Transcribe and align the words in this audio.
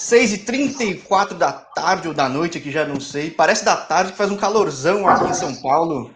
6h34 0.00 1.34
da 1.34 1.52
tarde 1.52 2.08
ou 2.08 2.14
da 2.14 2.26
noite, 2.26 2.56
aqui 2.56 2.70
já 2.70 2.86
não 2.86 2.98
sei. 2.98 3.30
Parece 3.30 3.62
da 3.64 3.76
tarde 3.76 4.12
que 4.12 4.18
faz 4.18 4.30
um 4.30 4.36
calorzão 4.36 5.06
aqui 5.06 5.28
em 5.28 5.34
São 5.34 5.54
Paulo. 5.56 6.10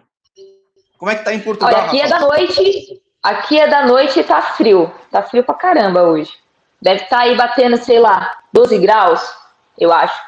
Como 0.98 1.10
é 1.10 1.16
que 1.16 1.24
tá 1.24 1.34
em 1.34 1.40
Portugal? 1.40 1.70
Olha, 1.70 1.84
aqui 1.84 2.00
é 2.00 2.08
da 2.08 2.20
noite. 2.20 3.02
Aqui 3.22 3.60
é 3.60 3.68
da 3.68 3.86
noite 3.86 4.20
e 4.20 4.24
tá 4.24 4.40
frio. 4.40 4.90
Tá 5.10 5.22
frio 5.22 5.44
pra 5.44 5.54
caramba 5.54 6.02
hoje. 6.02 6.32
Deve 6.80 7.02
estar 7.02 7.16
tá 7.16 7.22
aí 7.22 7.36
batendo, 7.36 7.76
sei 7.76 7.98
lá, 7.98 8.38
12 8.52 8.78
graus, 8.78 9.34
eu 9.78 9.92
acho. 9.92 10.18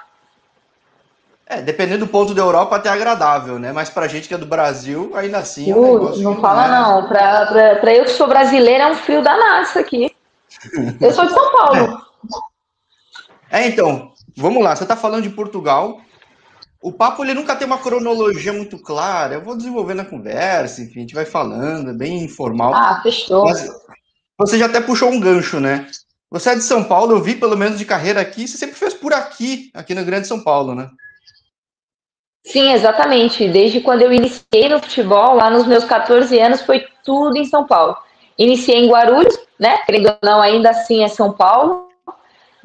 É, 1.47 1.63
dependendo 1.63 2.05
do 2.05 2.11
ponto 2.11 2.35
da 2.35 2.43
Europa, 2.43 2.77
até 2.77 2.91
agradável, 2.91 3.59
né? 3.59 3.73
Mas 3.73 3.89
pra 3.89 4.09
gente 4.09 4.29
que 4.29 4.35
é 4.35 4.39
do 4.39 4.47
Brasil, 4.47 5.13
ainda 5.15 5.39
assim. 5.39 5.71
É 5.71 5.77
um 5.77 6.21
não 6.21 6.41
fala 6.41 6.69
não. 6.69 7.01
não. 7.01 7.09
Pra, 7.09 7.47
pra, 7.47 7.77
pra 7.77 7.95
eu 7.95 8.05
que 8.05 8.11
sou 8.11 8.27
brasileira, 8.27 8.85
é 8.85 8.87
um 8.89 8.97
frio 8.97 9.23
danado 9.23 9.63
isso 9.63 9.79
aqui. 9.79 10.15
Eu 11.01 11.13
sou 11.13 11.25
de 11.25 11.33
São 11.33 11.53
Paulo. 11.53 11.77
É. 11.77 12.07
é, 13.51 13.67
então, 13.67 14.13
vamos 14.37 14.63
lá. 14.63 14.75
Você 14.75 14.85
está 14.85 14.97
falando 14.97 15.23
de 15.23 15.31
Portugal. 15.31 16.01
O 16.81 16.93
papo 16.93 17.25
ele 17.25 17.35
nunca 17.35 17.57
tem 17.57 17.67
uma 17.67 17.79
cronologia 17.79 18.53
muito 18.53 18.79
clara. 18.79 19.35
Eu 19.35 19.43
vou 19.43 19.57
desenvolvendo 19.57 20.01
a 20.01 20.05
conversa, 20.05 20.83
enfim, 20.83 20.99
a 20.99 21.01
gente 21.01 21.15
vai 21.15 21.25
falando, 21.25 21.91
é 21.91 21.95
bem 21.95 22.23
informal. 22.23 22.75
Ah, 22.75 23.01
fechou. 23.03 23.45
Mas 23.45 23.69
você 24.39 24.59
já 24.59 24.67
até 24.67 24.81
puxou 24.81 25.11
um 25.11 25.19
gancho, 25.19 25.59
né? 25.59 25.89
Você 26.31 26.51
é 26.51 26.55
de 26.55 26.63
São 26.63 26.85
Paulo, 26.85 27.13
eu 27.13 27.23
vi 27.23 27.35
pelo 27.35 27.57
menos 27.57 27.79
de 27.79 27.85
carreira 27.85 28.21
aqui, 28.21 28.47
você 28.47 28.59
sempre 28.59 28.77
fez 28.77 28.93
por 28.93 29.13
aqui, 29.13 29.71
aqui 29.73 29.95
no 29.95 30.05
Grande 30.05 30.27
São 30.27 30.43
Paulo, 30.43 30.75
né? 30.75 30.91
Sim, 32.45 32.73
exatamente. 32.73 33.49
Desde 33.49 33.81
quando 33.81 34.03
eu 34.03 34.13
iniciei 34.13 34.69
no 34.69 34.81
futebol, 34.81 35.35
lá 35.35 35.51
nos 35.51 35.67
meus 35.67 35.85
14 35.85 36.39
anos, 36.39 36.63
foi 36.63 36.87
tudo 37.05 37.37
em 37.37 37.45
São 37.45 37.67
Paulo. 37.67 37.97
Iniciei 38.39 38.85
em 38.85 38.89
Guarulhos, 38.89 39.37
né? 39.59 39.79
Querendo 39.79 40.11
ou 40.11 40.19
não, 40.23 40.41
ainda 40.41 40.71
assim 40.71 41.03
é 41.03 41.09
São 41.09 41.33
Paulo. 41.33 41.86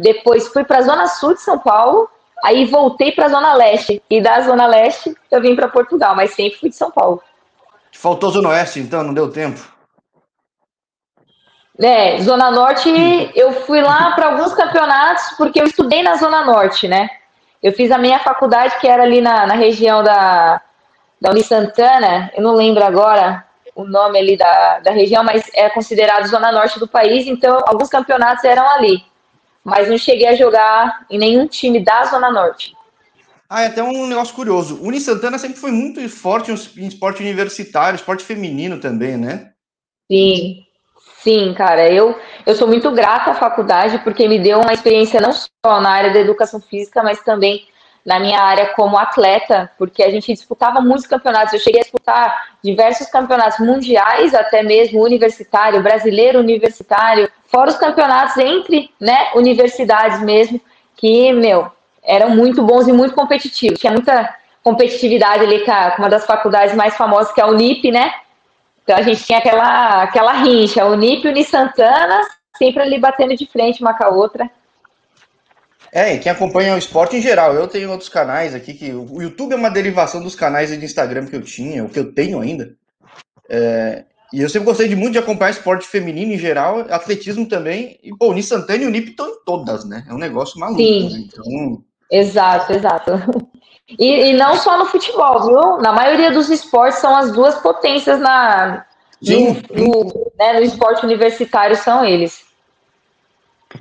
Depois 0.02 0.48
fui 0.48 0.64
para 0.64 0.80
a 0.80 0.82
Zona 0.82 1.08
Sul 1.08 1.36
de 1.36 1.42
São 1.42 1.60
Paulo, 1.60 2.10
aí 2.44 2.66
voltei 2.66 3.12
para 3.12 3.26
a 3.26 3.30
Zona 3.30 3.54
Leste. 3.54 4.02
E 4.10 4.22
da 4.22 4.42
Zona 4.42 4.66
Leste 4.68 5.16
eu 5.30 5.42
vim 5.42 5.56
para 5.56 5.68
Portugal, 5.68 6.16
mas 6.16 6.34
sempre 6.34 6.60
fui 6.60 6.70
de 6.70 6.76
São 6.76 6.92
Paulo. 6.92 7.22
Faltou 7.92 8.32
Zona 8.32 8.50
Oeste, 8.50 8.80
então, 8.80 9.04
não 9.04 9.14
deu 9.14 9.32
tempo? 9.32 9.62
É, 11.80 12.20
Zona 12.22 12.52
Norte, 12.52 12.90
eu 13.36 13.54
fui 13.66 13.82
lá 13.82 14.12
para 14.12 14.28
alguns 14.28 14.54
campeonatos, 14.54 15.36
porque 15.38 15.60
eu 15.60 15.66
estudei 15.66 16.04
na 16.04 16.16
Zona 16.16 16.46
Norte, 16.46 16.88
né? 16.88 17.10
Eu 17.62 17.74
fiz 17.74 17.92
a 17.92 17.98
minha 17.98 18.20
faculdade, 18.20 18.78
que 18.80 18.88
era 18.88 19.04
ali 19.04 19.22
na, 19.22 19.48
na 19.48 19.54
região 19.54 20.04
da, 20.04 20.62
da 21.20 21.32
Uni 21.32 21.44
Santana, 21.44 22.32
eu 22.36 22.44
não 22.44 22.54
lembro 22.56 22.84
agora, 22.84 23.46
o 23.76 23.84
nome 23.84 24.20
ali 24.20 24.38
da, 24.38 24.80
da 24.80 24.92
região, 24.92 25.24
mas 25.24 25.50
é 25.54 25.70
considerado 25.70 26.28
zona 26.28 26.52
norte 26.52 26.80
do 26.80 26.88
país, 26.88 27.26
então 27.28 27.64
alguns 27.66 27.90
campeonatos 27.90 28.44
eram 28.44 28.68
ali. 28.70 29.04
Mas 29.64 29.88
não 29.88 29.98
cheguei 29.98 30.28
a 30.28 30.36
jogar 30.36 31.06
em 31.10 31.18
nenhum 31.18 31.48
time 31.48 31.84
da 31.84 32.06
zona 32.06 32.32
norte. 32.32 32.74
Ah, 33.50 33.64
é 33.64 33.68
até 33.68 33.84
um 33.84 34.08
negócio 34.08 34.34
curioso. 34.34 34.78
O 34.78 34.88
Uni 34.88 35.00
Santana 35.00 35.38
sempre 35.38 35.60
foi 35.60 35.72
muito 35.72 36.08
forte 36.10 36.52
em 36.52 36.88
esporte 36.88 37.22
universitário, 37.22 37.98
esporte 37.98 38.24
feminino 38.24 38.80
também, 38.80 39.18
né? 39.18 39.52
Sim, 40.10 40.66
sim, 41.22 41.54
cara. 41.54 41.92
Eu, 41.92 42.18
eu 42.46 42.56
sou 42.56 42.68
muito 42.68 42.90
grata 42.92 43.32
à 43.32 43.36
faculdade 43.36 44.00
porque 44.06 44.28
me 44.28 44.40
deu 44.40 44.62
uma 44.62 44.74
experiência 44.74 45.20
não 45.20 45.34
só 45.34 45.82
na 45.82 45.90
área 45.90 46.14
da 46.14 46.20
educação 46.20 46.62
física, 46.62 47.04
mas 47.04 47.22
também 47.24 47.68
na 48.06 48.20
minha 48.20 48.40
área 48.40 48.74
como 48.74 48.98
atleta, 48.98 49.70
porque 49.78 50.02
a 50.02 50.10
gente 50.10 50.34
disputava 50.34 50.82
muitos 50.82 51.06
campeonatos. 51.06 51.54
Eu 51.54 51.60
cheguei 51.60 51.82
a 51.82 51.84
disputar 51.84 52.56
diversos 52.64 53.08
campeonatos 53.08 53.60
mundiais, 53.60 54.34
até 54.34 54.64
mesmo 54.64 55.04
universitário, 55.04 55.84
brasileiro 55.84 56.40
universitário, 56.40 57.30
fora 57.52 57.70
os 57.70 57.78
campeonatos 57.78 58.38
entre 58.38 58.90
né, 59.00 59.32
universidades 59.36 60.22
mesmo, 60.22 60.60
que, 60.96 61.34
meu, 61.34 61.70
eram 62.02 62.30
muito 62.30 62.64
bons 62.64 62.88
e 62.88 62.94
muito 62.94 63.14
competitivos. 63.14 63.80
Tinha 63.80 63.92
muita 63.92 64.34
competitividade 64.64 65.44
ali 65.44 65.66
com 65.66 66.02
uma 66.02 66.10
das 66.10 66.26
faculdades 66.26 66.76
mais 66.76 66.96
famosas, 66.96 67.34
que 67.34 67.42
é 67.42 67.44
a 67.44 67.48
Unip, 67.48 67.92
né? 67.92 68.14
Então 68.84 68.96
a 68.98 69.02
gente 69.02 69.24
tinha 69.24 69.40
aquela, 69.40 70.04
aquela 70.04 70.34
rincha, 70.34 70.84
a 70.84 70.88
Unip 70.88 71.26
e 71.26 71.30
Uni 71.30 71.44
Santana, 71.44 72.22
sempre 72.58 72.82
ali 72.82 73.00
batendo 73.00 73.36
de 73.36 73.46
frente 73.46 73.82
uma 73.82 73.94
com 73.94 74.04
a 74.04 74.10
outra. 74.10 74.50
É, 75.92 76.14
e 76.14 76.20
quem 76.20 76.32
acompanha 76.32 76.74
o 76.74 76.78
esporte 76.78 77.18
em 77.18 77.22
geral, 77.22 77.54
eu 77.54 77.68
tenho 77.68 77.92
outros 77.92 78.08
canais 78.08 78.56
aqui 78.56 78.74
que 78.74 78.94
o 78.94 79.22
YouTube 79.22 79.52
é 79.52 79.58
uma 79.58 79.70
derivação 79.70 80.24
dos 80.24 80.36
canais 80.36 80.70
de 80.70 80.86
Instagram 80.86 81.26
que 81.26 81.36
eu 81.36 81.42
tinha, 81.42 81.84
o 81.84 81.90
que 81.90 82.00
eu 82.00 82.14
tenho 82.14 82.40
ainda. 82.40 82.74
É, 83.50 84.06
e 84.34 84.42
eu 84.42 84.50
sempre 84.50 84.66
gostei 84.66 84.88
de 84.88 84.96
muito 84.96 85.14
de 85.14 85.20
acompanhar 85.20 85.52
esporte 85.52 85.88
feminino 85.88 86.34
em 86.34 86.38
geral, 86.38 86.80
atletismo 86.90 87.48
também. 87.48 88.00
E, 88.02 88.16
pô, 88.16 88.32
o 88.32 88.38
e 88.38 88.86
o 88.86 88.90
Nip 88.90 89.10
estão 89.10 89.28
em 89.28 89.44
todas, 89.46 89.84
né? 89.86 90.06
É 90.10 90.14
um 90.14 90.18
negócio 90.18 90.60
maluco. 90.60 90.82
Sim. 90.82 91.10
Né? 91.10 91.28
Então... 91.28 91.84
Exato, 92.10 92.74
exato. 92.74 93.12
E, 94.00 94.30
e, 94.30 94.34
não 94.38 94.56
só 94.56 94.78
no 94.78 94.86
futebol, 94.86 95.46
viu? 95.46 95.82
Na 95.82 95.92
maioria 95.92 96.32
dos 96.32 96.50
esportes 96.50 97.00
são 97.00 97.14
as 97.14 97.34
duas 97.34 97.56
potências 97.56 98.22
na, 98.22 98.86
Sim. 99.22 99.62
No, 99.70 100.04
no, 100.04 100.32
né, 100.38 100.54
no 100.54 100.62
esporte 100.62 101.06
universitário, 101.06 101.76
são 101.76 102.04
eles. 102.04 102.44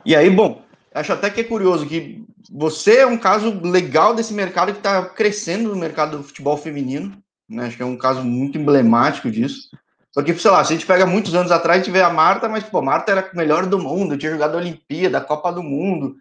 E 0.05 0.15
aí, 0.15 0.29
bom, 0.29 0.63
acho 0.95 1.13
até 1.13 1.31
que 1.31 1.41
é 1.41 1.45
curioso 1.45 1.87
que 1.87 2.25
você 2.51 2.99
é 2.99 3.07
um 3.07 3.17
caso 3.17 3.61
legal 3.63 4.15
desse 4.15 4.35
mercado 4.35 4.73
que 4.73 4.79
está 4.79 5.05
crescendo 5.07 5.71
no 5.71 5.77
mercado 5.77 6.19
do 6.19 6.25
futebol 6.25 6.57
feminino. 6.57 7.17
Né? 7.49 7.67
Acho 7.67 7.77
que 7.77 7.83
é 7.83 7.87
um 7.87 7.97
caso 7.97 8.23
muito 8.23 8.59
emblemático 8.59 9.31
disso. 9.31 9.71
Porque, 10.15 10.37
sei 10.37 10.51
lá, 10.51 10.65
se 10.65 10.73
a 10.73 10.77
gente 10.77 10.87
pega 10.87 11.07
muitos 11.07 11.35
anos 11.35 11.53
atrás, 11.53 11.81
a 11.81 11.85
gente 11.85 11.93
vê 11.93 12.03
a 12.03 12.11
Marta, 12.11 12.49
mas, 12.49 12.65
pô, 12.65 12.83
Marta 12.83 13.13
era 13.13 13.31
a 13.33 13.37
melhor 13.37 13.67
do 13.67 13.79
mundo, 13.79 14.19
tinha 14.19 14.33
jogado 14.33 14.55
a 14.55 14.59
Olimpíada, 14.59 15.19
a 15.19 15.21
Copa 15.21 15.53
do 15.53 15.63
Mundo. 15.63 16.17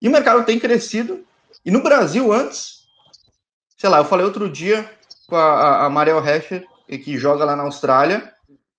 E 0.00 0.08
o 0.08 0.12
mercado 0.12 0.44
tem 0.44 0.58
crescido. 0.58 1.24
E 1.64 1.70
no 1.70 1.82
Brasil, 1.82 2.32
antes, 2.32 2.84
sei 3.76 3.90
lá, 3.90 3.98
eu 3.98 4.04
falei 4.04 4.24
outro 4.24 4.48
dia 4.48 4.88
com 5.26 5.36
a, 5.36 5.86
a 5.86 5.90
Mariel 5.90 6.24
Hescher, 6.24 6.64
que 6.88 7.16
joga 7.16 7.44
lá 7.44 7.54
na 7.54 7.64
Austrália, 7.64 8.32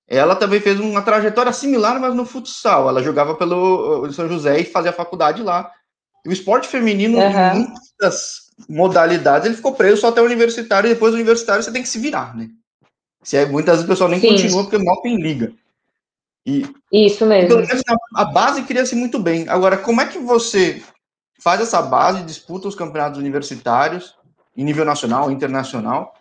ela 0.08 0.36
também 0.36 0.60
fez 0.60 0.80
uma 0.80 1.02
trajetória 1.02 1.54
similar, 1.54 2.00
mas 2.00 2.14
no 2.14 2.26
futsal. 2.26 2.90
Ela 2.90 3.02
jogava 3.02 3.36
pelo 3.36 4.12
São 4.12 4.28
José 4.28 4.60
e 4.60 4.66
fazia 4.66 4.92
faculdade 4.92 5.42
lá. 5.42 5.72
E 6.26 6.30
o 6.30 6.34
esporte 6.34 6.68
feminino, 6.68 7.18
uhum. 7.18 7.54
em 7.54 7.68
muitas 7.68 8.52
modalidades, 8.68 9.46
ele 9.46 9.56
ficou 9.56 9.74
preso 9.74 10.02
só 10.02 10.10
até 10.10 10.22
o 10.22 10.26
universitário, 10.26 10.90
e 10.90 10.94
depois 10.94 11.14
do 11.14 11.16
universitário 11.16 11.64
você 11.64 11.72
tem 11.72 11.82
que 11.82 11.88
se 11.88 11.98
virar, 11.98 12.36
né? 12.36 12.50
Se 13.24 13.38
é, 13.38 13.46
muitas 13.46 13.76
vezes 13.76 13.86
o 13.86 13.90
pessoal 13.90 14.10
nem 14.10 14.20
Sim. 14.20 14.30
continua 14.30 14.64
porque 14.64 14.84
mal 14.84 15.02
tem 15.02 15.16
liga. 15.16 15.54
E, 16.46 16.66
Isso 16.92 17.26
mesmo. 17.26 17.60
A, 18.16 18.22
a 18.22 18.26
base 18.26 18.64
cria-se 18.64 18.96
muito 18.96 19.20
bem. 19.20 19.48
Agora, 19.48 19.78
como 19.78 20.02
é 20.02 20.08
que 20.08 20.18
você 20.18 20.82
faz 21.40 21.62
essa 21.62 21.82
base, 21.82 22.24
disputa 22.24 22.68
os 22.68 22.76
campeonatos 22.76 23.20
universitários 23.20 24.16
em 24.58 24.64
nível 24.64 24.84
nacional, 24.84 25.32
internacional, 25.32 26.16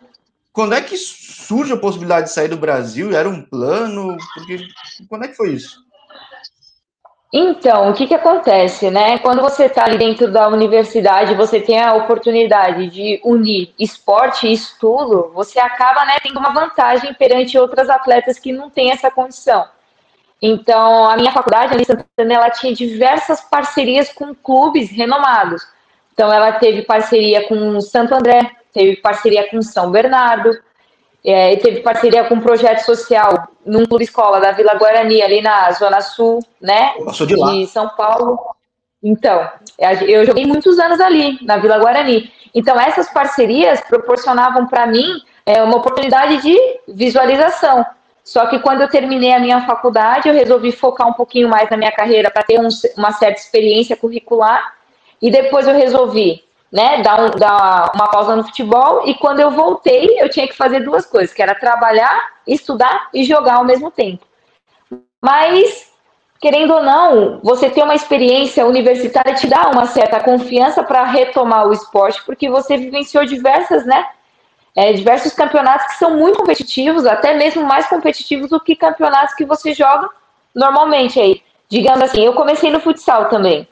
quando 0.53 0.73
é 0.73 0.81
que 0.81 0.97
surge 0.97 1.73
a 1.73 1.77
possibilidade 1.77 2.27
de 2.27 2.33
sair 2.33 2.49
do 2.49 2.57
Brasil? 2.57 3.15
Era 3.15 3.29
um 3.29 3.41
plano? 3.41 4.17
Porque, 4.33 4.67
quando 5.07 5.25
é 5.25 5.27
que 5.27 5.35
foi 5.35 5.53
isso? 5.53 5.83
Então, 7.33 7.89
o 7.89 7.93
que, 7.93 8.07
que 8.07 8.13
acontece, 8.13 8.91
né? 8.91 9.17
Quando 9.19 9.41
você 9.41 9.65
está 9.65 9.85
ali 9.85 9.97
dentro 9.97 10.29
da 10.29 10.49
universidade, 10.49 11.33
você 11.33 11.61
tem 11.61 11.79
a 11.79 11.93
oportunidade 11.93 12.87
de 12.87 13.21
unir 13.23 13.73
esporte 13.79 14.47
e 14.47 14.53
estudo, 14.53 15.31
você 15.33 15.57
acaba 15.57 16.03
né, 16.03 16.17
tendo 16.21 16.37
uma 16.37 16.49
vantagem 16.53 17.13
perante 17.13 17.57
outras 17.57 17.89
atletas 17.89 18.37
que 18.37 18.51
não 18.51 18.69
têm 18.69 18.91
essa 18.91 19.09
condição. 19.09 19.65
Então, 20.41 21.09
a 21.09 21.15
minha 21.15 21.31
faculdade, 21.31 21.73
ali 21.73 21.85
Santana, 21.85 22.33
ela 22.33 22.49
tinha 22.49 22.73
diversas 22.73 23.39
parcerias 23.39 24.11
com 24.11 24.35
clubes 24.35 24.91
renomados. 24.91 25.65
Então, 26.13 26.33
ela 26.33 26.51
teve 26.53 26.81
parceria 26.81 27.47
com 27.47 27.79
Santo 27.79 28.13
André, 28.13 28.51
teve 28.73 28.97
parceria 28.97 29.49
com 29.49 29.61
São 29.61 29.89
Bernardo, 29.89 30.51
é, 31.23 31.55
teve 31.57 31.81
parceria 31.81 32.23
com 32.23 32.35
um 32.35 32.41
projeto 32.41 32.79
social 32.79 33.47
num 33.65 33.85
clube 33.85 34.03
escola 34.03 34.39
da 34.39 34.51
Vila 34.51 34.73
Guarani, 34.75 35.21
ali 35.21 35.41
na 35.41 35.71
Zona 35.71 36.01
Sul, 36.01 36.39
né? 36.59 36.93
Passou 37.05 37.27
de 37.27 37.35
lá. 37.35 37.51
De 37.51 37.67
São 37.67 37.89
Paulo. 37.89 38.39
Então, 39.03 39.49
eu 40.07 40.25
joguei 40.25 40.45
muitos 40.45 40.79
anos 40.79 40.99
ali, 40.99 41.37
na 41.43 41.57
Vila 41.57 41.77
Guarani. 41.77 42.31
Então, 42.53 42.79
essas 42.79 43.09
parcerias 43.09 43.81
proporcionavam 43.81 44.67
para 44.67 44.85
mim 44.87 45.05
é, 45.45 45.61
uma 45.63 45.77
oportunidade 45.77 46.41
de 46.41 46.57
visualização. 46.87 47.85
Só 48.23 48.45
que 48.47 48.59
quando 48.59 48.81
eu 48.81 48.89
terminei 48.89 49.33
a 49.33 49.39
minha 49.39 49.61
faculdade, 49.65 50.27
eu 50.27 50.33
resolvi 50.33 50.71
focar 50.71 51.07
um 51.07 51.13
pouquinho 51.13 51.49
mais 51.49 51.69
na 51.69 51.77
minha 51.77 51.91
carreira 51.91 52.29
para 52.29 52.43
ter 52.43 52.59
um, 52.59 52.67
uma 52.97 53.11
certa 53.11 53.39
experiência 53.39 53.95
curricular. 53.95 54.73
E 55.21 55.31
depois 55.31 55.67
eu 55.67 55.73
resolvi 55.73 56.43
né, 56.71 57.01
dar, 57.01 57.19
um, 57.19 57.29
dar 57.31 57.91
uma 57.93 58.07
pausa 58.07 58.35
no 58.35 58.43
futebol. 58.43 59.03
E 59.05 59.15
quando 59.15 59.39
eu 59.39 59.51
voltei, 59.51 60.21
eu 60.21 60.29
tinha 60.29 60.47
que 60.47 60.55
fazer 60.55 60.79
duas 60.79 61.05
coisas, 61.05 61.33
que 61.33 61.41
era 61.41 61.53
trabalhar, 61.53 62.31
estudar 62.47 63.09
e 63.13 63.23
jogar 63.23 63.55
ao 63.55 63.65
mesmo 63.65 63.91
tempo. 63.91 64.25
Mas, 65.21 65.91
querendo 66.39 66.73
ou 66.73 66.83
não, 66.83 67.39
você 67.43 67.69
ter 67.69 67.83
uma 67.83 67.95
experiência 67.95 68.65
universitária 68.65 69.35
te 69.35 69.47
dá 69.47 69.69
uma 69.69 69.85
certa 69.85 70.19
confiança 70.19 70.81
para 70.83 71.03
retomar 71.03 71.67
o 71.67 71.73
esporte, 71.73 72.23
porque 72.25 72.49
você 72.49 72.77
vivenciou 72.77 73.25
diversas, 73.25 73.85
né, 73.85 74.07
é, 74.75 74.93
diversos 74.93 75.33
campeonatos 75.33 75.87
que 75.87 75.97
são 75.97 76.17
muito 76.17 76.39
competitivos, 76.39 77.05
até 77.05 77.33
mesmo 77.33 77.63
mais 77.63 77.87
competitivos 77.87 78.49
do 78.49 78.59
que 78.59 78.75
campeonatos 78.75 79.35
que 79.35 79.45
você 79.45 79.73
joga 79.73 80.09
normalmente 80.55 81.19
aí. 81.19 81.41
Digamos 81.69 82.01
assim, 82.01 82.23
eu 82.25 82.33
comecei 82.33 82.71
no 82.71 82.79
futsal 82.79 83.29
também. 83.29 83.67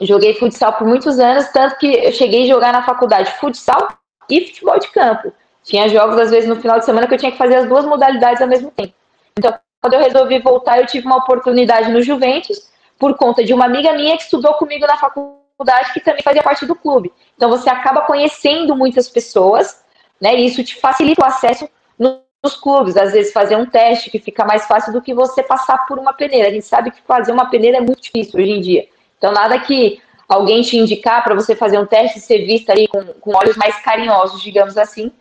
Joguei 0.00 0.34
futsal 0.34 0.72
por 0.72 0.86
muitos 0.86 1.18
anos, 1.18 1.48
tanto 1.48 1.76
que 1.76 1.86
eu 1.86 2.12
cheguei 2.12 2.44
a 2.44 2.54
jogar 2.54 2.72
na 2.72 2.82
faculdade 2.82 3.30
futsal 3.38 3.88
e 4.30 4.46
futebol 4.46 4.78
de 4.78 4.88
campo. 4.88 5.32
Tinha 5.62 5.88
jogos, 5.88 6.18
às 6.18 6.30
vezes, 6.30 6.48
no 6.48 6.56
final 6.56 6.78
de 6.78 6.86
semana 6.86 7.06
que 7.06 7.14
eu 7.14 7.18
tinha 7.18 7.30
que 7.30 7.38
fazer 7.38 7.56
as 7.56 7.68
duas 7.68 7.84
modalidades 7.84 8.40
ao 8.40 8.48
mesmo 8.48 8.70
tempo. 8.70 8.94
Então, 9.38 9.54
quando 9.80 9.94
eu 9.94 10.00
resolvi 10.00 10.38
voltar, 10.38 10.78
eu 10.78 10.86
tive 10.86 11.06
uma 11.06 11.16
oportunidade 11.16 11.90
no 11.90 12.02
Juventus, 12.02 12.70
por 12.98 13.14
conta 13.16 13.44
de 13.44 13.52
uma 13.52 13.66
amiga 13.66 13.92
minha 13.92 14.16
que 14.16 14.22
estudou 14.22 14.54
comigo 14.54 14.86
na 14.86 14.96
faculdade, 14.96 15.92
que 15.92 16.00
também 16.00 16.22
fazia 16.22 16.42
parte 16.42 16.64
do 16.64 16.74
clube. 16.74 17.12
Então, 17.36 17.50
você 17.50 17.68
acaba 17.68 18.02
conhecendo 18.02 18.74
muitas 18.74 19.08
pessoas, 19.08 19.82
né? 20.20 20.34
E 20.34 20.46
isso 20.46 20.64
te 20.64 20.80
facilita 20.80 21.22
o 21.22 21.26
acesso 21.26 21.68
nos 21.98 22.56
clubes. 22.56 22.96
Às 22.96 23.12
vezes, 23.12 23.32
fazer 23.32 23.56
um 23.56 23.66
teste 23.66 24.10
que 24.10 24.18
fica 24.18 24.46
mais 24.46 24.66
fácil 24.66 24.92
do 24.92 25.02
que 25.02 25.12
você 25.12 25.42
passar 25.42 25.86
por 25.86 25.98
uma 25.98 26.14
peneira. 26.14 26.48
A 26.48 26.52
gente 26.52 26.66
sabe 26.66 26.90
que 26.90 27.02
fazer 27.02 27.32
uma 27.32 27.50
peneira 27.50 27.78
é 27.78 27.80
muito 27.80 28.00
difícil 28.00 28.40
hoje 28.40 28.50
em 28.50 28.60
dia. 28.60 28.88
Então, 29.20 29.32
nada 29.32 29.58
que 29.58 30.00
alguém 30.26 30.62
te 30.62 30.78
indicar 30.78 31.22
para 31.22 31.34
você 31.34 31.54
fazer 31.54 31.78
um 31.78 31.84
teste 31.84 32.18
e 32.18 32.22
ser 32.22 32.46
vista 32.46 32.72
ali 32.72 32.88
com, 32.88 33.04
com 33.04 33.36
olhos 33.36 33.54
mais 33.58 33.76
carinhosos, 33.82 34.40
digamos 34.40 34.78
assim. 34.78 35.12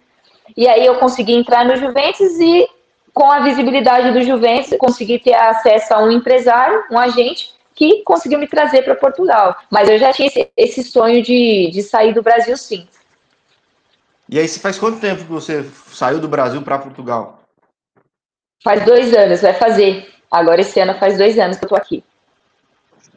E 0.56 0.70
aí 0.70 0.86
eu 0.86 0.96
consegui 0.96 1.34
entrar 1.34 1.66
no 1.66 1.76
Juventus 1.76 2.40
e 2.40 2.66
com 3.14 3.30
a 3.30 3.42
visibilidade 3.42 4.14
do 4.14 4.22
Juventus, 4.22 4.78
consegui 4.78 5.20
ter 5.20 5.34
acesso 5.34 5.94
a 5.94 6.02
um 6.02 6.10
empresário, 6.10 6.86
um 6.90 6.98
agente, 6.98 7.54
que 7.76 8.02
conseguiu 8.04 8.40
me 8.40 8.48
trazer 8.48 8.84
para 8.84 8.96
Portugal. 8.96 9.58
Mas 9.70 9.90
eu 9.90 9.98
já 9.98 10.14
tinha 10.14 10.30
esse, 10.30 10.50
esse 10.56 10.84
sonho 10.84 11.22
de, 11.22 11.70
de 11.70 11.84
sair 11.84 12.14
do 12.14 12.24
Brasil, 12.24 12.56
sim. 12.56 12.88
E 14.30 14.40
aí, 14.40 14.48
faz 14.48 14.80
quanto 14.80 15.02
tempo 15.02 15.26
que 15.26 15.32
você 15.32 15.66
saiu 15.92 16.20
do 16.20 16.28
Brasil 16.30 16.62
para 16.62 16.78
Portugal? 16.78 17.42
Faz 18.64 18.86
dois 18.86 19.14
anos, 19.14 19.42
vai 19.42 19.54
fazer. 19.54 20.08
Agora, 20.30 20.62
esse 20.62 20.80
ano, 20.80 20.94
faz 21.00 21.18
dois 21.18 21.38
anos 21.40 21.58
que 21.58 21.66
eu 21.66 21.68
estou 21.68 21.78
aqui. 21.78 22.04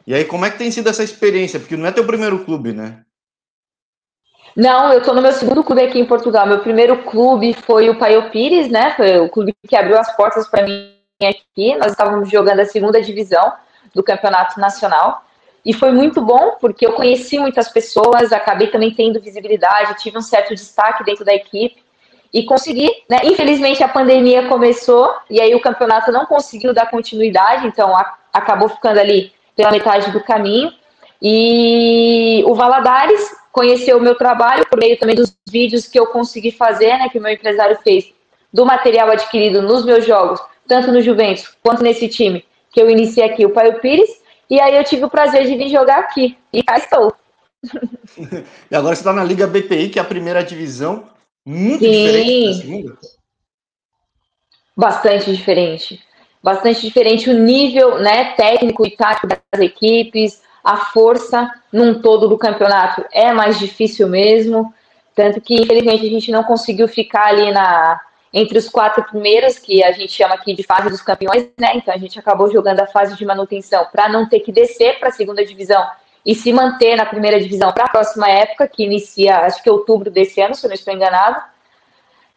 E 0.05 0.13
aí, 0.13 0.25
como 0.25 0.45
é 0.45 0.51
que 0.51 0.57
tem 0.57 0.69
sido 0.69 0.89
essa 0.89 1.03
experiência? 1.03 1.59
Porque 1.59 1.77
não 1.77 1.85
é 1.85 1.91
teu 1.91 2.05
primeiro 2.05 2.43
clube, 2.43 2.73
né? 2.73 3.03
Não, 4.55 4.91
eu 4.91 4.99
estou 4.99 5.15
no 5.15 5.21
meu 5.21 5.31
segundo 5.31 5.63
clube 5.63 5.81
aqui 5.81 5.99
em 5.99 6.05
Portugal. 6.05 6.45
Meu 6.45 6.59
primeiro 6.59 7.03
clube 7.03 7.53
foi 7.53 7.89
o 7.89 7.97
Paio 7.97 8.29
Pires, 8.29 8.69
né? 8.69 8.93
Foi 8.95 9.19
o 9.19 9.29
clube 9.29 9.55
que 9.67 9.75
abriu 9.75 9.97
as 9.97 10.15
portas 10.15 10.47
para 10.47 10.63
mim 10.63 10.93
aqui. 11.21 11.75
Nós 11.75 11.91
estávamos 11.91 12.29
jogando 12.29 12.59
a 12.59 12.65
segunda 12.65 13.01
divisão 13.01 13.53
do 13.93 14.03
Campeonato 14.03 14.59
Nacional. 14.59 15.23
E 15.65 15.73
foi 15.73 15.91
muito 15.91 16.21
bom, 16.21 16.57
porque 16.59 16.85
eu 16.85 16.93
conheci 16.93 17.39
muitas 17.39 17.69
pessoas, 17.69 18.33
acabei 18.33 18.67
também 18.67 18.93
tendo 18.93 19.21
visibilidade, 19.21 19.97
tive 20.01 20.17
um 20.17 20.21
certo 20.21 20.53
destaque 20.53 21.03
dentro 21.05 21.23
da 21.23 21.33
equipe 21.33 21.81
e 22.33 22.43
consegui, 22.43 22.89
né? 23.09 23.21
Infelizmente 23.23 23.81
a 23.81 23.87
pandemia 23.87 24.47
começou 24.49 25.15
e 25.29 25.39
aí 25.39 25.55
o 25.55 25.61
campeonato 25.61 26.11
não 26.11 26.25
conseguiu 26.25 26.73
dar 26.73 26.89
continuidade, 26.89 27.65
então 27.65 27.95
a, 27.95 28.17
acabou 28.33 28.67
ficando 28.67 28.99
ali 28.99 29.31
pela 29.55 29.71
metade 29.71 30.11
do 30.11 30.23
caminho. 30.23 30.71
E 31.21 32.43
o 32.45 32.53
Valadares 32.53 33.35
conheceu 33.51 33.97
o 33.97 34.01
meu 34.01 34.15
trabalho 34.15 34.65
por 34.67 34.79
meio 34.79 34.97
também 34.97 35.15
dos 35.15 35.35
vídeos 35.49 35.87
que 35.87 35.99
eu 35.99 36.07
consegui 36.07 36.51
fazer, 36.51 36.97
né, 36.97 37.07
que 37.09 37.19
o 37.19 37.21
meu 37.21 37.31
empresário 37.31 37.77
fez, 37.83 38.11
do 38.51 38.65
material 38.65 39.09
adquirido 39.09 39.61
nos 39.61 39.85
meus 39.85 40.05
jogos, 40.05 40.41
tanto 40.67 40.91
no 40.91 41.01
Juventus 41.01 41.55
quanto 41.61 41.83
nesse 41.83 42.07
time 42.07 42.45
que 42.71 42.81
eu 42.81 42.89
iniciei 42.89 43.25
aqui, 43.25 43.45
o 43.45 43.51
Paio 43.51 43.79
Pires, 43.79 44.09
e 44.49 44.59
aí 44.59 44.75
eu 44.75 44.83
tive 44.83 45.05
o 45.05 45.09
prazer 45.09 45.45
de 45.45 45.55
vir 45.55 45.69
jogar 45.69 45.99
aqui, 45.99 46.35
e 46.51 46.63
cá 46.63 46.77
estou. 46.77 47.13
e 48.69 48.75
agora 48.75 48.95
você 48.95 49.01
está 49.01 49.13
na 49.13 49.23
Liga 49.23 49.45
BPI, 49.45 49.89
que 49.89 49.99
é 49.99 50.01
a 50.01 50.05
primeira 50.05 50.43
divisão, 50.43 51.07
muito 51.45 51.83
Sim. 51.83 51.91
diferente 51.91 52.47
da 52.47 52.53
segunda? 52.53 52.97
Bastante 54.75 55.35
diferente. 55.35 56.03
Bastante 56.43 56.81
diferente 56.81 57.29
o 57.29 57.33
nível 57.33 57.99
né, 57.99 58.33
técnico 58.33 58.85
e 58.85 58.91
tático 58.91 59.27
das 59.27 59.61
equipes, 59.61 60.41
a 60.63 60.77
força 60.77 61.49
num 61.71 62.01
todo 62.01 62.27
do 62.27 62.37
campeonato 62.37 63.05
é 63.11 63.31
mais 63.31 63.57
difícil 63.57 64.07
mesmo. 64.07 64.73
Tanto 65.15 65.39
que, 65.39 65.55
infelizmente, 65.55 66.05
a 66.05 66.09
gente 66.09 66.31
não 66.31 66.43
conseguiu 66.43 66.87
ficar 66.87 67.27
ali 67.27 67.51
na, 67.51 67.99
entre 68.33 68.57
os 68.57 68.67
quatro 68.67 69.03
primeiros, 69.03 69.59
que 69.59 69.83
a 69.83 69.91
gente 69.91 70.11
chama 70.11 70.35
aqui 70.35 70.53
de 70.53 70.63
fase 70.63 70.89
dos 70.89 71.01
campeões, 71.01 71.47
né? 71.57 71.71
Então 71.75 71.93
a 71.93 71.97
gente 71.97 72.17
acabou 72.17 72.51
jogando 72.51 72.79
a 72.79 72.87
fase 72.87 73.15
de 73.15 73.25
manutenção 73.25 73.85
para 73.91 74.09
não 74.09 74.27
ter 74.27 74.39
que 74.39 74.51
descer 74.51 74.99
para 74.99 75.09
a 75.09 75.11
segunda 75.11 75.45
divisão 75.45 75.85
e 76.25 76.33
se 76.33 76.51
manter 76.51 76.95
na 76.95 77.05
primeira 77.05 77.39
divisão 77.39 77.71
para 77.71 77.85
a 77.85 77.89
próxima 77.89 78.29
época, 78.29 78.67
que 78.67 78.83
inicia, 78.83 79.39
acho 79.39 79.61
que 79.61 79.69
outubro 79.69 80.09
desse 80.09 80.41
ano, 80.41 80.55
se 80.55 80.65
eu 80.65 80.69
não 80.69 80.75
estou 80.75 80.93
enganado. 80.93 81.52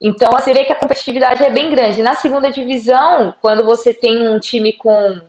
Então 0.01 0.31
você 0.31 0.53
vê 0.53 0.65
que 0.65 0.73
a 0.73 0.77
competitividade 0.77 1.43
é 1.43 1.51
bem 1.51 1.71
grande. 1.71 2.03
Na 2.03 2.15
segunda 2.15 2.51
divisão, 2.51 3.35
quando 3.41 3.65
você 3.65 3.95
tem 3.95 4.29
um 4.29 4.39
time 4.39 4.73
com 4.75 5.21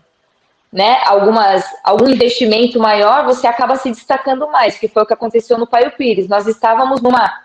né, 0.72 1.00
algumas, 1.06 1.66
algum 1.84 2.10
investimento 2.10 2.80
maior, 2.80 3.26
você 3.26 3.48
acaba 3.48 3.78
se 3.78 3.90
destacando 3.90 4.48
mais, 4.50 4.78
que 4.78 4.88
foi 4.88 5.04
o 5.04 5.06
que 5.06 5.14
aconteceu 5.14 5.58
no 5.58 5.68
Paio 5.68 5.92
Pires. 5.92 6.28
Nós 6.28 6.46
estávamos 6.46 7.02
numa, 7.02 7.42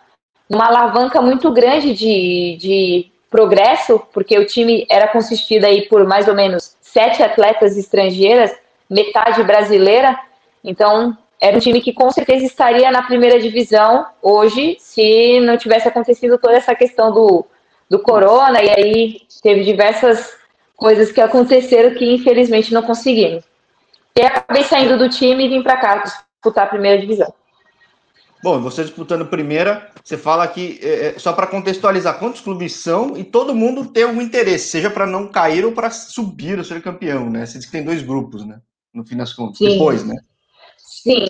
numa 0.51 0.67
alavanca 0.67 1.23
muito 1.23 1.51
grande 1.53 1.95
de, 1.95 2.57
de 2.59 3.13
progresso, 3.31 4.01
porque 4.13 4.37
o 4.39 4.47
time 4.47 4.85
era 4.91 5.07
consistido 5.09 5.65
aí 5.65 5.89
por 5.89 6.05
mais 6.07 6.27
ou 6.27 6.35
menos 6.35 6.77
sete 6.81 7.23
atletas 7.23 7.77
estrangeiras, 7.77 8.55
metade 8.91 9.43
brasileira, 9.45 10.19
então 10.63 11.17
era 11.43 11.57
um 11.57 11.61
time 11.61 11.81
que 11.81 11.93
com 11.93 12.09
certeza 12.13 12.47
estaria 12.47 12.89
na 12.93 13.03
primeira 13.03 13.41
divisão 13.41 14.07
hoje, 14.23 14.77
se 14.79 15.41
não 15.41 15.59
tivesse 15.59 15.89
acontecido 15.89 16.39
toda 16.39 16.55
essa 16.55 16.73
questão 16.73 17.13
do, 17.13 17.45
do 17.91 17.99
corona, 17.99 18.63
e 18.63 18.71
aí 18.71 19.21
teve 19.43 19.65
diversas 19.65 20.37
coisas 20.77 21.11
que 21.11 21.21
aconteceram 21.21 21.97
que 21.97 22.15
infelizmente 22.15 22.73
não 22.73 22.83
conseguimos. 22.83 23.43
E 24.15 24.23
acabei 24.23 24.63
saindo 24.63 24.97
do 24.97 25.09
time 25.09 25.45
e 25.45 25.49
vim 25.49 25.65
para 25.65 25.79
cá 25.79 25.97
disputar 25.97 26.67
a 26.67 26.71
primeira 26.71 27.01
divisão. 27.01 27.35
Bom, 28.41 28.61
você 28.61 28.85
disputando 28.85 29.27
primeira, 29.27 29.91
você 30.05 30.17
fala 30.17 30.47
que, 30.47 30.79
é, 30.81 31.07
é 31.07 31.19
só 31.19 31.33
para 31.33 31.49
contextualizar, 31.49 32.21
quantos 32.21 32.41
clubes 32.41 32.77
são 32.77 33.17
e 33.17 33.25
todo 33.25 33.53
mundo 33.53 33.87
tem 33.87 34.05
algum 34.05 34.23
interesse, 34.23 34.69
seja 34.69 34.91
para 34.91 35.09
não 35.09 35.27
cair 35.27 35.65
ou 35.65 35.73
para 35.73 35.91
subir 35.91 36.57
ou 36.57 36.65
ser 36.65 36.81
campeão, 36.81 37.29
né? 37.29 37.47
Você 37.47 37.59
diz 37.59 37.67
que 37.67 37.73
tem 37.73 37.85
dois 37.85 38.01
grupos, 38.01 38.47
né? 38.47 38.61
No 38.95 39.05
fim 39.05 39.17
das 39.17 39.33
contas, 39.33 39.59
Sim. 39.59 39.71
depois, 39.71 40.05
né? 40.05 40.15
Sim. 41.03 41.27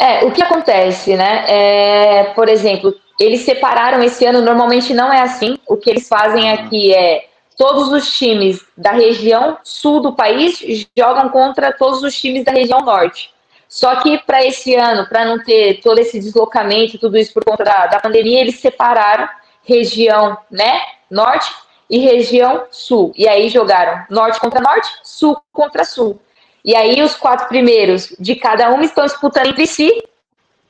É, 0.00 0.24
o 0.24 0.32
que 0.32 0.42
acontece, 0.42 1.16
né? 1.16 1.44
É, 1.46 2.24
por 2.34 2.48
exemplo, 2.48 2.94
eles 3.20 3.42
separaram 3.42 4.02
esse 4.02 4.24
ano, 4.24 4.40
normalmente 4.40 4.94
não 4.94 5.12
é 5.12 5.20
assim. 5.20 5.58
O 5.66 5.76
que 5.76 5.90
eles 5.90 6.08
fazem 6.08 6.50
aqui 6.50 6.94
é 6.94 7.26
todos 7.56 7.88
os 7.92 8.10
times 8.16 8.64
da 8.76 8.92
região 8.92 9.58
sul 9.62 10.00
do 10.00 10.14
país 10.14 10.86
jogam 10.96 11.28
contra 11.28 11.72
todos 11.72 12.02
os 12.02 12.18
times 12.18 12.44
da 12.44 12.52
região 12.52 12.80
norte. 12.80 13.30
Só 13.68 13.96
que 13.96 14.18
para 14.18 14.44
esse 14.44 14.74
ano, 14.74 15.06
para 15.08 15.24
não 15.24 15.42
ter 15.42 15.80
todo 15.80 15.98
esse 15.98 16.18
deslocamento, 16.18 16.98
tudo 16.98 17.16
isso 17.16 17.32
por 17.32 17.44
conta 17.44 17.64
da, 17.64 17.86
da 17.86 18.00
pandemia, 18.00 18.40
eles 18.40 18.60
separaram 18.60 19.28
região 19.62 20.36
né, 20.50 20.80
norte 21.10 21.52
e 21.88 21.98
região 21.98 22.64
sul. 22.70 23.12
E 23.16 23.28
aí 23.28 23.48
jogaram 23.48 24.04
norte 24.10 24.40
contra 24.40 24.60
norte, 24.60 24.90
sul 25.02 25.38
contra 25.52 25.84
sul. 25.84 26.20
E 26.64 26.76
aí 26.76 27.02
os 27.02 27.14
quatro 27.14 27.48
primeiros 27.48 28.14
de 28.18 28.36
cada 28.36 28.70
uma 28.70 28.84
estão 28.84 29.04
disputando 29.04 29.48
entre 29.48 29.66
si, 29.66 29.90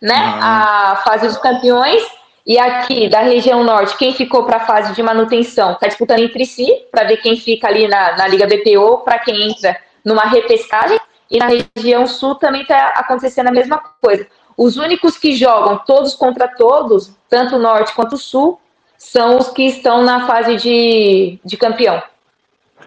né? 0.00 0.16
Ah. 0.16 0.92
A 0.92 0.96
fase 0.96 1.28
dos 1.28 1.38
campeões 1.38 2.02
e 2.44 2.58
aqui, 2.58 3.08
da 3.08 3.20
região 3.20 3.62
norte, 3.62 3.96
quem 3.96 4.12
ficou 4.12 4.44
para 4.44 4.56
a 4.56 4.66
fase 4.66 4.92
de 4.94 5.02
manutenção 5.02 5.72
está 5.72 5.86
disputando 5.86 6.20
entre 6.20 6.44
si, 6.44 6.66
para 6.90 7.04
ver 7.04 7.18
quem 7.18 7.36
fica 7.36 7.68
ali 7.68 7.86
na, 7.86 8.16
na 8.16 8.26
Liga 8.26 8.46
BPO, 8.46 8.98
para 9.04 9.18
quem 9.20 9.50
entra 9.50 9.78
numa 10.04 10.24
repescagem. 10.24 10.98
E 11.30 11.38
na 11.38 11.46
região 11.46 12.06
sul 12.06 12.34
também 12.34 12.62
está 12.62 12.88
acontecendo 12.88 13.46
a 13.46 13.52
mesma 13.52 13.78
coisa. 14.00 14.26
Os 14.56 14.76
únicos 14.76 15.16
que 15.16 15.34
jogam 15.34 15.78
todos 15.86 16.14
contra 16.14 16.48
todos, 16.48 17.12
tanto 17.28 17.56
o 17.56 17.58
norte 17.58 17.94
quanto 17.94 18.16
o 18.16 18.18
sul, 18.18 18.60
são 18.98 19.38
os 19.38 19.48
que 19.48 19.62
estão 19.62 20.02
na 20.02 20.26
fase 20.26 20.56
de, 20.56 21.38
de 21.44 21.56
campeão. 21.56 22.02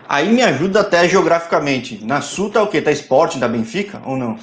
Aí 0.08 0.30
me 0.30 0.42
ajuda 0.44 0.82
até 0.82 1.08
geograficamente. 1.08 2.04
Na 2.04 2.22
sul 2.22 2.52
tá 2.52 2.62
o 2.62 2.68
quê? 2.68 2.82
Tá 2.82 2.92
esporte 2.92 3.38
da 3.38 3.48
Benfica 3.48 4.02
ou 4.06 4.16
não? 4.16 4.38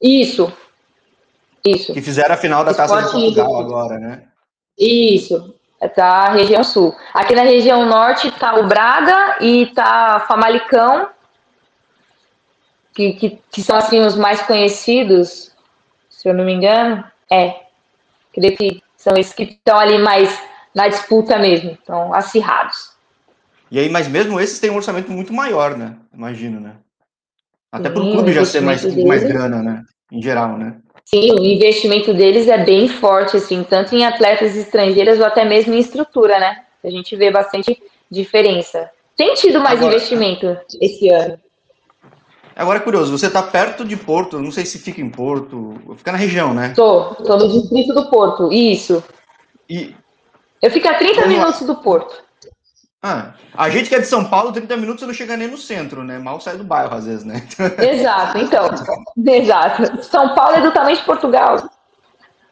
Isso, 0.00 0.52
isso. 1.64 1.92
Que 1.92 2.02
fizeram 2.02 2.34
a 2.34 2.38
final 2.38 2.64
da 2.64 2.74
Taça 2.74 3.02
de 3.02 3.10
Portugal 3.10 3.60
agora, 3.60 3.98
né? 3.98 4.22
Isso. 4.78 5.54
Tá 5.94 6.06
a 6.06 6.32
região 6.32 6.64
sul. 6.64 6.94
Aqui 7.12 7.34
na 7.34 7.42
região 7.42 7.84
norte 7.86 8.30
tá 8.32 8.56
o 8.56 8.66
Braga 8.66 9.36
e 9.40 9.66
tá 9.66 10.24
Famalicão, 10.26 11.10
que, 12.94 13.12
que, 13.12 13.38
que 13.50 13.62
são 13.62 13.76
assim 13.76 14.00
os 14.00 14.16
mais 14.16 14.40
conhecidos, 14.42 15.52
se 16.08 16.28
eu 16.28 16.34
não 16.34 16.44
me 16.44 16.54
engano. 16.54 17.04
É. 17.30 17.66
Creio 18.32 18.56
que 18.56 18.82
são 18.96 19.16
esses 19.16 19.34
que 19.34 19.42
estão 19.42 19.78
ali 19.78 19.98
mais 19.98 20.38
na 20.74 20.88
disputa 20.88 21.38
mesmo, 21.38 21.72
estão 21.72 22.12
acirrados. 22.14 22.95
E 23.70 23.78
aí, 23.78 23.88
mas 23.88 24.08
mesmo 24.08 24.40
esses 24.40 24.58
têm 24.58 24.70
um 24.70 24.76
orçamento 24.76 25.10
muito 25.10 25.32
maior, 25.32 25.76
né? 25.76 25.96
Imagino, 26.14 26.60
né? 26.60 26.76
Até 27.70 27.90
para 27.90 28.02
o 28.02 28.12
clube 28.12 28.32
já 28.32 28.44
ser 28.44 28.60
mais, 28.60 28.84
mais 29.04 29.24
grana, 29.24 29.62
né? 29.62 29.82
Em 30.10 30.22
geral, 30.22 30.56
né? 30.56 30.76
Sim, 31.04 31.32
o 31.32 31.44
investimento 31.44 32.12
deles 32.14 32.48
é 32.48 32.64
bem 32.64 32.88
forte, 32.88 33.36
assim, 33.36 33.62
tanto 33.62 33.94
em 33.94 34.04
atletas 34.04 34.56
estrangeiras 34.56 35.20
ou 35.20 35.26
até 35.26 35.44
mesmo 35.44 35.74
em 35.74 35.78
estrutura, 35.78 36.38
né? 36.38 36.62
A 36.82 36.90
gente 36.90 37.14
vê 37.16 37.30
bastante 37.30 37.80
diferença. 38.10 38.90
Tem 39.16 39.34
tido 39.34 39.60
mais 39.60 39.78
Agora, 39.78 39.94
investimento 39.94 40.56
esse 40.80 41.08
ano. 41.08 41.38
Agora 42.54 42.78
é 42.78 42.82
curioso, 42.82 43.16
você 43.16 43.26
está 43.26 43.42
perto 43.42 43.84
de 43.84 43.96
Porto, 43.96 44.40
não 44.40 44.50
sei 44.50 44.64
se 44.64 44.78
fica 44.78 45.00
em 45.00 45.10
Porto, 45.10 45.74
fica 45.96 46.12
na 46.12 46.18
região, 46.18 46.54
né? 46.54 46.72
Tô, 46.74 47.14
tô 47.16 47.36
no 47.36 47.48
distrito 47.48 47.92
do 47.92 48.08
Porto, 48.08 48.52
isso. 48.52 49.02
E... 49.68 49.94
Eu 50.62 50.70
fico 50.70 50.88
a 50.88 50.94
30 50.94 51.14
Vamos 51.20 51.28
minutos 51.28 51.66
do 51.66 51.76
Porto. 51.76 52.25
Ah, 53.08 53.34
a 53.54 53.70
gente 53.70 53.88
que 53.88 53.94
é 53.94 54.00
de 54.00 54.06
São 54.08 54.24
Paulo, 54.24 54.50
30 54.50 54.76
minutos 54.78 55.00
você 55.00 55.06
não 55.06 55.14
chega 55.14 55.36
nem 55.36 55.46
no 55.46 55.56
centro, 55.56 56.02
né? 56.02 56.18
Mal 56.18 56.40
sai 56.40 56.56
do 56.56 56.64
bairro, 56.64 56.92
às 56.92 57.06
vezes, 57.06 57.22
né? 57.22 57.46
Exato, 57.78 58.38
então. 58.38 58.68
exato. 59.24 60.02
São 60.02 60.34
Paulo 60.34 60.56
é 60.56 60.60
do 60.60 60.72
tamanho 60.72 60.96
de 60.96 61.04
Portugal. 61.04 61.70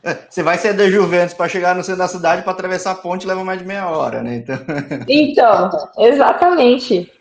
É, 0.04 0.16
você 0.30 0.44
vai 0.44 0.56
sair 0.56 0.74
da 0.74 0.88
Juventus 0.88 1.34
para 1.34 1.48
chegar 1.48 1.74
no 1.74 1.82
centro 1.82 1.98
da 1.98 2.06
cidade 2.06 2.42
para 2.42 2.52
atravessar 2.52 2.92
a 2.92 2.94
ponte 2.94 3.26
leva 3.26 3.42
mais 3.42 3.58
de 3.58 3.64
meia 3.64 3.88
hora, 3.88 4.22
né? 4.22 4.36
Então, 4.36 4.58
então 5.08 5.70
exatamente. 5.98 7.12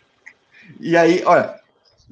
E 0.78 0.96
aí, 0.96 1.20
olha, 1.26 1.56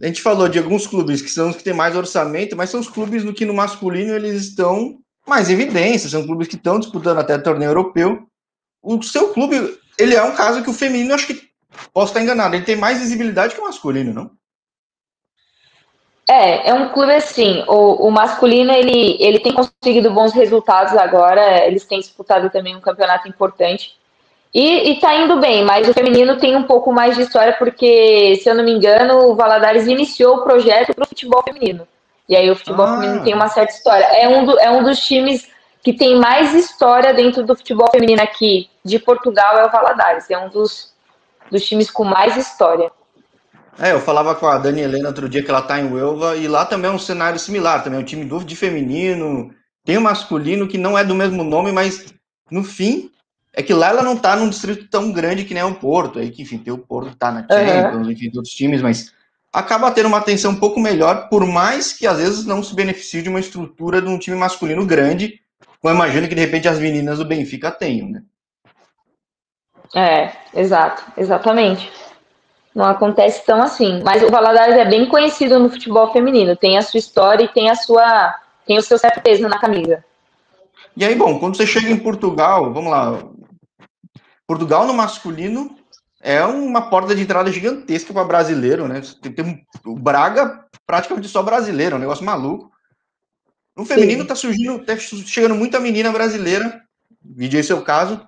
a 0.03 0.07
gente 0.07 0.23
falou 0.23 0.49
de 0.49 0.59
alguns 0.59 0.89
clubes 0.89 1.23
que 1.23 1.29
são 1.29 1.51
os 1.51 1.57
que 1.57 1.63
têm 1.63 1.73
mais 1.73 1.95
orçamento, 1.95 2.57
mas 2.57 2.69
são 2.69 2.81
os 2.81 2.89
clubes 2.89 3.23
no 3.23 3.33
que 3.33 3.45
no 3.45 3.55
masculino 3.55 4.13
eles 4.13 4.43
estão 4.43 4.99
mais 5.25 5.49
em 5.49 5.53
evidência, 5.53 6.11
são 6.11 6.27
clubes 6.27 6.49
que 6.49 6.57
estão 6.57 6.81
disputando 6.81 7.19
até 7.19 7.39
torneio 7.39 7.71
europeu. 7.71 8.27
O 8.83 9.01
seu 9.05 9.33
clube, 9.33 9.79
ele 9.99 10.15
é 10.15 10.23
um 10.23 10.35
caso 10.35 10.63
que 10.63 10.71
o 10.71 10.75
feminino, 10.75 11.15
acho 11.15 11.27
que 11.27 11.51
posso 11.93 12.09
estar 12.09 12.21
enganado, 12.21 12.55
ele 12.55 12.65
tem 12.65 12.77
mais 12.77 12.99
visibilidade 12.99 13.55
que 13.55 13.61
o 13.61 13.65
masculino, 13.65 14.13
não? 14.13 14.31
É, 16.29 16.71
é 16.71 16.75
um 16.75 16.91
clube 16.91 17.13
assim, 17.13 17.65
o, 17.67 18.07
o 18.07 18.11
masculino 18.11 18.73
ele, 18.73 19.17
ele 19.21 19.41
tem 19.41 19.53
conseguido 19.53 20.11
bons 20.11 20.33
resultados 20.33 20.97
agora, 20.97 21.67
eles 21.67 21.85
têm 21.85 21.99
disputado 21.99 22.49
também 22.49 22.77
um 22.77 22.81
campeonato 22.81 23.29
importante, 23.29 23.97
e, 24.55 24.91
e 24.91 25.01
tá 25.01 25.15
indo 25.15 25.41
bem, 25.41 25.65
mas 25.65 25.89
o 25.89 25.95
feminino 25.95 26.37
tem 26.39 26.55
um 26.55 26.65
pouco 26.65 26.93
mais 26.93 27.17
de 27.17 27.23
história, 27.23 27.55
porque, 27.55 28.39
se 28.43 28.49
eu 28.49 28.55
não 28.55 28.63
me 28.63 28.73
engano, 28.73 29.31
o 29.31 29.35
Valadares 29.35 29.87
iniciou 29.87 30.37
o 30.37 30.43
projeto 30.43 30.95
para 30.95 31.05
o 31.05 31.09
futebol 31.09 31.43
feminino. 31.43 31.89
E 32.29 32.37
aí 32.37 32.51
o 32.51 32.57
futebol 32.57 32.87
ah. 32.87 33.01
feminino 33.01 33.25
tem 33.25 33.35
uma 33.35 33.49
certa 33.49 33.73
história. 33.73 34.05
É 34.05 34.29
um, 34.29 34.45
do, 34.45 34.59
é 34.59 34.71
um 34.71 34.83
dos 34.83 35.01
times 35.01 35.49
que 35.83 35.93
tem 35.93 36.17
mais 36.17 36.55
história 36.55 37.15
dentro 37.15 37.45
do 37.45 37.57
futebol 37.57 37.91
feminino 37.91 38.23
aqui 38.23 38.69
de 38.85 38.99
Portugal, 38.99 39.59
é 39.59 39.67
o 39.67 39.71
Valadares. 39.71 40.31
É 40.31 40.39
um 40.39 40.49
dos, 40.49 40.95
dos 41.51 41.65
times 41.65 41.91
com 41.91 42.05
mais 42.05 42.37
história. 42.37 42.91
É, 43.79 43.93
eu 43.93 44.01
falava 44.01 44.35
com 44.35 44.47
a 44.47 44.59
Dani 44.59 44.83
Helena 44.83 45.09
outro 45.09 45.29
dia 45.29 45.43
que 45.43 45.51
ela 45.51 45.63
tá 45.63 45.81
em 45.81 45.91
Uelva, 45.91 46.37
e 46.37 46.47
lá 46.47 46.65
também 46.67 46.91
é 46.91 46.95
um 46.95 46.99
cenário 46.99 47.39
similar, 47.39 47.83
também 47.83 47.99
é 47.99 48.03
um 48.03 48.07
time 48.07 48.25
do 48.25 48.45
de 48.45 48.55
feminino, 48.55 49.55
tem 49.85 49.97
o 49.97 50.01
um 50.01 50.03
masculino 50.03 50.69
que 50.69 50.77
não 50.77 50.97
é 50.97 51.03
do 51.03 51.15
mesmo 51.15 51.43
nome, 51.43 51.73
mas 51.73 52.13
no 52.51 52.63
fim 52.63 53.11
é 53.55 53.63
que 53.63 53.73
lá 53.73 53.89
ela 53.89 54.03
não 54.03 54.17
tá 54.17 54.37
num 54.37 54.49
distrito 54.49 54.89
tão 54.89 55.11
grande 55.11 55.45
que 55.45 55.55
nem 55.55 55.63
o 55.63 55.75
Porto, 55.75 56.19
aí 56.19 56.31
que 56.31 56.43
enfim, 56.43 56.59
tem 56.59 56.73
o 56.73 56.79
Porto 56.79 57.17
tá 57.17 57.31
na 57.31 57.41
Champions, 57.41 58.07
uhum. 58.07 58.13
enfim, 58.13 58.31
tem 58.31 58.39
outros 58.39 58.55
times, 58.55 58.83
mas 58.83 59.13
acaba 59.53 59.91
tendo 59.91 60.07
uma 60.07 60.19
atenção 60.19 60.53
um 60.53 60.61
pouco 60.61 60.79
melhor, 60.79 61.29
por 61.29 61.47
mais 61.47 61.93
que 61.93 62.07
às 62.07 62.19
vezes 62.19 62.45
não 62.45 62.63
se 62.63 62.75
beneficie 62.75 63.23
de 63.23 63.29
uma 63.29 63.41
estrutura 63.41 64.01
de 64.01 64.09
um 64.09 64.19
time 64.19 64.37
masculino 64.37 64.85
grande, 64.87 65.41
como 65.81 65.93
eu 65.93 65.97
imagino 65.97 66.29
que 66.29 66.35
de 66.35 66.41
repente 66.41 66.69
as 66.69 66.79
meninas 66.79 67.19
do 67.19 67.25
Benfica 67.25 67.71
tenham, 67.71 68.09
né? 68.09 68.23
É, 69.95 70.33
exato, 70.55 71.05
exatamente. 71.17 71.91
Não 72.75 72.87
acontece 72.87 73.45
tão 73.45 73.63
assim. 73.63 74.01
Mas 74.03 74.23
o 74.23 74.31
Valadares 74.31 74.77
é 74.77 74.85
bem 74.85 75.07
conhecido 75.07 75.59
no 75.59 75.69
futebol 75.69 76.13
feminino, 76.13 76.57
tem 76.57 76.79
a 76.79 76.83
sua 76.83 76.99
história 76.99 77.45
e 77.45 77.49
tem 77.49 77.71
a 77.71 77.75
sua 77.75 78.35
tem 78.67 78.79
o 78.79 78.83
seu 78.83 78.97
certo 78.97 79.21
peso 79.21 79.49
na 79.49 79.59
camisa. 79.59 80.05
E 80.97 81.05
aí, 81.05 81.15
bom, 81.15 81.39
quando 81.39 81.57
você 81.57 81.67
chega 81.67 81.91
em 81.91 81.99
Portugal, 81.99 82.73
vamos 82.73 82.91
lá, 82.91 83.23
Portugal 84.47 84.87
no 84.87 84.95
masculino 84.95 85.77
é 86.21 86.45
uma 86.45 86.89
porta 86.89 87.15
de 87.15 87.23
entrada 87.23 87.51
gigantesca 87.51 88.13
para 88.13 88.25
brasileiro, 88.25 88.87
né? 88.87 89.03
Tem, 89.21 89.33
tem 89.33 89.67
o 89.85 89.97
Braga 89.97 90.65
praticamente 90.87 91.29
só 91.29 91.43
brasileiro, 91.43 91.95
é 91.95 91.99
um 91.99 92.01
negócio 92.01 92.25
maluco. 92.25 92.71
No 93.77 93.85
feminino 93.85 94.23
Sim. 94.23 94.29
tá 94.29 94.35
surgindo, 94.35 94.79
tá 94.85 94.97
chegando 94.99 95.55
muita 95.55 95.81
menina 95.81 96.13
brasileira, 96.13 96.83
vídeo 97.25 97.59
aí 97.59 97.65
seu 97.65 97.83
caso. 97.83 98.21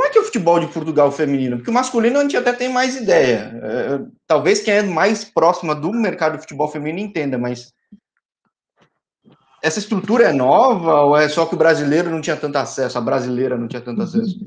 Como 0.00 0.08
é 0.08 0.12
que 0.12 0.16
é 0.16 0.22
o 0.22 0.24
futebol 0.24 0.58
de 0.58 0.66
Portugal 0.68 1.12
feminino? 1.12 1.58
Porque 1.58 1.70
o 1.70 1.74
masculino 1.74 2.18
a 2.18 2.22
gente 2.22 2.34
até 2.34 2.54
tem 2.54 2.70
mais 2.70 2.96
ideia. 2.96 3.52
É, 3.62 4.00
talvez 4.26 4.62
quem 4.62 4.72
é 4.72 4.82
mais 4.82 5.26
próxima 5.26 5.74
do 5.74 5.92
mercado 5.92 6.36
de 6.36 6.40
futebol 6.40 6.68
feminino 6.68 7.06
entenda, 7.06 7.36
mas 7.36 7.70
essa 9.62 9.78
estrutura 9.78 10.24
é 10.24 10.32
nova 10.32 11.02
ou 11.02 11.14
é 11.14 11.28
só 11.28 11.44
que 11.44 11.54
o 11.54 11.58
brasileiro 11.58 12.08
não 12.08 12.22
tinha 12.22 12.34
tanto 12.34 12.56
acesso, 12.56 12.96
a 12.96 13.00
brasileira 13.02 13.58
não 13.58 13.68
tinha 13.68 13.82
tanto 13.82 14.00
acesso? 14.00 14.38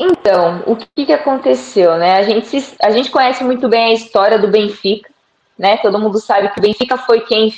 Então, 0.00 0.64
o 0.66 0.74
que, 0.74 1.06
que 1.06 1.12
aconteceu, 1.12 1.96
né? 1.96 2.16
A 2.16 2.22
gente, 2.24 2.74
a 2.82 2.90
gente 2.90 3.12
conhece 3.12 3.44
muito 3.44 3.68
bem 3.68 3.84
a 3.84 3.94
história 3.94 4.36
do 4.36 4.48
Benfica, 4.48 5.08
né? 5.56 5.76
Todo 5.76 6.00
mundo 6.00 6.18
sabe 6.18 6.48
que 6.48 6.58
o 6.58 6.62
Benfica 6.62 6.98
foi 6.98 7.20
quem, 7.20 7.54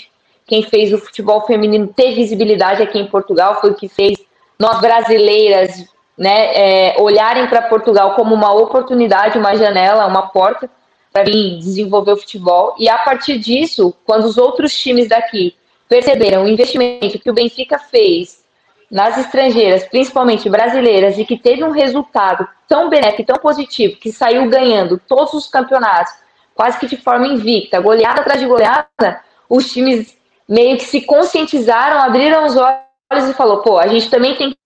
quem 0.47 0.63
fez 0.63 0.93
o 0.93 0.99
futebol 0.99 1.47
feminino 1.47 1.87
ter 1.87 2.15
visibilidade 2.15 2.83
aqui 2.83 2.99
em 2.99 3.09
Portugal, 3.09 3.63
foi 3.63 3.71
o 3.71 3.75
que 3.75 3.89
fez 3.89 4.19
nós 4.59 4.79
brasileiras, 4.79 5.96
né, 6.17 6.55
é, 6.55 7.01
olharem 7.01 7.47
para 7.47 7.63
Portugal 7.63 8.15
como 8.15 8.35
uma 8.35 8.53
oportunidade, 8.53 9.39
uma 9.39 9.55
janela, 9.55 10.07
uma 10.07 10.29
porta 10.29 10.71
para 11.13 11.25
vir 11.25 11.59
desenvolver 11.59 12.13
o 12.13 12.17
futebol. 12.17 12.75
E 12.79 12.89
a 12.89 12.99
partir 12.99 13.39
disso, 13.39 13.95
quando 14.05 14.25
os 14.25 14.39
outros 14.39 14.75
times 14.77 15.09
daqui 15.09 15.55
perceberam 15.89 16.45
o 16.45 16.49
investimento 16.49 17.19
que 17.19 17.31
o 17.31 17.35
Benfica 17.35 17.79
fez 17.79 18.45
nas 18.91 19.19
estrangeiras, 19.19 19.85
principalmente 19.85 20.49
brasileiras, 20.49 21.19
e 21.19 21.25
que 21.25 21.37
teve 21.37 21.65
um 21.65 21.71
resultado 21.71 22.47
tão 22.69 22.89
benéfico, 22.89 23.25
tão 23.25 23.37
positivo, 23.37 23.97
que 23.97 24.13
saiu 24.13 24.49
ganhando 24.49 25.01
todos 25.09 25.33
os 25.35 25.49
campeonatos, 25.49 26.13
quase 26.55 26.79
que 26.79 26.87
de 26.87 26.97
forma 26.97 27.27
invicta, 27.27 27.81
goleada 27.81 28.21
atrás 28.21 28.41
de 28.41 28.47
goleada, 28.47 29.21
os 29.49 29.71
times 29.73 30.17
meio 30.49 30.77
que 30.77 30.85
se 30.85 31.01
conscientizaram, 31.03 32.01
abriram 32.01 32.47
os 32.47 32.57
olhos 32.57 33.29
e 33.29 33.35
falou, 33.35 33.59
pô, 33.59 33.79
a 33.79 33.87
gente 33.89 34.09
também 34.09 34.35
tem 34.37 34.57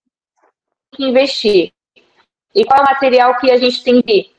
que 0.93 1.05
investir. 1.05 1.73
E 2.55 2.65
qual 2.65 2.81
é 2.81 2.83
o 2.83 2.87
material 2.87 3.37
que 3.37 3.51
a 3.51 3.57
gente 3.57 3.83
tem 3.83 4.03
que 4.03 4.31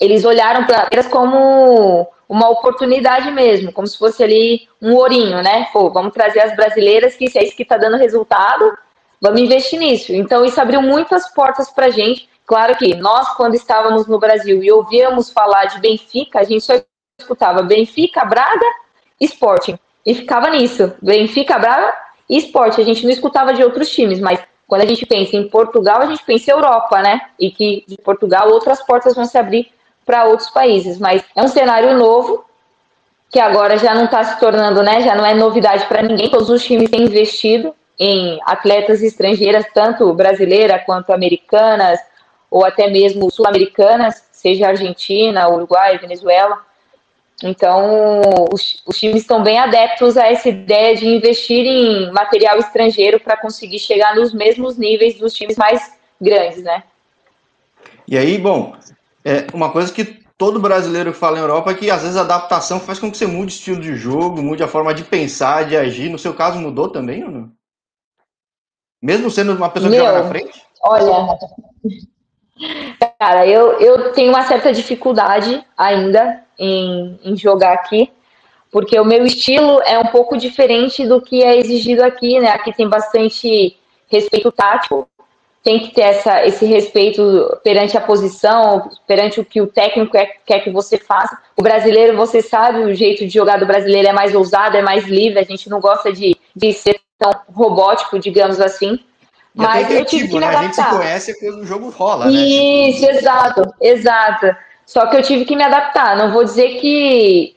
eles 0.00 0.24
olharam 0.24 0.64
para 0.64 0.88
elas 0.92 1.08
como 1.08 2.08
uma 2.28 2.48
oportunidade 2.50 3.30
mesmo, 3.30 3.72
como 3.72 3.86
se 3.86 3.98
fosse 3.98 4.22
ali 4.22 4.68
um 4.80 4.94
ourinho, 4.94 5.42
né? 5.42 5.66
Pô, 5.72 5.90
vamos 5.90 6.12
trazer 6.12 6.40
as 6.40 6.54
brasileiras, 6.54 7.16
que 7.16 7.28
se 7.28 7.38
é 7.38 7.44
isso 7.44 7.56
que 7.56 7.62
está 7.62 7.76
dando 7.76 7.96
resultado, 7.96 8.76
vamos 9.20 9.40
investir 9.40 9.78
nisso. 9.78 10.12
Então, 10.12 10.44
isso 10.44 10.60
abriu 10.60 10.80
muitas 10.82 11.28
portas 11.32 11.70
para 11.70 11.86
a 11.86 11.90
gente. 11.90 12.28
Claro 12.46 12.76
que 12.76 12.94
nós, 12.94 13.34
quando 13.34 13.54
estávamos 13.54 14.06
no 14.06 14.18
Brasil 14.18 14.62
e 14.62 14.70
ouvíamos 14.70 15.30
falar 15.32 15.64
de 15.64 15.80
Benfica, 15.80 16.40
a 16.40 16.44
gente 16.44 16.64
só 16.64 16.74
escutava 17.18 17.62
Benfica, 17.62 18.24
Braga, 18.24 18.66
Sporting. 19.20 19.78
E 20.06 20.14
ficava 20.14 20.48
nisso, 20.50 20.94
Benfica, 21.02 21.58
Braga 21.58 21.92
e 22.28 22.36
Esporte. 22.36 22.80
A 22.80 22.84
gente 22.84 23.04
não 23.04 23.10
escutava 23.10 23.52
de 23.52 23.64
outros 23.64 23.90
times, 23.90 24.20
mas 24.20 24.40
quando 24.68 24.82
a 24.82 24.86
gente 24.86 25.06
pensa 25.06 25.34
em 25.34 25.48
Portugal, 25.48 26.02
a 26.02 26.06
gente 26.06 26.22
pensa 26.22 26.50
em 26.50 26.54
Europa, 26.54 27.00
né? 27.00 27.22
E 27.40 27.50
que 27.50 27.84
de 27.88 27.96
Portugal 27.96 28.50
outras 28.50 28.82
portas 28.82 29.14
vão 29.14 29.24
se 29.24 29.38
abrir 29.38 29.72
para 30.04 30.26
outros 30.26 30.50
países. 30.50 30.98
Mas 30.98 31.24
é 31.34 31.42
um 31.42 31.48
cenário 31.48 31.96
novo 31.96 32.44
que 33.30 33.40
agora 33.40 33.78
já 33.78 33.94
não 33.94 34.04
está 34.04 34.22
se 34.22 34.38
tornando, 34.38 34.82
né? 34.82 35.00
Já 35.00 35.14
não 35.14 35.24
é 35.24 35.32
novidade 35.32 35.86
para 35.86 36.02
ninguém. 36.02 36.28
Todos 36.28 36.50
os 36.50 36.62
times 36.62 36.90
têm 36.90 37.04
investido 37.04 37.74
em 37.98 38.38
atletas 38.44 39.02
estrangeiras, 39.02 39.64
tanto 39.72 40.12
brasileiras 40.12 40.82
quanto 40.84 41.14
americanas, 41.14 41.98
ou 42.50 42.62
até 42.64 42.88
mesmo 42.88 43.30
sul-americanas, 43.30 44.22
seja 44.30 44.68
Argentina, 44.68 45.48
Uruguai, 45.48 45.96
Venezuela. 45.96 46.58
Então, 47.42 48.46
os, 48.52 48.82
os, 48.84 48.98
times 48.98 49.22
estão 49.22 49.42
bem 49.42 49.58
adeptos 49.58 50.16
a 50.16 50.26
essa 50.26 50.48
ideia 50.48 50.96
de 50.96 51.06
investir 51.06 51.64
em 51.64 52.10
material 52.10 52.58
estrangeiro 52.58 53.20
para 53.20 53.36
conseguir 53.36 53.78
chegar 53.78 54.16
nos 54.16 54.34
mesmos 54.34 54.76
níveis 54.76 55.16
dos 55.18 55.32
times 55.34 55.56
mais 55.56 55.92
grandes, 56.20 56.64
né? 56.64 56.82
E 58.08 58.18
aí, 58.18 58.38
bom, 58.38 58.74
é 59.24 59.46
uma 59.54 59.70
coisa 59.70 59.92
que 59.92 60.04
todo 60.36 60.58
brasileiro 60.58 61.12
fala 61.12 61.38
em 61.38 61.40
Europa 61.40 61.70
é 61.70 61.74
que 61.74 61.90
às 61.90 62.02
vezes 62.02 62.16
a 62.16 62.22
adaptação 62.22 62.80
faz 62.80 62.98
com 62.98 63.10
que 63.10 63.16
você 63.16 63.26
mude 63.26 63.52
o 63.52 63.56
estilo 63.56 63.80
de 63.80 63.94
jogo, 63.94 64.42
mude 64.42 64.62
a 64.62 64.68
forma 64.68 64.92
de 64.92 65.04
pensar, 65.04 65.64
de 65.64 65.76
agir. 65.76 66.08
No 66.08 66.18
seu 66.18 66.34
caso, 66.34 66.58
mudou 66.58 66.88
também 66.88 67.22
ou 67.22 67.30
não? 67.30 67.52
Mesmo 69.00 69.30
sendo 69.30 69.54
uma 69.54 69.70
pessoa 69.70 69.90
Meu, 69.90 70.00
que 70.00 70.10
joga 70.10 70.22
na 70.22 70.28
frente? 70.28 70.62
Olha, 70.82 71.38
cara, 73.18 73.46
eu, 73.46 73.72
eu 73.80 74.12
tenho 74.12 74.30
uma 74.30 74.44
certa 74.44 74.72
dificuldade 74.72 75.64
ainda 75.76 76.42
em, 76.58 77.18
em 77.24 77.36
jogar 77.36 77.72
aqui, 77.72 78.10
porque 78.70 78.98
o 78.98 79.04
meu 79.04 79.24
estilo 79.24 79.80
é 79.82 79.98
um 79.98 80.06
pouco 80.06 80.36
diferente 80.36 81.06
do 81.06 81.20
que 81.20 81.42
é 81.42 81.58
exigido 81.58 82.04
aqui, 82.04 82.38
né? 82.38 82.50
Aqui 82.50 82.72
tem 82.72 82.88
bastante 82.88 83.76
respeito 84.08 84.52
tático, 84.52 85.08
tem 85.62 85.80
que 85.80 85.92
ter 85.92 86.02
essa, 86.02 86.46
esse 86.46 86.64
respeito 86.64 87.58
perante 87.64 87.96
a 87.96 88.00
posição, 88.00 88.88
perante 89.06 89.40
o 89.40 89.44
que 89.44 89.60
o 89.60 89.66
técnico 89.66 90.12
quer, 90.12 90.36
quer 90.46 90.60
que 90.60 90.70
você 90.70 90.96
faça. 90.96 91.36
O 91.56 91.62
brasileiro, 91.62 92.16
você 92.16 92.40
sabe, 92.40 92.84
o 92.84 92.94
jeito 92.94 93.26
de 93.26 93.34
jogar 93.34 93.58
do 93.58 93.66
brasileiro 93.66 94.08
é 94.08 94.12
mais 94.12 94.34
ousado, 94.34 94.76
é 94.76 94.82
mais 94.82 95.04
livre, 95.06 95.38
a 95.38 95.44
gente 95.44 95.68
não 95.68 95.80
gosta 95.80 96.12
de, 96.12 96.36
de 96.54 96.72
ser 96.72 97.00
tão 97.18 97.32
robótico, 97.52 98.18
digamos 98.18 98.60
assim. 98.60 98.98
Mas 99.58 99.90
eu 99.90 100.04
tive 100.04 100.28
que 100.28 100.38
me 100.38 100.44
adaptar. 100.44 100.60
Né? 100.60 100.60
A 100.60 100.62
gente 100.62 100.76
se 100.76 100.96
conhece 100.96 101.40
quando 101.40 101.62
o 101.62 101.66
jogo 101.66 101.90
rola, 101.90 102.26
né? 102.26 102.30
Isso, 102.32 103.04
exato, 103.10 103.74
exato. 103.80 104.56
Só 104.86 105.06
que 105.06 105.16
eu 105.16 105.22
tive 105.22 105.44
que 105.44 105.56
me 105.56 105.64
adaptar. 105.64 106.16
Não 106.16 106.32
vou 106.32 106.44
dizer 106.44 106.80
que 106.80 107.56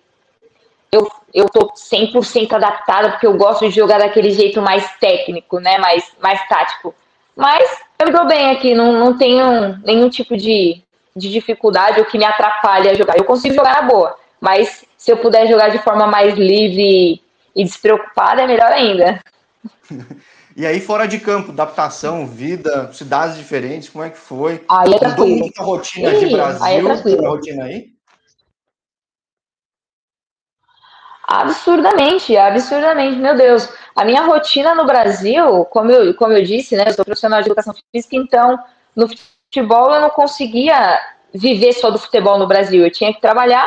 eu, 0.92 1.08
eu 1.32 1.46
tô 1.48 1.72
100% 1.72 2.54
adaptada, 2.54 3.12
porque 3.12 3.28
eu 3.28 3.38
gosto 3.38 3.70
de 3.70 3.76
jogar 3.76 4.00
daquele 4.00 4.32
jeito 4.32 4.64
mais 4.64 4.92
técnico, 5.00 5.60
né? 5.60 5.78
Mais, 5.78 6.12
mais 6.20 6.46
tático. 6.48 6.96
Mas 7.36 7.70
eu 8.00 8.08
me 8.08 8.12
dou 8.12 8.26
bem 8.26 8.50
aqui, 8.50 8.74
não, 8.74 8.94
não 8.94 9.16
tenho 9.16 9.78
nenhum 9.86 10.10
tipo 10.10 10.36
de, 10.36 10.82
de 11.16 11.30
dificuldade 11.30 12.00
ou 12.00 12.06
que 12.06 12.18
me 12.18 12.26
atrapalhe 12.26 12.90
a 12.90 12.96
jogar. 12.96 13.16
Eu 13.16 13.26
consigo 13.26 13.54
jogar 13.54 13.76
na 13.80 13.88
boa, 13.88 14.18
mas 14.40 14.84
se 14.98 15.12
eu 15.12 15.18
puder 15.18 15.46
jogar 15.48 15.70
de 15.70 15.78
forma 15.78 16.08
mais 16.08 16.34
livre 16.34 17.22
e 17.56 17.64
despreocupada, 17.64 18.42
é 18.42 18.48
melhor 18.48 18.72
ainda. 18.72 19.22
E 20.56 20.66
aí, 20.66 20.82
fora 20.82 21.08
de 21.08 21.20
campo, 21.20 21.52
adaptação, 21.52 22.28
vida, 22.28 22.92
cidades 22.94 23.38
diferentes, 23.38 23.90
como 23.90 24.04
é 24.04 24.10
que 24.10 24.18
foi? 24.18 24.64
Aí 24.70 24.94
é 24.94 25.00
tranquilo. 25.00 25.46
Mudou 25.46 25.52
a 25.58 25.64
rotina 25.64 26.14
de 26.14 26.26
Brasil 26.28 26.64
aí 26.64 26.78
é 26.78 26.84
tranquilo. 26.84 27.26
a 27.26 27.30
rotina 27.30 27.64
aí? 27.64 27.90
Absurdamente, 31.28 32.36
absurdamente, 32.36 33.18
meu 33.18 33.36
Deus. 33.36 33.70
A 33.96 34.04
minha 34.04 34.24
rotina 34.24 34.76
no 34.76 34.86
Brasil, 34.86 35.64
como 35.66 35.90
eu, 35.90 36.14
como 36.16 36.34
eu 36.34 36.44
disse, 36.44 36.76
né, 36.76 36.84
eu 36.88 36.94
sou 36.94 37.06
profissional 37.06 37.42
de 37.42 37.48
educação 37.48 37.74
física, 37.94 38.18
então 38.18 38.60
no 38.94 39.08
futebol 39.08 39.94
eu 39.94 40.02
não 40.02 40.10
conseguia 40.10 41.00
viver 41.34 41.72
só 41.74 41.90
do 41.90 41.98
futebol 41.98 42.38
no 42.38 42.48
Brasil, 42.48 42.84
eu 42.84 42.92
tinha 42.92 43.14
que 43.14 43.22
trabalhar 43.22 43.66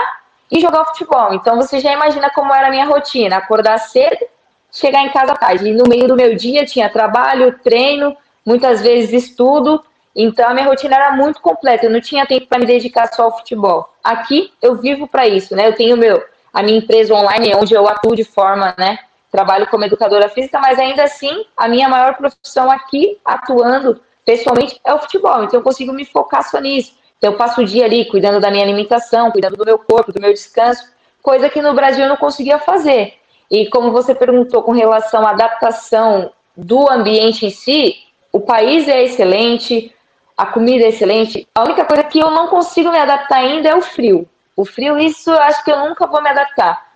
e 0.51 0.61
jogar 0.61 0.85
futebol. 0.87 1.33
Então 1.33 1.57
você 1.57 1.81
já 1.81 1.93
imagina 1.93 2.31
como 2.31 2.53
era 2.53 2.69
a 2.69 2.71
minha 2.71 2.85
rotina, 2.85 3.37
acordar 3.37 3.79
cedo, 3.79 4.27
chegar 4.75 5.03
em 5.05 5.11
casa 5.11 5.35
tarde. 5.35 5.69
E 5.69 5.73
no 5.73 5.89
meio 5.89 6.07
do 6.07 6.17
meu 6.17 6.35
dia 6.35 6.67
tinha 6.67 6.91
trabalho, 6.91 7.59
treino, 7.63 8.15
muitas 8.45 8.83
vezes 8.83 9.25
estudo. 9.25 9.83
Então 10.15 10.49
a 10.49 10.53
minha 10.53 10.67
rotina 10.67 10.97
era 10.97 11.13
muito 11.13 11.41
completa, 11.41 11.87
eu 11.87 11.91
não 11.91 12.01
tinha 12.01 12.27
tempo 12.27 12.47
para 12.47 12.59
me 12.59 12.67
dedicar 12.67 13.07
só 13.13 13.25
ao 13.25 13.39
futebol. 13.39 13.89
Aqui 14.03 14.53
eu 14.61 14.77
vivo 14.77 15.09
para 15.09 15.27
isso, 15.27 15.57
né? 15.57 15.67
Eu 15.67 15.75
tenho 15.75 15.97
meu 15.97 16.23
a 16.55 16.63
minha 16.63 16.79
empresa 16.79 17.13
online, 17.13 17.53
onde 17.57 17.75
eu 17.75 17.87
atuo 17.89 18.15
de 18.15 18.23
forma, 18.23 18.73
né, 18.79 19.01
trabalho 19.29 19.67
como 19.67 19.85
educadora 19.85 20.29
física, 20.29 20.61
mas 20.61 20.79
ainda 20.79 21.03
assim, 21.03 21.45
a 21.57 21.67
minha 21.67 21.89
maior 21.89 22.15
profissão 22.15 22.71
aqui, 22.71 23.19
atuando 23.25 24.01
pessoalmente, 24.25 24.81
é 24.85 24.95
o 24.95 25.01
futebol. 25.01 25.43
Então, 25.43 25.59
eu 25.59 25.65
consigo 25.65 25.93
me 25.93 26.05
focar 26.05 26.49
só 26.49 26.61
nisso. 26.61 26.95
Então, 27.19 27.33
eu 27.33 27.37
passo 27.37 27.61
o 27.61 27.65
dia 27.65 27.85
ali 27.85 28.05
cuidando 28.05 28.39
da 28.39 28.53
minha 28.53 28.63
alimentação, 28.63 29.33
cuidando 29.33 29.57
do 29.57 29.65
meu 29.65 29.77
corpo, 29.77 30.13
do 30.13 30.21
meu 30.21 30.33
descanso, 30.33 30.85
coisa 31.21 31.51
que 31.51 31.61
no 31.61 31.75
Brasil 31.75 32.05
eu 32.05 32.09
não 32.09 32.17
conseguia 32.17 32.61
fazer. 32.61 33.15
E 33.51 33.69
como 33.69 33.93
você 33.93 34.15
perguntou 34.15 34.63
com 34.63 34.73
relação 34.73 35.27
à 35.27 35.31
adaptação 35.31 36.33
do 36.57 36.89
ambiente 36.91 37.47
em 37.47 37.51
si, 37.51 37.97
o 38.33 38.41
país 38.41 38.89
é 38.89 39.03
excelente, 39.05 39.95
a 40.37 40.47
comida 40.47 40.85
é 40.85 40.89
excelente. 40.89 41.47
A 41.55 41.63
única 41.63 41.85
coisa 41.85 42.03
que 42.05 42.19
eu 42.19 42.31
não 42.31 42.49
consigo 42.49 42.91
me 42.91 42.99
adaptar 42.99 43.39
ainda 43.39 43.69
é 43.69 43.75
o 43.75 43.83
frio. 43.83 44.29
O 44.57 44.65
frio, 44.65 44.99
isso 44.99 45.31
eu 45.31 45.41
acho 45.41 45.65
que 45.65 45.71
eu 45.71 45.79
nunca 45.89 46.07
vou 46.07 46.23
me 46.23 46.29
adaptar. 46.29 46.87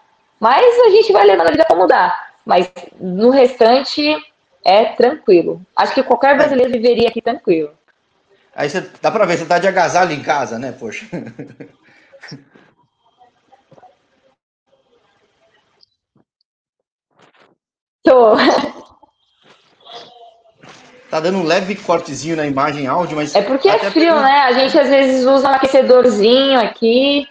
Mas 0.40 0.64
a 0.86 0.90
gente 0.90 1.12
vai 1.12 1.24
levando 1.24 1.48
a 1.48 1.50
vida 1.50 1.64
para 1.64 1.76
mudar. 1.76 2.28
Mas 2.44 2.70
no 3.00 3.30
restante 3.30 4.16
é 4.64 4.86
tranquilo. 4.86 5.60
Acho 5.76 5.94
que 5.94 6.02
qualquer 6.02 6.36
brasileiro 6.36 6.72
viveria 6.72 7.08
aqui 7.08 7.20
tranquilo. 7.20 7.70
Aí 8.54 8.68
você 8.68 8.80
dá 9.00 9.10
para 9.10 9.24
ver, 9.24 9.36
você 9.36 9.46
tá 9.46 9.58
de 9.58 9.68
agasalho 9.68 10.12
em 10.12 10.22
casa, 10.22 10.58
né, 10.58 10.72
poxa? 10.72 11.06
Tô. 18.08 18.36
Tá 21.10 21.20
dando 21.20 21.38
um 21.38 21.44
leve 21.44 21.74
cortezinho 21.74 22.36
na 22.36 22.46
imagem 22.46 22.86
áudio, 22.86 23.16
mas. 23.16 23.34
É 23.34 23.42
porque 23.42 23.68
é 23.68 23.78
frio, 23.90 24.14
né? 24.14 24.40
A 24.40 24.52
gente 24.52 24.78
às 24.78 24.88
vezes 24.88 25.26
usa 25.26 25.48
um 25.48 25.52
aquecedorzinho 25.52 26.58
aqui. 26.58 27.26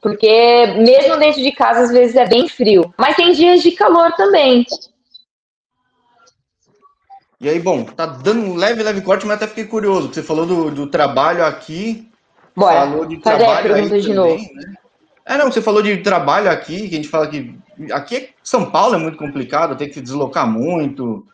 Porque 0.00 0.66
mesmo 0.78 1.18
dentro 1.18 1.42
de 1.42 1.52
casa, 1.52 1.80
às 1.80 1.90
vezes 1.90 2.16
é 2.16 2.26
bem 2.26 2.48
frio. 2.48 2.94
Mas 2.98 3.16
tem 3.16 3.32
dias 3.32 3.62
de 3.62 3.72
calor 3.72 4.12
também. 4.12 4.66
E 7.40 7.48
aí, 7.48 7.58
bom, 7.58 7.84
tá 7.84 8.06
dando 8.06 8.40
um 8.40 8.54
leve, 8.54 8.82
leve 8.82 9.02
corte, 9.02 9.26
mas 9.26 9.36
até 9.36 9.46
fiquei 9.46 9.64
curioso. 9.64 10.12
Você 10.12 10.22
falou 10.22 10.46
do, 10.46 10.70
do 10.70 10.86
trabalho 10.86 11.44
aqui. 11.44 12.10
Bora, 12.56 12.86
falou 12.86 13.06
de 13.06 13.18
trabalho 13.18 13.74
aí 13.74 13.82
de 13.82 13.88
também, 13.88 14.14
novo. 14.14 14.54
Né? 14.54 14.74
É, 15.26 15.38
não, 15.38 15.50
você 15.50 15.62
falou 15.62 15.82
de 15.82 16.02
trabalho 16.02 16.50
aqui, 16.50 16.88
que 16.88 16.94
a 16.94 16.98
gente 16.98 17.08
fala 17.08 17.28
que 17.28 17.58
aqui 17.92 18.16
é 18.16 18.30
São 18.42 18.70
Paulo 18.70 18.94
é 18.94 18.98
muito 18.98 19.16
complicado, 19.16 19.76
tem 19.76 19.88
que 19.88 19.94
se 19.94 20.02
deslocar 20.02 20.46
muito. 20.46 21.26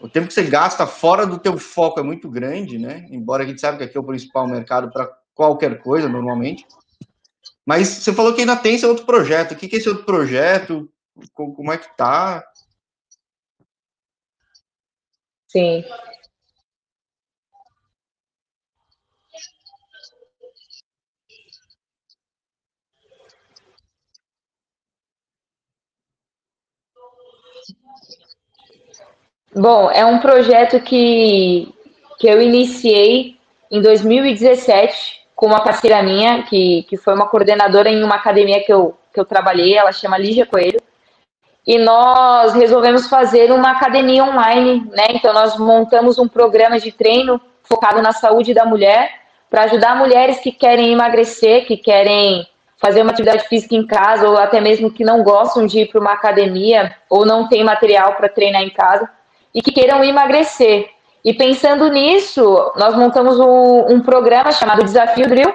O 0.00 0.08
tempo 0.08 0.28
que 0.28 0.34
você 0.34 0.44
gasta 0.44 0.86
fora 0.86 1.26
do 1.26 1.38
teu 1.38 1.58
foco 1.58 1.98
é 1.98 2.02
muito 2.02 2.28
grande, 2.30 2.78
né? 2.78 3.06
Embora 3.10 3.42
a 3.42 3.46
gente 3.46 3.60
saiba 3.60 3.78
que 3.78 3.84
aqui 3.84 3.96
é 3.96 4.00
o 4.00 4.04
principal 4.04 4.46
mercado 4.46 4.90
para 4.90 5.10
qualquer 5.34 5.80
coisa, 5.80 6.08
normalmente. 6.08 6.66
Mas 7.66 7.88
você 7.88 8.12
falou 8.12 8.34
que 8.34 8.40
ainda 8.40 8.56
tem 8.56 8.74
esse 8.74 8.86
outro 8.86 9.04
projeto. 9.04 9.52
O 9.52 9.56
que 9.56 9.74
é 9.74 9.78
esse 9.78 9.88
outro 9.88 10.04
projeto? 10.04 10.88
Como 11.34 11.72
é 11.72 11.78
que 11.78 11.96
tá? 11.96 12.44
Sim. 15.48 15.84
Bom, 29.54 29.90
é 29.90 30.04
um 30.04 30.18
projeto 30.18 30.80
que, 30.80 31.68
que 32.18 32.26
eu 32.26 32.40
iniciei 32.40 33.36
em 33.70 33.82
2017 33.82 35.20
com 35.36 35.46
uma 35.46 35.60
parceira 35.60 36.02
minha, 36.02 36.42
que, 36.44 36.84
que 36.84 36.96
foi 36.96 37.14
uma 37.14 37.28
coordenadora 37.28 37.90
em 37.90 38.02
uma 38.02 38.14
academia 38.14 38.64
que 38.64 38.72
eu, 38.72 38.96
que 39.12 39.20
eu 39.20 39.26
trabalhei, 39.26 39.76
ela 39.76 39.92
chama 39.92 40.16
Lígia 40.16 40.46
Coelho, 40.46 40.80
e 41.66 41.78
nós 41.78 42.54
resolvemos 42.54 43.08
fazer 43.08 43.52
uma 43.52 43.72
academia 43.72 44.24
online, 44.24 44.88
né? 44.90 45.08
Então 45.10 45.34
nós 45.34 45.58
montamos 45.58 46.18
um 46.18 46.26
programa 46.26 46.80
de 46.80 46.90
treino 46.90 47.40
focado 47.62 48.00
na 48.00 48.12
saúde 48.12 48.54
da 48.54 48.64
mulher, 48.64 49.10
para 49.50 49.64
ajudar 49.64 49.96
mulheres 49.96 50.38
que 50.38 50.50
querem 50.50 50.92
emagrecer, 50.92 51.66
que 51.66 51.76
querem 51.76 52.48
fazer 52.78 53.02
uma 53.02 53.12
atividade 53.12 53.46
física 53.48 53.74
em 53.74 53.86
casa, 53.86 54.26
ou 54.26 54.38
até 54.38 54.62
mesmo 54.62 54.90
que 54.90 55.04
não 55.04 55.22
gostam 55.22 55.66
de 55.66 55.80
ir 55.80 55.90
para 55.90 56.00
uma 56.00 56.12
academia, 56.12 56.96
ou 57.10 57.26
não 57.26 57.48
tem 57.48 57.62
material 57.62 58.14
para 58.14 58.30
treinar 58.30 58.62
em 58.62 58.70
casa, 58.70 59.08
e 59.54 59.60
que 59.60 59.72
queiram 59.72 60.02
emagrecer. 60.02 60.90
E 61.24 61.32
pensando 61.32 61.88
nisso, 61.88 62.72
nós 62.76 62.96
montamos 62.96 63.38
um, 63.38 63.94
um 63.94 64.00
programa 64.00 64.50
chamado 64.50 64.82
Desafio 64.82 65.28
Drill 65.28 65.54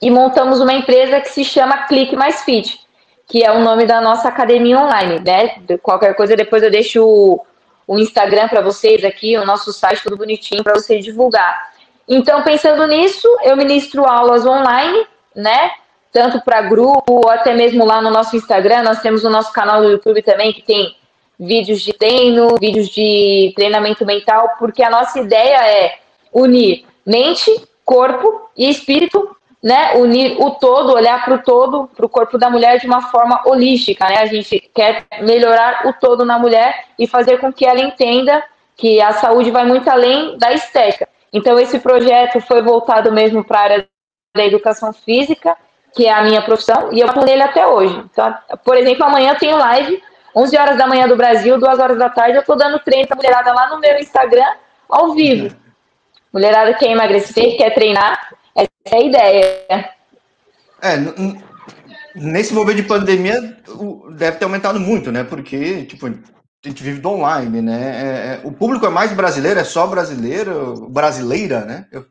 e 0.00 0.10
montamos 0.10 0.60
uma 0.60 0.72
empresa 0.72 1.20
que 1.20 1.28
se 1.28 1.44
chama 1.44 1.86
Clique 1.86 2.16
Mais 2.16 2.42
Fit, 2.42 2.80
que 3.26 3.44
é 3.44 3.52
o 3.52 3.60
nome 3.60 3.84
da 3.84 4.00
nossa 4.00 4.28
academia 4.28 4.78
online, 4.78 5.20
né? 5.20 5.78
Qualquer 5.82 6.14
coisa 6.14 6.34
depois 6.34 6.62
eu 6.62 6.70
deixo 6.70 7.04
o, 7.04 7.44
o 7.86 7.98
Instagram 7.98 8.48
para 8.48 8.62
vocês 8.62 9.04
aqui, 9.04 9.36
o 9.36 9.44
nosso 9.44 9.72
site 9.72 10.02
tudo 10.02 10.16
bonitinho 10.16 10.64
para 10.64 10.74
você 10.74 10.98
divulgar. 10.98 11.72
Então, 12.08 12.42
pensando 12.42 12.86
nisso, 12.86 13.28
eu 13.42 13.54
ministro 13.54 14.06
aulas 14.06 14.46
online, 14.46 15.06
né? 15.36 15.72
Tanto 16.10 16.40
para 16.40 16.62
grupo, 16.62 17.20
ou 17.22 17.30
até 17.30 17.52
mesmo 17.52 17.84
lá 17.84 18.00
no 18.00 18.10
nosso 18.10 18.34
Instagram, 18.34 18.82
nós 18.82 19.02
temos 19.02 19.24
o 19.24 19.30
nosso 19.30 19.52
canal 19.52 19.82
do 19.82 19.90
YouTube 19.90 20.22
também, 20.22 20.54
que 20.54 20.62
tem 20.62 20.96
vídeos 21.38 21.80
de 21.80 21.92
treino, 21.92 22.56
vídeos 22.60 22.88
de 22.88 23.52
treinamento 23.54 24.04
mental, 24.04 24.56
porque 24.58 24.82
a 24.82 24.90
nossa 24.90 25.20
ideia 25.20 25.66
é 25.66 25.98
unir 26.32 26.84
mente, 27.06 27.50
corpo 27.84 28.50
e 28.56 28.68
espírito, 28.68 29.34
né? 29.62 29.94
Unir 29.96 30.36
o 30.40 30.50
todo, 30.52 30.92
olhar 30.92 31.24
para 31.24 31.34
o 31.34 31.42
todo, 31.42 31.88
para 31.96 32.06
o 32.06 32.08
corpo 32.08 32.36
da 32.36 32.50
mulher 32.50 32.78
de 32.78 32.86
uma 32.86 33.02
forma 33.02 33.42
holística, 33.46 34.06
né? 34.08 34.18
A 34.18 34.26
gente 34.26 34.60
quer 34.74 35.06
melhorar 35.20 35.86
o 35.86 35.92
todo 35.92 36.24
na 36.24 36.38
mulher 36.38 36.86
e 36.98 37.06
fazer 37.06 37.38
com 37.38 37.52
que 37.52 37.64
ela 37.64 37.80
entenda 37.80 38.42
que 38.76 39.00
a 39.00 39.12
saúde 39.12 39.50
vai 39.50 39.64
muito 39.64 39.88
além 39.88 40.36
da 40.38 40.52
estética. 40.52 41.08
Então, 41.32 41.58
esse 41.58 41.78
projeto 41.78 42.40
foi 42.40 42.62
voltado 42.62 43.12
mesmo 43.12 43.44
para 43.44 43.58
a 43.58 43.62
área 43.62 43.88
da 44.36 44.44
educação 44.44 44.92
física, 44.92 45.56
que 45.94 46.06
é 46.06 46.12
a 46.12 46.22
minha 46.22 46.42
profissão, 46.42 46.90
e 46.92 47.00
eu 47.00 47.08
atuo 47.08 47.24
nele 47.24 47.42
até 47.42 47.66
hoje. 47.66 47.96
Então, 48.10 48.34
por 48.64 48.76
exemplo, 48.76 49.04
amanhã 49.04 49.32
eu 49.32 49.38
tenho 49.38 49.56
live 49.56 50.02
11 50.34 50.56
horas 50.56 50.78
da 50.78 50.86
manhã 50.86 51.08
do 51.08 51.16
Brasil, 51.16 51.58
2 51.58 51.78
horas 51.78 51.98
da 51.98 52.08
tarde, 52.08 52.36
eu 52.36 52.44
tô 52.44 52.54
dando 52.54 52.78
treino 52.80 53.06
pra 53.06 53.16
mulherada 53.16 53.52
lá 53.52 53.70
no 53.70 53.80
meu 53.80 53.98
Instagram, 53.98 54.52
ao 54.88 55.14
vivo. 55.14 55.54
Mulherada 56.32 56.74
quer 56.74 56.90
emagrecer, 56.90 57.56
quer 57.56 57.74
treinar, 57.74 58.34
essa 58.54 58.70
é 58.86 58.96
a 58.96 59.00
ideia. 59.00 59.90
É, 60.82 60.96
nesse 62.14 62.52
momento 62.52 62.76
de 62.76 62.82
pandemia, 62.82 63.40
deve 64.12 64.36
ter 64.36 64.44
aumentado 64.44 64.78
muito, 64.78 65.10
né? 65.10 65.24
Porque, 65.24 65.84
tipo, 65.86 66.06
a 66.06 66.68
gente 66.68 66.82
vive 66.82 67.00
do 67.00 67.10
online, 67.10 67.62
né? 67.62 67.80
É, 67.80 68.34
é, 68.34 68.40
o 68.46 68.52
público 68.52 68.86
é 68.86 68.90
mais 68.90 69.12
brasileiro, 69.12 69.58
é 69.58 69.64
só 69.64 69.86
brasileiro, 69.86 70.88
brasileira, 70.88 71.64
né? 71.64 71.86
Eu... 71.90 72.04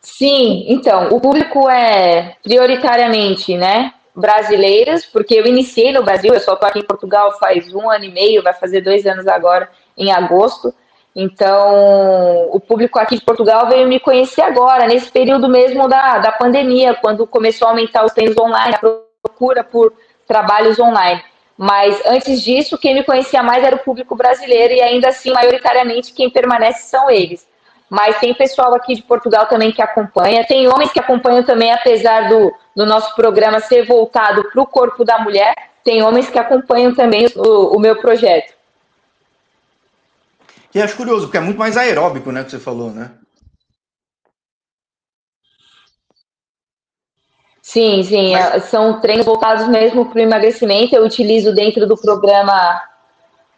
Sim, 0.00 0.66
então, 0.68 1.08
o 1.08 1.20
público 1.20 1.68
é 1.68 2.36
prioritariamente, 2.42 3.56
né? 3.56 3.92
Brasileiras, 4.14 5.06
porque 5.06 5.34
eu 5.34 5.46
iniciei 5.46 5.92
no 5.92 6.02
Brasil, 6.02 6.34
eu 6.34 6.40
só 6.40 6.54
estou 6.54 6.68
aqui 6.68 6.80
em 6.80 6.84
Portugal 6.84 7.38
faz 7.38 7.72
um 7.74 7.90
ano 7.90 8.04
e 8.04 8.12
meio, 8.12 8.42
vai 8.42 8.52
fazer 8.52 8.80
dois 8.80 9.06
anos 9.06 9.26
agora, 9.26 9.70
em 9.96 10.12
agosto. 10.12 10.74
Então, 11.14 12.48
o 12.52 12.60
público 12.60 12.98
aqui 12.98 13.16
de 13.16 13.24
Portugal 13.24 13.68
veio 13.68 13.88
me 13.88 13.98
conhecer 13.98 14.42
agora, 14.42 14.86
nesse 14.86 15.10
período 15.10 15.48
mesmo 15.48 15.88
da, 15.88 16.18
da 16.18 16.32
pandemia, 16.32 16.94
quando 16.94 17.26
começou 17.26 17.66
a 17.66 17.70
aumentar 17.72 18.04
os 18.04 18.12
treinos 18.12 18.36
online, 18.36 18.74
a 18.74 18.98
procura 19.22 19.64
por 19.64 19.92
trabalhos 20.26 20.78
online. 20.78 21.22
Mas 21.58 22.00
antes 22.06 22.42
disso, 22.42 22.78
quem 22.78 22.94
me 22.94 23.04
conhecia 23.04 23.42
mais 23.42 23.62
era 23.62 23.76
o 23.76 23.80
público 23.80 24.14
brasileiro 24.14 24.72
e 24.72 24.80
ainda 24.80 25.08
assim, 25.08 25.30
maioritariamente, 25.30 26.14
quem 26.14 26.30
permanece 26.30 26.88
são 26.88 27.10
eles. 27.10 27.46
Mas 27.90 28.20
tem 28.20 28.32
pessoal 28.32 28.72
aqui 28.72 28.94
de 28.94 29.02
Portugal 29.02 29.46
também 29.46 29.72
que 29.72 29.82
acompanha, 29.82 30.46
tem 30.46 30.68
homens 30.68 30.92
que 30.92 31.00
acompanham 31.00 31.42
também, 31.42 31.72
apesar 31.72 32.28
do, 32.28 32.54
do 32.76 32.86
nosso 32.86 33.16
programa 33.16 33.58
ser 33.58 33.84
voltado 33.84 34.48
para 34.48 34.62
o 34.62 34.66
corpo 34.66 35.04
da 35.04 35.18
mulher, 35.18 35.56
tem 35.82 36.00
homens 36.00 36.30
que 36.30 36.38
acompanham 36.38 36.94
também 36.94 37.26
o, 37.34 37.76
o 37.76 37.80
meu 37.80 37.96
projeto. 37.96 38.54
Que 40.70 40.80
acho 40.80 40.96
curioso, 40.96 41.26
porque 41.26 41.38
é 41.38 41.40
muito 41.40 41.58
mais 41.58 41.76
aeróbico, 41.76 42.30
né, 42.30 42.44
que 42.44 42.52
você 42.52 42.60
falou, 42.60 42.90
né? 42.90 43.10
Sim, 47.60 48.02
sim, 48.02 48.32
Mas... 48.32 48.54
É, 48.54 48.60
são 48.60 49.00
treinos 49.00 49.26
voltados 49.26 49.68
mesmo 49.68 50.06
para 50.06 50.18
o 50.18 50.22
emagrecimento. 50.22 50.94
Eu 50.94 51.04
utilizo 51.04 51.54
dentro 51.54 51.86
do 51.86 51.96
programa 51.96 52.82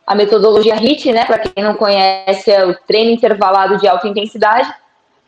a 0.06 0.14
metodologia 0.14 0.74
HIT, 0.74 1.12
né? 1.12 1.24
Para 1.24 1.38
quem 1.38 1.62
não 1.62 1.74
conhece, 1.74 2.50
é 2.50 2.64
o 2.64 2.74
treino 2.74 3.10
intervalado 3.10 3.78
de 3.78 3.86
alta 3.86 4.08
intensidade. 4.08 4.72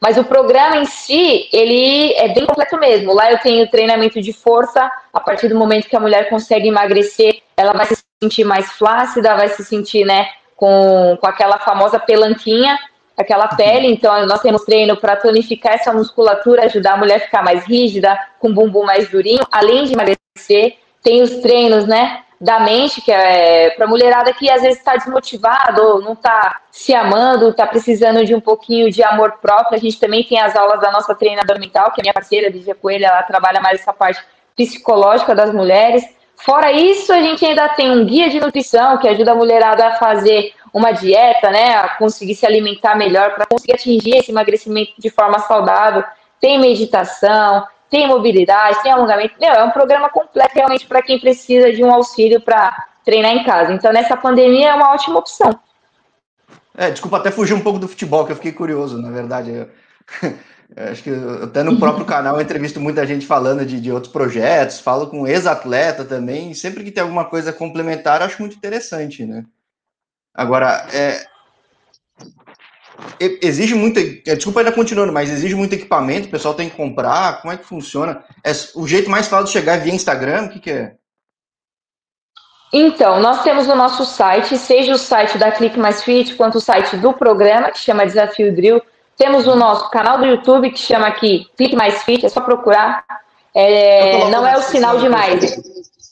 Mas 0.01 0.19
o 0.19 0.25
programa 0.25 0.77
em 0.77 0.85
si, 0.85 1.49
ele 1.51 2.13
é 2.15 2.29
bem 2.29 2.45
completo 2.45 2.77
mesmo. 2.77 3.15
Lá 3.15 3.33
eu 3.33 3.39
tenho 3.39 3.71
treinamento 3.71 4.21
de 4.21 4.33
força. 4.33 4.91
A 5.13 5.21
partir 5.21 5.49
do 5.49 5.57
momento 5.57 5.89
que 5.89 5.97
a 5.97 6.01
mulher 6.01 6.29
consegue 6.29 6.69
emagrecer, 6.69 7.41
ela 7.57 7.73
vai 7.73 7.87
se 7.87 7.97
sentir 8.23 8.45
mais 8.45 8.67
flácida, 8.73 9.35
vai 9.35 9.49
se 9.49 9.65
sentir, 9.65 10.05
né, 10.05 10.29
com, 10.57 11.17
com 11.19 11.27
aquela 11.27 11.59
famosa 11.59 11.99
pelanquinha, 11.99 12.79
aquela 13.17 13.49
pele. 13.49 13.87
Então, 13.87 14.27
nós 14.27 14.43
temos 14.43 14.63
treino 14.65 14.97
para 14.97 15.17
tonificar 15.17 15.75
essa 15.75 15.93
musculatura, 15.93 16.65
ajudar 16.65 16.95
a 16.95 16.99
mulher 16.99 17.17
a 17.17 17.21
ficar 17.21 17.43
mais 17.43 17.65
rígida, 17.65 18.19
com 18.39 18.49
o 18.49 18.53
bumbum 18.53 18.85
mais 18.85 19.09
durinho, 19.09 19.47
além 19.51 19.85
de 19.85 19.95
emagrecer. 19.95 20.77
Tem 21.03 21.23
os 21.23 21.37
treinos, 21.37 21.87
né, 21.87 22.25
da 22.45 22.61
mente, 22.61 23.01
que 23.01 23.11
é 23.11 23.71
para 23.71 23.87
mulherada 23.87 24.31
que 24.35 24.51
às 24.51 24.61
vezes 24.61 24.77
está 24.77 24.95
desmotivado, 24.95 25.83
ou 25.83 26.03
não 26.03 26.13
está 26.13 26.61
se 26.71 26.95
amando, 26.95 27.49
está 27.49 27.67
precisando 27.67 28.23
de 28.23 28.35
um 28.35 28.41
pouquinho 28.41 28.91
de 28.91 29.03
amor 29.03 29.39
próprio. 29.41 29.79
A 29.79 29.81
gente 29.81 29.99
também 29.99 30.23
tem 30.23 30.39
as 30.39 30.55
aulas 30.55 30.79
da 30.79 30.93
nossa 30.93 31.15
treinadora 31.15 31.59
mental, 31.59 31.91
que 31.91 32.03
é 32.03 32.03
minha 32.03 32.13
parceira, 32.13 32.51
Lígia 32.51 32.75
Coelho, 32.75 33.07
ela 33.07 33.23
trabalha 33.23 33.63
mais 33.63 33.81
essa 33.81 33.95
parte 33.95 34.23
psicológica 34.55 35.35
das 35.35 35.55
mulheres. 35.55 36.05
Fora 36.37 36.71
isso, 36.71 37.15
a 37.15 37.21
gente 37.23 37.47
ainda 37.47 37.67
tem 37.71 37.91
um 37.91 38.05
guia 38.05 38.29
de 38.29 38.39
nutrição 38.39 38.99
que 38.99 39.09
ajuda 39.09 39.33
a 39.33 39.35
mulherada 39.35 39.87
a 39.87 39.95
fazer 39.95 40.53
uma 40.71 40.93
dieta, 40.93 41.49
né, 41.49 41.77
a 41.77 41.97
conseguir 41.97 42.35
se 42.35 42.45
alimentar 42.45 42.95
melhor 42.95 43.35
para 43.35 43.47
conseguir 43.47 43.73
atingir 43.73 44.19
esse 44.19 44.31
emagrecimento 44.31 44.93
de 44.99 45.09
forma 45.09 45.39
saudável. 45.39 46.05
Tem 46.39 46.59
meditação, 46.59 47.65
tem 47.95 48.09
mobilidade, 48.09 48.83
tem 48.83 48.91
alongamento. 48.91 49.37
Meu, 49.41 49.53
é 49.53 49.63
um 49.63 49.71
programa 49.71 50.11
completo 50.11 50.53
realmente 50.53 50.85
para 50.85 51.01
quem 51.01 51.21
precisa 51.21 51.73
de 51.73 51.85
um 51.85 51.95
auxílio 51.95 52.41
para 52.41 52.89
treinar 53.05 53.31
em 53.31 53.45
casa. 53.45 53.73
Então, 53.73 53.93
nessa 53.93 54.17
pandemia 54.17 54.71
é 54.71 54.75
uma 54.75 54.93
ótima 54.93 55.21
opção. 55.21 55.57
É, 56.77 56.91
desculpa 56.91 57.19
até 57.19 57.31
fugir 57.31 57.55
um 57.55 57.61
pouco 57.61 57.79
do 57.79 57.87
futebol, 57.87 58.27
que 58.27 58.33
eu 58.33 58.37
fiquei 58.37 58.51
curioso, 58.51 59.01
na 59.01 59.13
verdade. 59.13 59.53
Eu... 59.53 59.71
Acho 60.77 61.05
que 61.05 61.11
até 61.41 61.63
no 61.63 61.79
próprio 61.79 62.05
canal 62.05 62.35
eu 62.35 62.41
entrevisto 62.41 62.81
muita 62.81 63.07
gente 63.07 63.27
falando 63.27 63.65
de, 63.65 63.81
de 63.81 63.93
outros 63.93 64.13
projetos, 64.13 64.81
falo 64.81 65.07
com 65.07 65.25
ex-atleta 65.25 66.05
também, 66.05 66.53
sempre 66.53 66.83
que 66.83 66.91
tem 66.91 67.03
alguma 67.03 67.27
coisa 67.27 67.53
complementar, 67.53 68.23
acho 68.23 68.41
muito 68.41 68.57
interessante, 68.57 69.25
né? 69.25 69.45
Agora, 70.35 70.85
é, 70.93 71.25
exige 73.21 73.75
muito. 73.75 73.99
É, 73.99 74.35
desculpa 74.35 74.61
ainda 74.61 74.73
continuando, 74.73 75.13
mas 75.13 75.31
exige 75.31 75.55
muito 75.55 75.75
equipamento, 75.75 76.29
o 76.29 76.31
pessoal 76.31 76.55
tem 76.55 76.69
que 76.69 76.77
comprar. 76.77 77.41
Como 77.41 77.53
é 77.53 77.57
que 77.57 77.65
funciona? 77.65 78.25
É, 78.45 78.53
o 78.75 78.87
jeito 78.87 79.11
mais 79.11 79.29
fácil 79.29 79.47
de 79.47 79.53
chegar 79.53 79.75
é 79.75 79.79
via 79.79 79.95
Instagram? 79.95 80.45
O 80.45 80.49
que, 80.51 80.61
que 80.61 80.71
é? 80.71 80.95
Então, 82.73 83.21
nós 83.21 83.43
temos 83.45 83.69
o 83.69 83.75
nosso 83.77 84.05
site, 84.05 84.59
seja 84.59 84.93
o 84.93 84.99
site 84.99 85.39
da 85.39 85.53
Clique 85.53 85.79
Mais 85.79 86.03
Fit, 86.03 86.35
quanto 86.35 86.59
o 86.59 86.61
site 86.61 86.97
do 86.97 87.13
programa, 87.13 87.71
que 87.71 87.79
chama 87.79 88.05
Desafio 88.05 88.53
Drill, 88.53 88.83
temos 89.17 89.47
o 89.47 89.55
nosso 89.55 89.89
canal 89.91 90.19
do 90.19 90.27
YouTube 90.27 90.71
que 90.71 90.79
chama 90.79 91.07
aqui 91.07 91.47
Clique 91.57 91.77
Mais 91.77 92.03
Fit, 92.03 92.27
é 92.27 92.29
só 92.29 92.41
procurar. 92.41 93.05
É, 93.55 94.29
não 94.29 94.45
é 94.45 94.57
o 94.57 94.63
sinal 94.63 94.99
de 94.99 95.09
mais. 95.09 95.57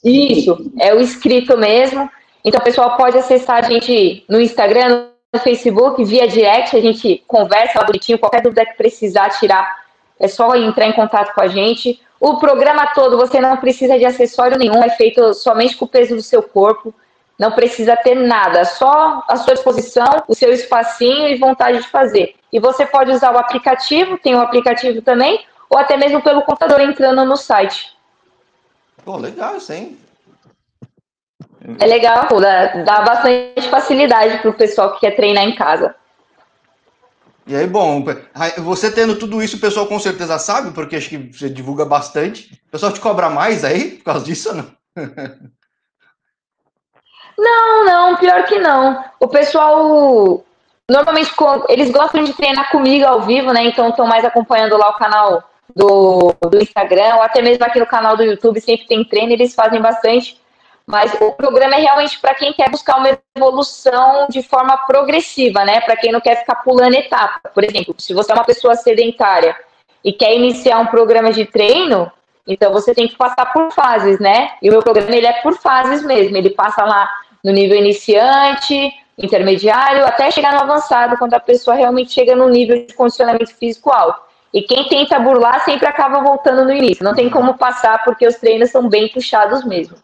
Isso, 0.03 0.71
é 0.79 0.93
o 0.93 1.01
inscrito 1.01 1.57
mesmo. 1.57 2.09
Então 2.45 2.59
o 2.59 2.63
pessoal 2.63 2.95
pode 2.97 3.17
acessar 3.17 3.57
a 3.57 3.69
gente 3.69 4.23
no 4.29 4.39
Instagram, 4.39 5.07
no 5.33 5.39
Facebook, 5.39 6.03
via 6.05 6.27
direct, 6.27 6.77
a 6.77 6.79
gente 6.79 7.23
conversa 7.27 7.79
lá 7.79 7.85
bonitinho, 7.85 8.19
qualquer 8.19 8.41
dúvida 8.41 8.65
que 8.67 8.77
precisar 8.77 9.29
tirar, 9.31 9.83
é 10.19 10.27
só 10.27 10.55
entrar 10.55 10.85
em 10.85 10.93
contato 10.93 11.33
com 11.33 11.41
a 11.41 11.47
gente. 11.47 11.99
O 12.19 12.37
programa 12.37 12.93
todo, 12.93 13.17
você 13.17 13.41
não 13.41 13.57
precisa 13.57 13.97
de 13.97 14.05
acessório 14.05 14.57
nenhum, 14.57 14.83
é 14.83 14.89
feito 14.91 15.33
somente 15.33 15.75
com 15.75 15.85
o 15.85 15.87
peso 15.87 16.15
do 16.15 16.21
seu 16.21 16.43
corpo. 16.43 16.93
Não 17.37 17.51
precisa 17.51 17.97
ter 17.97 18.13
nada, 18.13 18.63
só 18.63 19.23
a 19.27 19.35
sua 19.37 19.55
disposição, 19.55 20.23
o 20.27 20.35
seu 20.35 20.51
espacinho 20.53 21.27
e 21.27 21.35
vontade 21.35 21.79
de 21.79 21.87
fazer. 21.87 22.35
E 22.51 22.59
você 22.59 22.85
pode 22.85 23.11
usar 23.11 23.33
o 23.33 23.39
aplicativo, 23.39 24.19
tem 24.19 24.35
o 24.35 24.37
um 24.37 24.41
aplicativo 24.41 25.01
também, 25.01 25.43
ou 25.67 25.79
até 25.79 25.97
mesmo 25.97 26.21
pelo 26.21 26.43
computador 26.43 26.79
entrando 26.79 27.25
no 27.25 27.35
site. 27.35 27.97
Pô, 29.03 29.17
legal 29.17 29.57
hein? 29.71 29.97
É 31.79 31.85
legal, 31.85 32.27
dá, 32.39 32.65
dá 32.83 33.01
bastante 33.01 33.69
facilidade 33.69 34.39
para 34.39 34.49
o 34.49 34.53
pessoal 34.53 34.93
que 34.93 35.01
quer 35.01 35.15
treinar 35.15 35.43
em 35.43 35.55
casa. 35.55 35.95
E 37.45 37.55
aí, 37.55 37.67
bom, 37.67 38.03
você 38.59 38.91
tendo 38.91 39.17
tudo 39.17 39.41
isso, 39.41 39.57
o 39.57 39.59
pessoal 39.59 39.85
com 39.85 39.99
certeza 39.99 40.39
sabe, 40.39 40.71
porque 40.71 40.95
acho 40.95 41.09
que 41.09 41.17
você 41.17 41.49
divulga 41.49 41.85
bastante. 41.85 42.53
O 42.67 42.71
pessoal 42.71 42.91
te 42.91 43.01
cobra 43.01 43.29
mais 43.29 43.65
aí 43.65 43.91
por 43.91 44.05
causa 44.05 44.25
disso 44.25 44.49
ou 44.49 44.55
não? 44.55 44.71
Não, 47.35 47.83
não, 47.83 48.15
pior 48.17 48.45
que 48.45 48.59
não. 48.59 49.03
O 49.19 49.27
pessoal 49.27 50.45
normalmente 50.89 51.31
eles 51.69 51.91
gostam 51.91 52.23
de 52.23 52.33
treinar 52.33 52.69
comigo 52.69 53.05
ao 53.05 53.23
vivo, 53.23 53.51
né? 53.51 53.63
Então 53.65 53.89
estão 53.89 54.05
mais 54.05 54.23
acompanhando 54.23 54.77
lá 54.77 54.89
o 54.89 54.97
canal 54.97 55.43
do, 55.75 56.33
do 56.41 56.61
Instagram, 56.61 57.15
ou 57.15 57.21
até 57.21 57.41
mesmo 57.41 57.65
aqui 57.65 57.79
no 57.79 57.87
canal 57.87 58.15
do 58.15 58.23
YouTube, 58.23 58.61
sempre 58.61 58.85
tem 58.85 59.03
treino, 59.03 59.31
eles 59.31 59.55
fazem 59.55 59.81
bastante. 59.81 60.39
Mas 60.85 61.13
o 61.19 61.31
programa 61.31 61.75
é 61.75 61.79
realmente 61.79 62.19
para 62.19 62.35
quem 62.35 62.51
quer 62.51 62.69
buscar 62.69 62.97
uma 62.97 63.17
evolução 63.35 64.27
de 64.29 64.43
forma 64.43 64.77
progressiva, 64.77 65.63
né? 65.63 65.79
Para 65.81 65.95
quem 65.95 66.11
não 66.11 66.19
quer 66.19 66.39
ficar 66.39 66.55
pulando 66.55 66.95
etapa. 66.95 67.49
Por 67.53 67.63
exemplo, 67.63 67.95
se 67.97 68.13
você 68.13 68.31
é 68.31 68.35
uma 68.35 68.43
pessoa 68.43 68.75
sedentária 68.75 69.55
e 70.03 70.11
quer 70.11 70.35
iniciar 70.35 70.79
um 70.79 70.87
programa 70.87 71.31
de 71.31 71.45
treino, 71.45 72.11
então 72.45 72.73
você 72.73 72.93
tem 72.93 73.07
que 73.07 73.15
passar 73.15 73.45
por 73.53 73.71
fases, 73.71 74.19
né? 74.19 74.51
E 74.61 74.69
o 74.69 74.73
meu 74.73 74.83
programa 74.83 75.15
ele 75.15 75.27
é 75.27 75.33
por 75.41 75.53
fases 75.53 76.03
mesmo. 76.03 76.35
Ele 76.35 76.49
passa 76.49 76.83
lá 76.83 77.09
no 77.41 77.53
nível 77.53 77.77
iniciante, 77.77 78.93
intermediário, 79.17 80.05
até 80.05 80.29
chegar 80.31 80.53
no 80.53 80.61
avançado, 80.61 81.17
quando 81.17 81.33
a 81.33 81.39
pessoa 81.39 81.75
realmente 81.75 82.11
chega 82.11 82.35
no 82.35 82.49
nível 82.49 82.85
de 82.85 82.93
condicionamento 82.93 83.55
físico 83.55 83.89
alto. 83.89 84.21
E 84.53 84.61
quem 84.61 84.87
tenta 84.87 85.17
burlar 85.17 85.63
sempre 85.63 85.87
acaba 85.87 86.21
voltando 86.21 86.65
no 86.65 86.73
início. 86.73 87.03
Não 87.03 87.15
tem 87.15 87.29
como 87.29 87.57
passar 87.57 88.03
porque 88.03 88.27
os 88.27 88.35
treinos 88.35 88.69
são 88.69 88.87
bem 88.87 89.07
puxados 89.07 89.63
mesmo. 89.63 89.95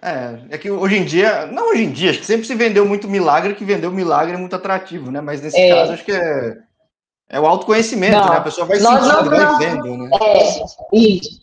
É, 0.00 0.38
é 0.50 0.58
que 0.58 0.70
hoje 0.70 0.96
em 0.96 1.04
dia, 1.04 1.46
não 1.46 1.70
hoje 1.70 1.82
em 1.82 1.90
dia, 1.90 2.10
acho 2.10 2.20
que 2.20 2.26
sempre 2.26 2.46
se 2.46 2.54
vendeu 2.54 2.86
muito 2.86 3.08
milagre, 3.08 3.54
que 3.54 3.64
vendeu 3.64 3.90
milagre 3.90 4.34
é 4.34 4.38
muito 4.38 4.54
atrativo, 4.54 5.10
né? 5.10 5.20
Mas 5.20 5.42
nesse 5.42 5.58
é. 5.58 5.74
caso, 5.74 5.92
acho 5.92 6.04
que 6.04 6.12
é, 6.12 6.56
é 7.28 7.40
o 7.40 7.46
autoconhecimento, 7.46 8.16
não, 8.16 8.28
né? 8.30 8.36
A 8.36 8.40
pessoa 8.40 8.66
vai 8.66 8.76
sentindo, 8.76 9.00
não, 9.00 9.24
vai 9.24 9.58
vendo, 9.58 9.96
né? 9.96 10.10
É, 10.22 10.64
isso. 10.92 11.40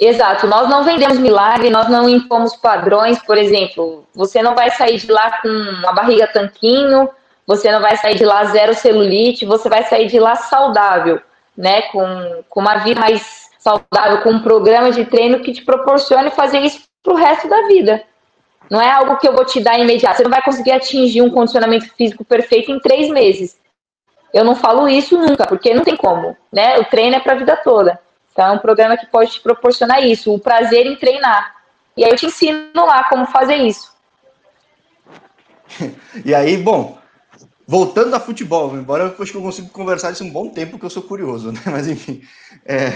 Exato, 0.00 0.46
nós 0.46 0.68
não 0.68 0.84
vendemos 0.84 1.18
milagre, 1.18 1.70
nós 1.70 1.88
não 1.88 2.08
impomos 2.08 2.54
padrões, 2.54 3.18
por 3.18 3.36
exemplo, 3.36 4.06
você 4.14 4.40
não 4.40 4.54
vai 4.54 4.70
sair 4.70 4.96
de 4.96 5.10
lá 5.10 5.40
com 5.42 5.48
uma 5.48 5.92
barriga 5.92 6.28
tanquinho, 6.28 7.10
você 7.44 7.72
não 7.72 7.80
vai 7.80 7.96
sair 7.96 8.14
de 8.14 8.24
lá 8.24 8.44
zero 8.44 8.74
celulite, 8.74 9.44
você 9.44 9.68
vai 9.68 9.82
sair 9.82 10.06
de 10.06 10.20
lá 10.20 10.36
saudável, 10.36 11.20
né? 11.56 11.82
Com, 11.90 12.44
com 12.48 12.60
uma 12.60 12.76
vida 12.76 13.00
mais 13.00 13.48
saudável, 13.58 14.22
com 14.22 14.30
um 14.30 14.42
programa 14.42 14.92
de 14.92 15.04
treino 15.04 15.40
que 15.40 15.52
te 15.52 15.64
proporcione 15.64 16.30
fazer 16.30 16.60
isso 16.60 16.87
para 17.08 17.14
o 17.14 17.16
resto 17.16 17.48
da 17.48 17.66
vida. 17.66 18.04
Não 18.70 18.80
é 18.80 18.90
algo 18.90 19.16
que 19.16 19.26
eu 19.26 19.32
vou 19.32 19.44
te 19.44 19.60
dar 19.60 19.78
imediato. 19.78 20.18
Você 20.18 20.22
não 20.24 20.30
vai 20.30 20.42
conseguir 20.42 20.72
atingir 20.72 21.22
um 21.22 21.30
condicionamento 21.30 21.88
físico 21.94 22.22
perfeito 22.24 22.70
em 22.70 22.78
três 22.78 23.08
meses. 23.08 23.56
Eu 24.32 24.44
não 24.44 24.54
falo 24.54 24.86
isso 24.86 25.16
nunca, 25.16 25.46
porque 25.46 25.72
não 25.72 25.82
tem 25.82 25.96
como, 25.96 26.36
né? 26.52 26.78
O 26.78 26.84
treino 26.84 27.16
é 27.16 27.20
para 27.20 27.32
a 27.32 27.38
vida 27.38 27.56
toda. 27.56 27.98
Então 28.30 28.46
é 28.46 28.52
um 28.52 28.58
programa 28.58 28.96
que 28.96 29.06
pode 29.06 29.32
te 29.32 29.40
proporcionar 29.40 30.04
isso, 30.04 30.32
o 30.32 30.38
prazer 30.38 30.86
em 30.86 30.96
treinar. 30.96 31.56
E 31.96 32.04
aí 32.04 32.10
eu 32.10 32.16
te 32.16 32.26
ensino 32.26 32.68
lá 32.74 33.04
como 33.04 33.26
fazer 33.26 33.56
isso. 33.56 33.90
e 36.24 36.34
aí, 36.34 36.58
bom, 36.58 36.98
voltando 37.66 38.14
a 38.14 38.20
futebol, 38.20 38.76
embora 38.76 39.04
eu 39.04 39.22
acho 39.22 39.32
que 39.32 39.38
eu 39.38 39.42
consigo 39.42 39.70
conversar 39.70 40.12
isso 40.12 40.24
um 40.24 40.30
bom 40.30 40.50
tempo, 40.50 40.78
que 40.78 40.84
eu 40.84 40.90
sou 40.90 41.02
curioso, 41.02 41.52
né? 41.52 41.60
Mas 41.72 41.88
enfim. 41.88 42.20
É, 42.66 42.90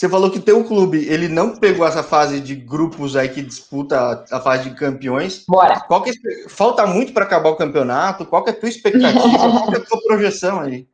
você 0.00 0.08
falou 0.08 0.30
que 0.30 0.40
teu 0.40 0.64
clube, 0.64 1.04
ele 1.10 1.28
não 1.28 1.54
pegou 1.54 1.86
essa 1.86 2.02
fase 2.02 2.40
de 2.40 2.54
grupos 2.54 3.16
aí 3.16 3.28
que 3.28 3.42
disputa 3.42 4.24
a 4.30 4.40
fase 4.40 4.70
de 4.70 4.74
campeões. 4.74 5.44
Bora. 5.46 5.78
Qual 5.80 6.02
que 6.02 6.08
é, 6.08 6.48
falta 6.48 6.86
muito 6.86 7.12
para 7.12 7.26
acabar 7.26 7.50
o 7.50 7.56
campeonato? 7.56 8.24
Qual 8.24 8.42
que 8.42 8.48
é 8.48 8.52
a 8.54 8.56
tua 8.58 8.70
expectativa? 8.70 9.20
qual 9.20 9.68
que 9.68 9.74
é 9.74 9.78
a 9.78 9.84
tua 9.84 10.00
projeção 10.00 10.60
aí? 10.60 10.88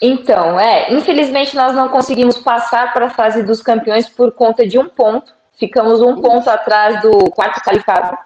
Então, 0.00 0.58
é, 0.58 0.90
infelizmente 0.90 1.54
nós 1.54 1.74
não 1.74 1.90
conseguimos 1.90 2.38
passar 2.38 2.94
para 2.94 3.08
a 3.08 3.10
fase 3.10 3.42
dos 3.42 3.60
campeões 3.60 4.08
por 4.08 4.32
conta 4.32 4.66
de 4.66 4.78
um 4.78 4.88
ponto. 4.88 5.43
Ficamos 5.56 6.00
um 6.00 6.20
ponto 6.20 6.48
atrás 6.48 7.00
do 7.02 7.30
quarto 7.30 7.60
qualificado. 7.60 8.16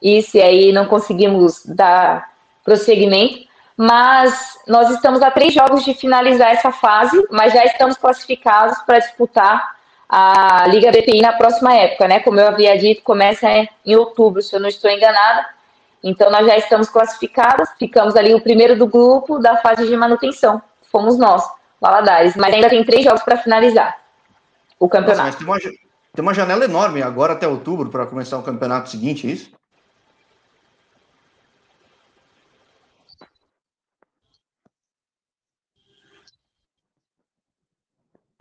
E 0.00 0.22
se 0.22 0.40
aí 0.40 0.72
não 0.72 0.86
conseguimos 0.86 1.64
dar 1.66 2.30
prosseguimento. 2.64 3.48
Mas 3.76 4.58
nós 4.66 4.90
estamos 4.90 5.22
a 5.22 5.30
três 5.30 5.54
jogos 5.54 5.84
de 5.84 5.94
finalizar 5.94 6.50
essa 6.50 6.70
fase, 6.70 7.16
mas 7.30 7.52
já 7.52 7.64
estamos 7.64 7.96
classificados 7.96 8.78
para 8.82 8.98
disputar 8.98 9.76
a 10.06 10.66
Liga 10.66 10.90
BPI 10.90 11.22
na 11.22 11.32
próxima 11.32 11.74
época, 11.74 12.06
né? 12.06 12.20
Como 12.20 12.38
eu 12.38 12.48
havia 12.48 12.76
dito, 12.76 13.02
começa 13.02 13.46
em 13.86 13.96
outubro, 13.96 14.42
se 14.42 14.54
eu 14.54 14.60
não 14.60 14.68
estou 14.68 14.90
enganada. 14.90 15.46
Então 16.04 16.30
nós 16.30 16.46
já 16.46 16.58
estamos 16.58 16.90
classificados, 16.90 17.70
ficamos 17.78 18.16
ali 18.16 18.34
o 18.34 18.40
primeiro 18.40 18.76
do 18.76 18.86
grupo 18.86 19.38
da 19.38 19.56
fase 19.58 19.86
de 19.86 19.96
manutenção 19.96 20.62
fomos 20.90 21.16
nós, 21.16 21.42
Valadares. 21.80 22.36
Mas 22.36 22.54
ainda 22.54 22.68
tem 22.68 22.84
três 22.84 23.04
jogos 23.04 23.22
para 23.22 23.38
finalizar 23.38 23.98
o 24.78 24.88
campeonato. 24.88 25.24
Nossa, 25.24 25.38
tem, 25.38 25.46
uma, 25.46 25.58
tem 26.12 26.22
uma 26.22 26.34
janela 26.34 26.64
enorme 26.64 27.02
agora 27.02 27.32
até 27.34 27.46
outubro 27.46 27.90
para 27.90 28.06
começar 28.06 28.38
o 28.38 28.42
campeonato 28.42 28.90
seguinte, 28.90 29.26
é 29.26 29.30
isso? 29.30 29.50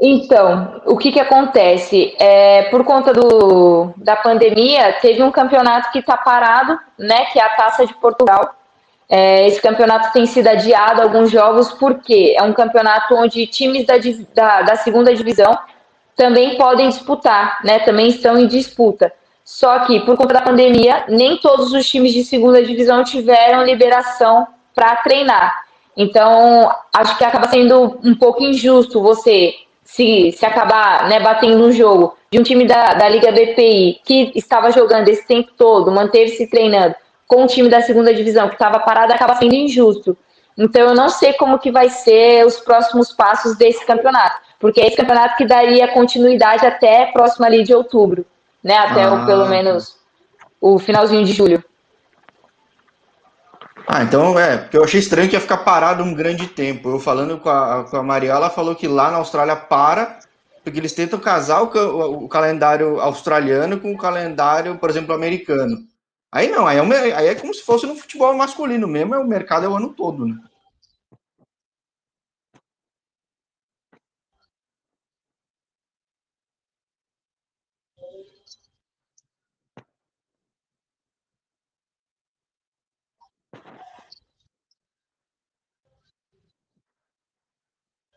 Então, 0.02 0.82
o 0.86 0.98
que, 0.98 1.12
que 1.12 1.20
acontece? 1.20 2.16
É, 2.18 2.64
por 2.70 2.86
conta 2.86 3.12
do, 3.14 3.94
da 3.98 4.16
pandemia, 4.16 4.94
teve 5.02 5.22
um 5.22 5.30
campeonato 5.30 5.92
que 5.92 6.00
está 6.00 6.16
parado, 6.16 6.80
né? 6.98 7.26
Que 7.26 7.38
é 7.38 7.44
a 7.44 7.50
Taça 7.50 7.86
de 7.86 7.94
Portugal. 7.96 8.56
É, 9.10 9.46
esse 9.48 9.62
campeonato 9.62 10.14
tem 10.14 10.26
sido 10.26 10.48
adiado 10.48 11.02
alguns 11.02 11.30
jogos 11.30 11.74
porque 11.74 12.36
é 12.38 12.44
um 12.44 12.54
campeonato 12.54 13.14
onde 13.16 13.46
times 13.48 13.86
da, 13.86 13.96
da, 14.34 14.62
da, 14.62 14.76
segunda 14.78 15.14
divisão 15.14 15.58
também 16.20 16.58
podem 16.58 16.90
disputar, 16.90 17.62
né? 17.64 17.80
Também 17.80 18.10
estão 18.10 18.38
em 18.38 18.46
disputa. 18.46 19.14
Só 19.46 19.80
que 19.80 20.02
por 20.02 20.18
conta 20.18 20.34
da 20.34 20.42
pandemia, 20.42 21.06
nem 21.08 21.38
todos 21.38 21.72
os 21.72 21.90
times 21.90 22.12
de 22.12 22.26
segunda 22.26 22.62
divisão 22.62 23.06
tiveram 23.06 23.64
liberação 23.64 24.46
para 24.76 24.98
treinar. 24.98 25.64
Então, 25.96 26.70
acho 26.94 27.18
que 27.18 27.24
acaba 27.24 27.48
sendo 27.48 27.98
um 28.04 28.14
pouco 28.14 28.44
injusto 28.44 29.02
você 29.02 29.54
se, 29.82 30.34
se 30.34 30.46
acabar 30.46 31.08
né, 31.08 31.22
batendo 31.22 31.64
um 31.64 31.72
jogo 31.72 32.18
de 32.30 32.38
um 32.38 32.44
time 32.44 32.66
da, 32.66 32.94
da 32.96 33.08
Liga 33.08 33.32
BPI 33.32 34.02
que 34.04 34.34
estava 34.36 34.72
jogando 34.72 35.08
esse 35.08 35.26
tempo 35.26 35.52
todo, 35.58 35.90
manteve-se 35.90 36.48
treinando 36.48 36.96
com 37.26 37.46
o 37.46 37.48
time 37.48 37.70
da 37.70 37.82
segunda 37.82 38.14
divisão 38.14 38.50
que 38.50 38.56
estava 38.56 38.80
parado 38.80 39.14
acaba 39.14 39.36
sendo 39.36 39.56
injusto. 39.56 40.18
Então 40.60 40.90
eu 40.90 40.94
não 40.94 41.08
sei 41.08 41.32
como 41.34 41.58
que 41.58 41.72
vai 41.72 41.90
ser 41.90 42.46
os 42.46 42.60
próximos 42.60 43.14
passos 43.14 43.58
desse 43.58 43.86
campeonato, 43.86 44.42
porque 44.60 44.82
é 44.82 44.88
esse 44.88 44.98
campeonato 44.98 45.38
que 45.38 45.46
daria 45.48 45.94
continuidade 45.94 46.66
até 46.66 47.06
próximo 47.14 47.46
ali 47.46 47.64
de 47.64 47.74
outubro, 47.74 48.26
né? 48.62 48.78
Até 48.78 49.04
ah. 49.04 49.14
o, 49.14 49.26
pelo 49.26 49.48
menos 49.48 49.96
o 50.60 50.78
finalzinho 50.78 51.24
de 51.24 51.32
julho. 51.32 51.64
Ah, 53.88 54.04
então 54.04 54.38
é, 54.38 54.58
porque 54.58 54.78
eu 54.78 54.84
achei 54.84 55.00
estranho 55.00 55.30
que 55.30 55.36
ia 55.36 55.42
ficar 55.42 55.60
parado 55.60 56.04
um 56.04 56.14
grande 56.14 56.46
tempo. 56.46 56.90
Eu 56.90 57.00
falando 57.00 57.40
com 57.40 57.50
a, 57.50 57.86
com 57.90 57.96
a 57.96 58.04
Maria, 58.04 58.32
ela 58.32 58.50
falou 58.50 58.76
que 58.76 58.88
lá 58.88 59.10
na 59.10 59.18
Austrália 59.18 59.56
para, 59.56 60.20
porque 60.62 60.78
eles 60.78 60.92
tentam 60.92 61.18
casar 61.20 61.64
o, 61.64 62.26
o, 62.26 62.28
calendário 62.28 63.00
australiano 63.00 63.80
com 63.80 63.94
o 63.94 63.98
calendário, 63.98 64.78
por 64.78 64.90
exemplo, 64.90 65.16
americano. 65.16 65.78
Aí 66.32 66.50
não, 66.50 66.68
aí 66.68 66.78
é, 66.78 67.14
aí 67.16 67.28
é 67.30 67.36
como 67.36 67.54
se 67.54 67.64
fosse 67.64 67.88
no 67.88 67.96
futebol 67.96 68.36
masculino 68.36 68.88
mesmo, 68.88 69.16
é 69.16 69.18
o 69.18 69.26
mercado 69.26 69.66
é 69.66 69.70
o 69.70 69.76
ano 69.76 69.90
todo, 69.90 70.28
né? 70.28 70.36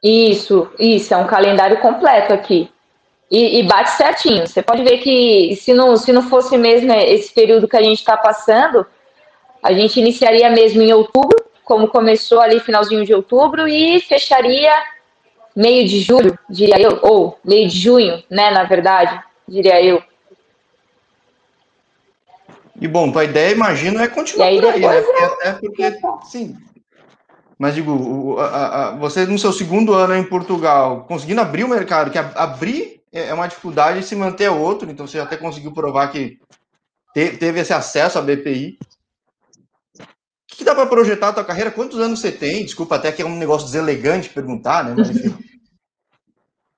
Isso, 0.02 0.68
isso, 0.78 1.14
é 1.14 1.16
um 1.16 1.26
calendário 1.26 1.80
completo 1.80 2.32
aqui 2.32 2.68
e, 3.32 3.60
e, 3.60 3.62
bate 3.62 3.92
certinho. 3.92 4.46
Você 4.46 4.62
pode 4.62 4.84
ver 4.84 4.98
que 4.98 5.56
se 5.56 5.72
não, 5.72 5.96
se 5.96 6.12
não 6.12 6.22
fosse 6.28 6.58
mesmo 6.58 6.92
esse 6.92 7.32
período 7.32 7.66
que 7.66 7.76
a 7.76 7.82
gente 7.82 7.98
está 7.98 8.14
passando, 8.14 8.84
a 9.62 9.72
gente 9.72 9.98
iniciaria 9.98 10.50
mesmo 10.50 10.82
em 10.82 10.92
outubro, 10.92 11.42
como 11.64 11.88
começou 11.88 12.40
ali 12.40 12.60
finalzinho 12.60 13.06
de 13.06 13.14
outubro, 13.14 13.66
e 13.66 14.00
fecharia 14.00 14.70
meio 15.56 15.88
de 15.88 16.00
julho, 16.00 16.38
diria 16.50 16.78
eu, 16.78 16.98
ou 17.02 17.38
meio 17.42 17.68
de 17.68 17.78
junho, 17.78 18.22
né, 18.28 18.50
na 18.50 18.64
verdade, 18.64 19.18
diria 19.48 19.82
eu. 19.82 20.02
E 22.78 22.86
bom, 22.86 23.10
tua 23.10 23.24
ideia, 23.24 23.52
imagino, 23.52 24.02
é 24.02 24.08
continuar 24.08 24.48
aí, 24.48 24.60
por 24.60 24.74
aí, 24.74 24.80
né? 24.80 25.00
Porque, 25.00 25.22
até 25.22 25.52
porque, 25.52 25.98
sim, 26.24 26.56
mas 27.62 27.76
digo, 27.76 27.92
o, 27.92 28.40
a, 28.40 28.88
a, 28.88 28.90
você 28.96 29.24
no 29.24 29.38
seu 29.38 29.52
segundo 29.52 29.94
ano 29.94 30.16
em 30.16 30.24
Portugal, 30.24 31.04
conseguindo 31.04 31.40
abrir 31.40 31.62
o 31.62 31.68
mercado, 31.68 32.10
que 32.10 32.18
abrir 32.18 33.00
é, 33.12 33.28
é 33.28 33.34
uma 33.34 33.46
dificuldade 33.46 34.02
se 34.02 34.16
manter 34.16 34.48
outro, 34.48 34.90
então 34.90 35.06
você 35.06 35.20
até 35.20 35.36
conseguiu 35.36 35.70
provar 35.70 36.10
que 36.10 36.40
te, 37.14 37.36
teve 37.36 37.60
esse 37.60 37.72
acesso 37.72 38.18
à 38.18 38.20
BPI. 38.20 38.76
O 39.96 40.04
que, 40.48 40.56
que 40.56 40.64
dá 40.64 40.74
para 40.74 40.86
projetar 40.86 41.28
a 41.28 41.32
tua 41.34 41.44
carreira? 41.44 41.70
Quantos 41.70 42.00
anos 42.00 42.18
você 42.18 42.32
tem? 42.32 42.64
Desculpa, 42.64 42.96
até 42.96 43.12
que 43.12 43.22
é 43.22 43.24
um 43.24 43.38
negócio 43.38 43.68
deselegante 43.68 44.28
perguntar, 44.30 44.82
né? 44.82 44.94
Mas, 44.98 45.10
enfim. 45.10 45.32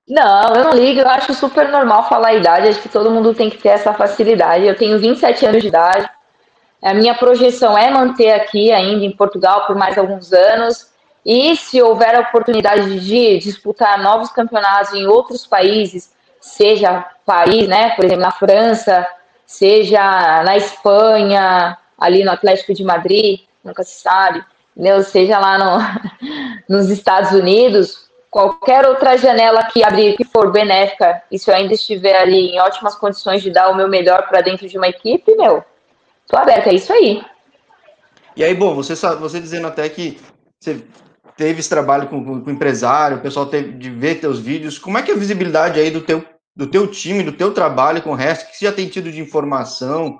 Não, 0.07 0.53
eu 0.53 0.63
não 0.65 0.73
ligo, 0.73 0.99
eu 0.99 1.09
acho 1.09 1.33
super 1.33 1.67
normal 1.71 2.07
falar 2.07 2.27
a 2.27 2.35
idade, 2.35 2.67
acho 2.67 2.79
que 2.79 2.87
todo 2.87 3.09
mundo 3.09 3.33
tem 3.33 3.49
que 3.49 3.57
ter 3.57 3.69
essa 3.69 3.91
facilidade. 3.91 4.63
Eu 4.63 4.77
tenho 4.77 4.99
27 4.99 5.47
anos 5.47 5.63
de 5.63 5.67
idade, 5.67 6.07
a 6.81 6.93
minha 6.93 7.15
projeção 7.15 7.77
é 7.77 7.89
manter 7.89 8.31
aqui 8.31 8.71
ainda 8.71 9.05
em 9.05 9.11
Portugal 9.11 9.65
por 9.65 9.75
mais 9.75 9.97
alguns 9.97 10.31
anos. 10.33 10.93
E 11.25 11.55
se 11.55 11.81
houver 11.81 12.15
a 12.15 12.19
oportunidade 12.19 12.99
de 12.99 13.39
disputar 13.39 14.01
novos 14.01 14.29
campeonatos 14.29 14.93
em 14.93 15.07
outros 15.07 15.47
países, 15.47 16.13
seja 16.39 17.03
Paris, 17.25 17.67
né, 17.67 17.91
por 17.95 18.05
exemplo, 18.05 18.21
na 18.21 18.31
França, 18.31 19.07
seja 19.45 20.43
na 20.43 20.55
Espanha, 20.55 21.77
ali 21.97 22.23
no 22.23 22.31
Atlético 22.31 22.73
de 22.73 22.83
Madrid, 22.83 23.39
nunca 23.63 23.83
se 23.83 23.99
sabe, 23.99 24.43
entendeu? 24.75 25.01
seja 25.03 25.39
lá 25.39 25.57
no, 25.57 25.79
nos 26.69 26.89
Estados 26.91 27.31
Unidos, 27.31 28.05
qualquer 28.29 28.85
outra 28.85 29.17
janela 29.17 29.63
que 29.63 29.83
abrir 29.83 30.15
que 30.15 30.23
for 30.23 30.51
benéfica, 30.51 31.23
e 31.31 31.39
se 31.39 31.49
eu 31.49 31.55
ainda 31.55 31.73
estiver 31.73 32.15
ali 32.15 32.49
em 32.49 32.59
ótimas 32.59 32.93
condições 32.93 33.41
de 33.41 33.49
dar 33.49 33.69
o 33.69 33.75
meu 33.75 33.87
melhor 33.87 34.27
para 34.27 34.41
dentro 34.41 34.67
de 34.67 34.77
uma 34.77 34.87
equipe, 34.87 35.35
meu, 35.35 35.63
tô 36.27 36.37
aberta, 36.37 36.69
é 36.69 36.75
isso 36.75 36.91
aí. 36.91 37.23
E 38.35 38.43
aí, 38.43 38.53
bom, 38.53 38.75
você, 38.75 38.95
você 38.95 39.39
dizendo 39.39 39.67
até 39.67 39.87
que 39.87 40.19
você 40.59 40.83
teve 41.37 41.59
esse 41.59 41.69
trabalho 41.69 42.07
com, 42.07 42.41
com, 42.41 42.49
empresário, 42.49 43.17
o 43.17 43.21
pessoal 43.21 43.45
teve 43.45 43.73
de 43.73 43.89
ver 43.89 44.19
teus 44.19 44.39
vídeos, 44.39 44.77
como 44.77 44.97
é 44.97 45.01
que 45.03 45.11
é 45.11 45.13
a 45.13 45.17
visibilidade 45.17 45.79
aí 45.79 45.91
do 45.91 46.01
teu 46.01 46.23
do 46.55 46.67
teu 46.67 46.87
time, 46.87 47.21
do 47.21 47.33
teu 47.33 47.53
trabalho 47.53 48.01
com 48.01 48.11
o 48.11 48.15
resto, 48.15 48.49
que 48.49 48.55
você 48.55 48.65
já 48.65 48.71
tem 48.71 48.87
tido 48.87 49.11
de 49.11 49.19
informação, 49.19 50.19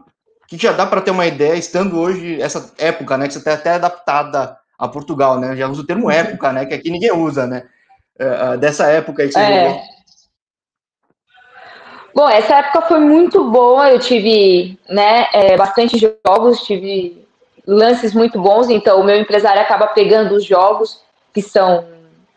que 0.49 0.57
já 0.57 0.73
dá 0.73 0.85
para 0.85 0.99
ter 0.99 1.11
uma 1.11 1.25
ideia, 1.25 1.55
estando 1.55 1.97
hoje, 1.97 2.41
essa 2.41 2.73
época, 2.77 3.17
né, 3.17 3.27
que 3.27 3.33
você 3.33 3.39
está 3.39 3.53
até 3.53 3.71
adaptada 3.71 4.57
a 4.77 4.87
Portugal, 4.87 5.39
né, 5.39 5.55
já 5.55 5.67
usa 5.69 5.81
o 5.81 5.85
termo 5.85 6.11
época, 6.11 6.51
né, 6.51 6.65
que 6.65 6.73
aqui 6.73 6.89
ninguém 6.89 7.13
usa, 7.13 7.47
né, 7.47 7.63
uh, 8.19 8.57
dessa 8.57 8.87
época 8.87 9.23
aí 9.23 9.29
que 9.29 9.33
você 9.33 9.39
é. 9.39 9.81
Bom, 12.15 12.29
essa 12.29 12.59
época 12.59 12.83
foi 12.83 13.01
muito 13.01 13.43
boa, 13.51 13.91
eu 13.91 13.99
tive, 13.99 14.79
né, 14.87 15.27
é, 15.33 15.57
bastante 15.57 15.97
jogos, 16.25 16.61
tive 16.61 17.27
lances 17.67 18.13
muito 18.13 18.39
bons, 18.39 18.69
então 18.69 19.01
o 19.01 19.03
meu 19.03 19.17
empresário 19.17 19.61
acaba 19.61 19.87
pegando 19.87 20.33
os 20.33 20.45
jogos 20.45 21.01
que 21.33 21.41
são 21.41 21.85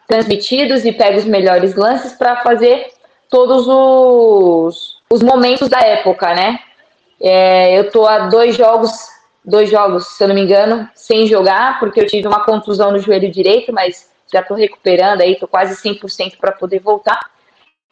transmitidos 0.08 0.84
e 0.84 0.90
pega 0.90 1.16
os 1.18 1.24
melhores 1.24 1.76
lances 1.76 2.12
para 2.14 2.42
fazer 2.42 2.88
todos 3.30 3.68
os, 3.68 4.96
os 5.08 5.22
momentos 5.22 5.68
da 5.68 5.78
época, 5.78 6.34
né? 6.34 6.58
É, 7.20 7.78
eu 7.78 7.88
tô 7.88 8.04
a 8.04 8.26
dois 8.26 8.56
jogos, 8.56 8.90
dois 9.44 9.70
jogos, 9.70 10.08
se 10.08 10.24
eu 10.24 10.26
não 10.26 10.34
me 10.34 10.40
engano, 10.40 10.88
sem 10.92 11.24
jogar, 11.28 11.78
porque 11.78 12.00
eu 12.00 12.06
tive 12.06 12.26
uma 12.26 12.44
contusão 12.44 12.90
no 12.90 12.98
joelho 12.98 13.30
direito, 13.30 13.72
mas 13.72 14.10
já 14.32 14.42
tô 14.42 14.54
recuperando 14.54 15.20
aí, 15.20 15.36
tô 15.36 15.46
quase 15.46 15.80
100% 15.80 16.36
para 16.36 16.50
poder 16.50 16.80
voltar. 16.80 17.20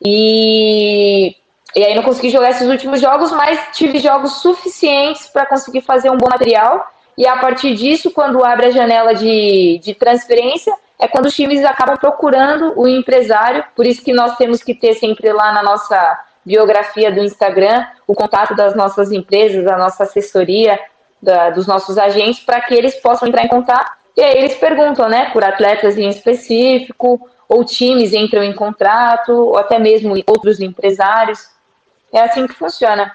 E 0.05 1.37
E 1.77 1.85
aí 1.85 1.95
não 1.95 2.03
consegui 2.03 2.31
jogar 2.31 2.51
esses 2.51 2.67
últimos 2.67 3.03
jogos, 3.03 3.31
mas 3.31 3.69
tive 3.73 3.99
jogos 3.99 4.41
suficientes 4.41 5.27
para 5.27 5.45
conseguir 5.45 5.83
fazer 5.83 6.09
um 6.09 6.17
bom 6.17 6.27
material. 6.27 6.91
E 7.19 7.27
a 7.27 7.37
partir 7.37 7.75
disso, 7.75 8.11
quando 8.11 8.43
abre 8.43 8.67
a 8.67 8.71
janela 8.71 9.15
de, 9.15 9.79
de 9.83 9.95
transferência, 9.95 10.75
é 10.99 11.07
quando 11.07 11.27
os 11.27 11.37
times 11.37 11.62
acabam 11.65 11.99
procurando 11.99 12.73
o 12.81 12.89
empresário. 12.89 13.62
Por 13.75 13.87
isso 13.87 14.03
que 14.03 14.15
nós 14.15 14.37
temos 14.37 14.62
que 14.62 14.75
ter 14.75 14.95
sempre 14.95 15.31
lá 15.31 15.53
na 15.53 15.62
nossa 15.62 16.25
biografia 16.43 17.12
do 17.12 17.23
Instagram 17.23 17.85
o 18.07 18.15
contato 18.15 18.55
das 18.55 18.75
nossas 18.75 19.12
empresas, 19.12 19.62
da 19.62 19.77
nossa 19.77 20.05
assessoria, 20.05 20.81
da, 21.21 21.51
dos 21.51 21.67
nossos 21.67 21.99
agentes, 21.99 22.43
para 22.43 22.62
que 22.62 22.73
eles 22.73 22.95
possam 22.95 23.29
entrar 23.29 23.45
em 23.45 23.49
contato. 23.49 23.93
E 24.17 24.23
aí 24.23 24.39
eles 24.39 24.55
perguntam, 24.55 25.11
né, 25.11 25.29
por 25.31 25.45
atletas 25.45 25.99
em 25.99 26.09
específico, 26.09 27.29
ou 27.47 27.65
times 27.65 28.15
entram 28.15 28.43
em 28.43 28.55
contrato, 28.55 29.31
ou 29.33 29.59
até 29.59 29.79
mesmo 29.79 30.15
outros 30.27 30.59
empresários. 30.59 31.55
É 32.17 32.23
assim 32.23 32.47
que 32.47 32.55
funciona. 32.55 33.13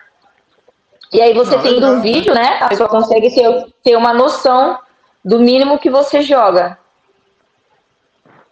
E 1.12 1.20
aí 1.20 1.34
você 1.34 1.58
tendo 1.58 1.88
um 1.88 2.02
vídeo, 2.02 2.36
né, 2.36 2.60
a 2.62 2.70
pessoa 2.70 2.88
consegue 2.88 3.34
ter, 3.34 3.66
ter 3.84 3.96
uma 3.96 4.14
noção 4.14 4.78
do 5.26 5.40
mínimo 5.40 5.80
que 5.80 5.90
você 5.90 6.22
joga. 6.22 6.78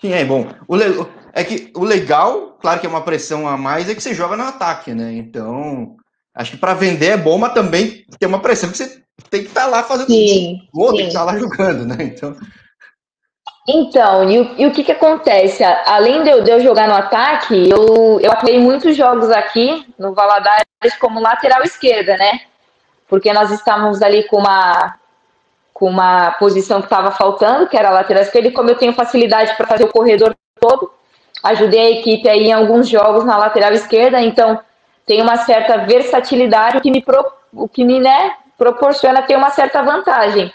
Sim, 0.02 0.12
é 0.12 0.26
bom. 0.26 0.48
O, 0.68 0.76
le... 0.76 1.06
é 1.34 1.44
que 1.44 1.72
o 1.76 1.84
legal, 1.84 2.58
claro 2.60 2.80
que 2.80 2.88
é 2.88 2.90
uma 2.90 3.04
pressão 3.04 3.48
a 3.48 3.56
mais, 3.56 3.88
é 3.88 3.94
que 3.94 4.02
você 4.02 4.16
joga 4.16 4.36
no 4.36 4.44
ataque, 4.44 4.92
né? 4.92 5.14
Então, 5.14 5.96
acho 6.34 6.52
que 6.52 6.58
para 6.58 6.74
vender 6.74 7.12
é 7.12 7.18
bom, 7.18 7.38
mas 7.38 7.54
também 7.54 8.04
tem 8.20 8.28
uma 8.28 8.42
pressão 8.42 8.72
que 8.72 8.78
você 8.78 9.04
tem 9.30 9.44
que 9.44 9.50
estar 9.50 9.66
tá 9.66 9.68
lá 9.68 9.84
fazendo 9.84 10.08
sim, 10.08 10.58
gol, 10.74 10.96
tem 10.96 11.02
que 11.04 11.08
estar 11.10 11.26
tá 11.26 11.32
lá 11.32 11.38
jogando, 11.38 11.86
né? 11.86 11.98
Então, 12.00 12.36
então, 13.72 14.30
e 14.30 14.40
o, 14.40 14.56
e 14.58 14.66
o 14.66 14.72
que, 14.72 14.84
que 14.84 14.92
acontece? 14.92 15.64
Além 15.64 16.24
de 16.24 16.30
eu, 16.30 16.44
de 16.44 16.50
eu, 16.50 16.60
jogar 16.60 16.88
no 16.88 16.96
ataque, 16.96 17.70
eu, 17.70 18.20
eu 18.22 18.32
atuei 18.32 18.60
muitos 18.60 18.96
jogos 18.96 19.30
aqui 19.30 19.86
no 19.98 20.14
Valadares 20.14 20.66
como 21.00 21.20
lateral 21.20 21.62
esquerda, 21.62 22.18
né? 22.18 22.42
Porque 23.08 23.32
nós 23.34 23.52
estávamos 23.52 24.02
ali 24.02 24.24
com 24.24 24.38
uma, 24.38 24.96
com 25.74 25.88
uma 25.88 26.32
posição 26.32 26.80
que 26.80 26.88
estava 26.88 27.12
faltando, 27.12 27.68
que 27.68 27.78
era 27.78 27.90
a 27.90 27.94
lateral 27.94 28.24
esquerda, 28.24 28.48
e 28.48 28.52
como 28.52 28.70
eu 28.70 28.78
tenho 28.78 28.94
facilidade 28.94 29.56
para 29.56 29.68
fazer 29.68 29.84
o 29.84 29.92
corredor 29.92 30.36
todo, 30.60 30.92
ajudei 31.44 31.80
a 31.80 32.00
equipe 32.00 32.28
aí 32.28 32.48
em 32.48 32.54
alguns 32.54 32.88
jogos 32.88 33.24
na 33.24 33.38
lateral 33.38 33.72
esquerda, 33.72 34.20
então 34.22 34.60
tem 35.06 35.22
uma 35.22 35.38
certa 35.38 35.78
versatilidade, 35.78 36.78
o 36.78 36.82
que 36.82 36.92
me, 36.92 37.02
pro, 37.02 37.26
o 37.54 37.68
que 37.68 37.84
me 37.84 38.00
né, 38.00 38.34
proporciona 38.58 39.22
ter 39.22 39.36
uma 39.36 39.50
certa 39.50 39.82
vantagem. 39.82 40.54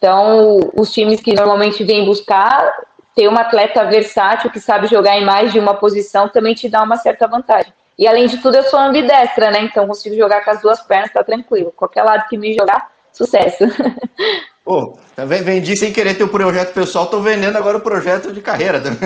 Então, 0.00 0.72
os 0.74 0.90
times 0.90 1.20
que 1.20 1.34
normalmente 1.34 1.84
vêm 1.84 2.06
buscar 2.06 2.72
ter 3.14 3.28
uma 3.28 3.42
atleta 3.42 3.84
versátil 3.84 4.50
que 4.50 4.58
sabe 4.58 4.86
jogar 4.86 5.18
em 5.18 5.26
mais 5.26 5.52
de 5.52 5.58
uma 5.58 5.74
posição 5.74 6.26
também 6.26 6.54
te 6.54 6.70
dá 6.70 6.82
uma 6.82 6.96
certa 6.96 7.28
vantagem. 7.28 7.70
E 7.98 8.08
além 8.08 8.26
de 8.26 8.38
tudo, 8.38 8.56
eu 8.56 8.62
sou 8.62 8.80
ambidestra, 8.80 9.50
né? 9.50 9.60
Então 9.60 9.86
consigo 9.86 10.16
jogar 10.16 10.42
com 10.42 10.52
as 10.52 10.62
duas 10.62 10.80
pernas, 10.80 11.12
tá 11.12 11.22
tranquilo. 11.22 11.70
Qualquer 11.76 12.02
lado 12.02 12.26
que 12.30 12.38
me 12.38 12.54
jogar, 12.54 12.90
sucesso. 13.12 13.64
Pô, 14.64 14.98
tá 15.14 15.26
vendi 15.26 15.76
sem 15.76 15.92
querer 15.92 16.14
ter 16.14 16.22
o 16.22 16.28
um 16.28 16.30
projeto 16.30 16.72
pessoal, 16.72 17.08
tô 17.08 17.20
vendendo 17.20 17.56
agora 17.56 17.76
o 17.76 17.82
projeto 17.82 18.32
de 18.32 18.40
carreira. 18.40 18.80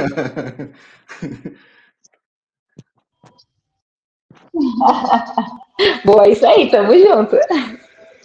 Boa, 6.04 6.28
isso 6.28 6.46
aí, 6.46 6.70
tamo 6.70 6.96
junto. 6.96 7.36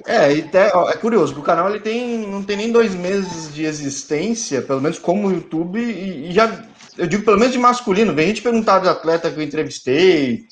É, 0.06 0.34
e 0.34 0.50
ó, 0.74 0.90
é 0.90 0.96
curioso, 0.96 1.38
o 1.38 1.44
canal 1.44 1.70
ele 1.70 1.80
tem, 1.80 2.20
não 2.26 2.44
tem 2.44 2.56
nem 2.56 2.72
dois 2.72 2.96
meses 2.96 3.54
de 3.54 3.66
existência, 3.66 4.62
pelo 4.62 4.82
menos 4.82 4.98
como 4.98 5.32
YouTube, 5.32 5.80
e, 5.80 6.30
e 6.30 6.32
já, 6.32 6.64
eu 6.98 7.06
digo 7.06 7.24
pelo 7.26 7.38
menos 7.38 7.54
de 7.54 7.60
masculino, 7.60 8.14
vem 8.14 8.28
gente 8.28 8.42
perguntar 8.42 8.80
de 8.80 8.88
atleta 8.88 9.30
que 9.30 9.38
eu 9.38 9.44
entrevistei, 9.44 10.46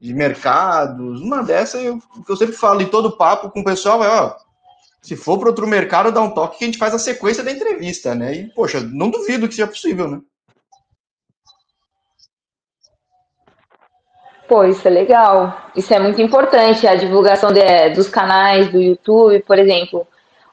de 0.00 0.14
mercados, 0.14 1.20
uma 1.20 1.42
dessa 1.42 1.78
eu, 1.78 1.98
eu 2.28 2.36
sempre 2.36 2.54
falo 2.54 2.80
em 2.80 2.86
todo 2.86 3.16
papo 3.16 3.50
com 3.50 3.60
o 3.60 3.64
pessoal, 3.64 4.04
é, 4.04 4.08
ó, 4.08 4.36
se 5.06 5.14
for 5.14 5.38
para 5.38 5.48
outro 5.48 5.66
mercado, 5.66 6.10
dá 6.10 6.20
um 6.20 6.30
toque 6.30 6.58
que 6.58 6.64
a 6.64 6.66
gente 6.66 6.78
faz 6.78 6.92
a 6.92 6.98
sequência 6.98 7.44
da 7.44 7.52
entrevista, 7.52 8.12
né? 8.12 8.34
E, 8.34 8.48
poxa, 8.54 8.80
não 8.80 9.08
duvido 9.08 9.46
que 9.46 9.54
seja 9.54 9.68
possível, 9.68 10.08
né? 10.08 10.20
Pô, 14.48 14.64
isso 14.64 14.86
é 14.86 14.90
legal. 14.90 15.70
Isso 15.74 15.92
é 15.92 15.98
muito 15.98 16.20
importante, 16.22 16.86
a 16.86 16.94
divulgação 16.94 17.52
de, 17.52 17.90
dos 17.90 18.08
canais 18.08 18.70
do 18.70 18.80
YouTube, 18.80 19.40
por 19.40 19.58
exemplo. 19.58 20.06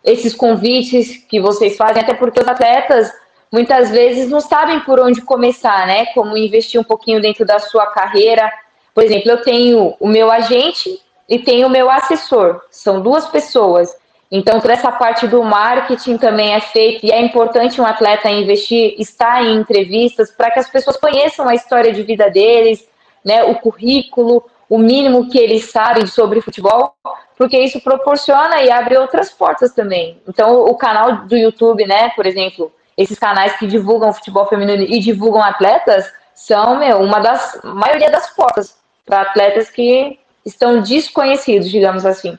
Esses 0.03 0.33
convites 0.33 1.17
que 1.29 1.39
vocês 1.39 1.77
fazem, 1.77 2.01
até 2.01 2.13
porque 2.13 2.41
os 2.41 2.47
atletas 2.47 3.11
muitas 3.51 3.91
vezes 3.91 4.29
não 4.29 4.41
sabem 4.41 4.79
por 4.79 4.99
onde 4.99 5.21
começar, 5.21 5.85
né? 5.85 6.07
Como 6.07 6.35
investir 6.35 6.81
um 6.81 6.83
pouquinho 6.83 7.21
dentro 7.21 7.45
da 7.45 7.59
sua 7.59 7.85
carreira. 7.85 8.51
Por 8.95 9.03
exemplo, 9.03 9.29
eu 9.29 9.41
tenho 9.43 9.95
o 9.99 10.07
meu 10.07 10.31
agente 10.31 10.99
e 11.29 11.37
tenho 11.37 11.67
o 11.67 11.69
meu 11.69 11.89
assessor. 11.89 12.61
São 12.71 12.99
duas 12.99 13.27
pessoas. 13.27 13.95
Então, 14.31 14.59
toda 14.59 14.73
essa 14.73 14.91
parte 14.91 15.27
do 15.27 15.43
marketing 15.43 16.17
também 16.17 16.55
é 16.55 16.59
feita 16.59 17.05
e 17.05 17.11
é 17.11 17.21
importante 17.21 17.79
um 17.79 17.85
atleta 17.85 18.31
investir, 18.31 18.95
estar 18.97 19.43
em 19.45 19.57
entrevistas 19.57 20.31
para 20.31 20.49
que 20.49 20.59
as 20.59 20.67
pessoas 20.67 20.97
conheçam 20.97 21.47
a 21.47 21.53
história 21.53 21.93
de 21.93 22.01
vida 22.01 22.31
deles, 22.31 22.83
né, 23.23 23.43
o 23.43 23.55
currículo, 23.55 24.43
o 24.69 24.77
mínimo 24.77 25.29
que 25.29 25.37
eles 25.37 25.71
sabem 25.71 26.07
sobre 26.07 26.41
futebol, 26.41 26.95
porque 27.37 27.57
isso 27.57 27.81
proporciona 27.81 28.61
e 28.61 28.71
abre 28.71 28.97
outras 28.97 29.29
portas 29.29 29.73
também. 29.73 30.21
Então, 30.27 30.65
o 30.65 30.75
canal 30.75 31.25
do 31.25 31.35
YouTube, 31.35 31.85
né, 31.85 32.09
por 32.15 32.25
exemplo, 32.25 32.71
esses 32.97 33.17
canais 33.17 33.57
que 33.57 33.67
divulgam 33.67 34.13
futebol 34.13 34.47
feminino 34.47 34.83
e 34.83 34.99
divulgam 34.99 35.43
atletas, 35.43 36.11
são, 36.33 36.77
meu, 36.77 36.99
uma 36.99 37.19
das 37.19 37.59
maioria 37.63 38.09
das 38.09 38.29
portas 38.31 38.75
para 39.05 39.21
atletas 39.21 39.69
que 39.69 40.19
estão 40.45 40.81
desconhecidos, 40.81 41.69
digamos 41.69 42.05
assim. 42.05 42.37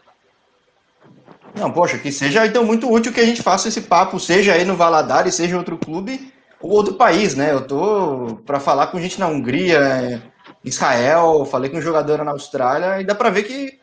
Não, 1.54 1.70
poxa, 1.70 1.98
que 1.98 2.10
seja 2.10 2.44
então 2.46 2.64
muito 2.64 2.90
útil 2.90 3.12
que 3.12 3.20
a 3.20 3.26
gente 3.26 3.42
faça 3.42 3.68
esse 3.68 3.82
papo, 3.82 4.18
seja 4.18 4.54
aí 4.54 4.64
no 4.64 4.76
Valadares, 4.76 5.36
seja 5.36 5.54
em 5.54 5.58
outro 5.58 5.78
clube 5.78 6.32
ou 6.60 6.72
outro 6.72 6.94
país, 6.94 7.36
né? 7.36 7.52
Eu 7.52 7.66
tô 7.66 8.40
para 8.44 8.58
falar 8.58 8.88
com 8.88 9.00
gente 9.00 9.20
na 9.20 9.28
Hungria, 9.28 10.20
Israel, 10.64 11.44
falei 11.44 11.70
com 11.70 11.80
jogador 11.80 12.24
na 12.24 12.32
Austrália, 12.32 13.00
e 13.00 13.04
dá 13.04 13.14
para 13.14 13.30
ver 13.30 13.42
que 13.44 13.78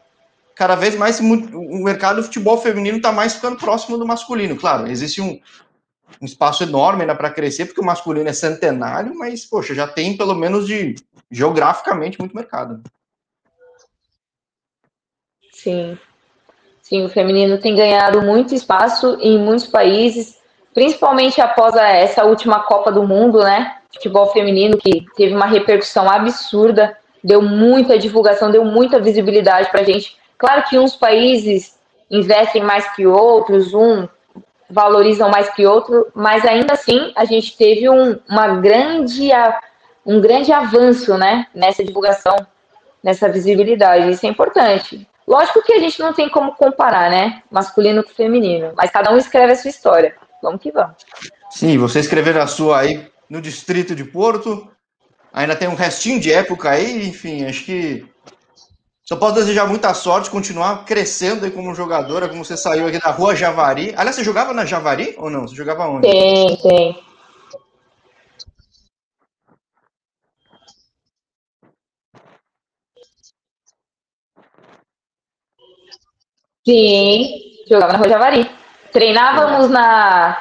cada 0.56 0.76
vez 0.76 0.96
mais 0.96 1.20
o 1.20 1.84
mercado 1.84 2.18
do 2.18 2.24
futebol 2.24 2.58
feminino 2.58 2.98
está 2.98 3.12
mais 3.12 3.36
ficando 3.36 3.58
próximo 3.58 3.98
do 3.98 4.06
masculino. 4.06 4.56
Claro, 4.56 4.88
existe 4.88 5.22
um, 5.22 5.40
um 6.22 6.26
espaço 6.26 6.64
enorme 6.64 7.06
né, 7.06 7.14
para 7.14 7.30
crescer, 7.30 7.66
porque 7.66 7.82
o 7.82 7.86
masculino 7.86 8.30
é 8.30 8.34
centenário, 8.34 9.16
mas, 9.18 9.46
poxa, 9.46 9.74
já 9.74 9.88
tem 9.88 10.18
pelo 10.18 10.36
menos 10.36 10.68
de 10.68 10.96
geograficamente 11.30 12.20
muito 12.20 12.36
mercado. 12.36 12.82
Sim. 15.54 15.98
Sim, 16.82 17.06
o 17.06 17.10
feminino 17.10 17.60
tem 17.60 17.76
ganhado 17.76 18.22
muito 18.22 18.54
espaço 18.54 19.18
em 19.22 19.40
muitos 19.40 19.68
países, 19.68 20.38
principalmente 20.74 21.40
após 21.40 21.76
essa 21.76 22.26
última 22.26 22.64
Copa 22.64 22.92
do 22.92 23.08
Mundo, 23.08 23.40
né? 23.40 23.81
Futebol 23.94 24.28
feminino, 24.28 24.78
que 24.78 25.06
teve 25.16 25.36
uma 25.36 25.46
repercussão 25.46 26.10
absurda, 26.10 26.98
deu 27.24 27.42
muita 27.42 27.98
divulgação, 27.98 28.52
deu 28.52 28.64
muita 28.66 29.00
visibilidade 29.00 29.70
para 29.70 29.82
a 29.82 29.84
gente. 29.84 30.18
Claro 30.38 30.64
que 30.64 30.78
uns 30.78 30.96
países 30.96 31.78
investem 32.10 32.64
mais 32.64 32.94
que 32.96 33.06
outros, 33.06 33.74
um 33.74 34.08
valorizam 34.70 35.30
mais 35.30 35.50
que 35.54 35.66
outro, 35.66 36.08
mas 36.16 36.46
ainda 36.46 36.74
assim 36.74 37.12
a 37.16 37.26
gente 37.26 37.58
teve 37.58 37.90
um, 37.90 38.18
uma 38.28 38.56
grande, 38.56 39.30
um 40.06 40.20
grande 40.22 40.52
avanço 40.52 41.18
né, 41.18 41.46
nessa 41.54 41.84
divulgação, 41.84 42.36
nessa 43.04 43.28
visibilidade. 43.30 44.12
Isso 44.12 44.26
é 44.26 44.30
importante. 44.30 45.08
Lógico 45.28 45.62
que 45.62 45.74
a 45.74 45.80
gente 45.80 46.00
não 46.00 46.14
tem 46.14 46.30
como 46.30 46.56
comparar, 46.56 47.10
né? 47.10 47.44
Masculino 47.52 48.04
com 48.04 48.10
feminino, 48.10 48.74
mas 48.76 48.90
cada 48.90 49.12
um 49.12 49.18
escreve 49.18 49.54
a 49.54 49.56
sua 49.56 49.70
história. 49.70 50.16
Vamos 50.42 50.62
que 50.62 50.72
vamos. 50.72 50.96
Sim, 51.50 51.78
você 51.78 52.00
escrever 52.00 52.38
a 52.38 52.48
sua 52.48 52.80
aí 52.80 53.12
no 53.32 53.42
distrito 53.42 53.96
de 53.96 54.04
Porto. 54.04 54.70
Ainda 55.32 55.56
tem 55.56 55.70
um 55.70 55.74
restinho 55.74 56.20
de 56.20 56.34
época 56.34 56.70
aí, 56.70 57.08
enfim, 57.08 57.46
acho 57.46 57.64
que 57.64 58.06
só 59.02 59.16
posso 59.16 59.36
desejar 59.36 59.66
muita 59.66 59.94
sorte, 59.94 60.30
continuar 60.30 60.84
crescendo 60.84 61.46
aí 61.46 61.52
como 61.52 61.74
jogadora, 61.74 62.28
como 62.28 62.44
você 62.44 62.58
saiu 62.58 62.88
aqui 62.88 63.00
da 63.00 63.10
rua 63.10 63.34
Javari. 63.34 63.94
Aliás, 63.96 64.18
você 64.18 64.24
jogava 64.26 64.54
na 64.54 64.66
Javari 64.66 65.16
ou 65.18 65.30
não? 65.30 65.48
Você 65.48 65.56
jogava 65.56 65.88
onde? 65.88 66.02
Tem, 66.02 66.58
tem. 66.58 67.04
Sim, 76.68 77.30
jogava 77.70 77.94
na 77.94 78.00
Rua 78.00 78.10
Javari. 78.10 78.52
Treinávamos 78.92 79.70
na, 79.70 80.38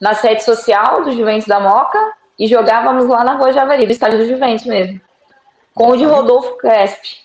na 0.00 0.14
sede 0.14 0.42
social 0.42 1.04
do 1.04 1.12
Juventus 1.12 1.46
da 1.46 1.60
Moca 1.60 2.21
e 2.38 2.46
jogávamos 2.46 3.06
lá 3.06 3.24
na 3.24 3.34
Rua 3.34 3.52
Javari, 3.52 3.86
do 3.86 3.92
estádio 3.92 4.18
do 4.18 4.28
Juventus 4.28 4.66
mesmo. 4.66 5.00
Com 5.74 5.88
o 5.88 5.96
de 5.96 6.04
Rodolfo 6.04 6.56
Crespi. 6.56 7.22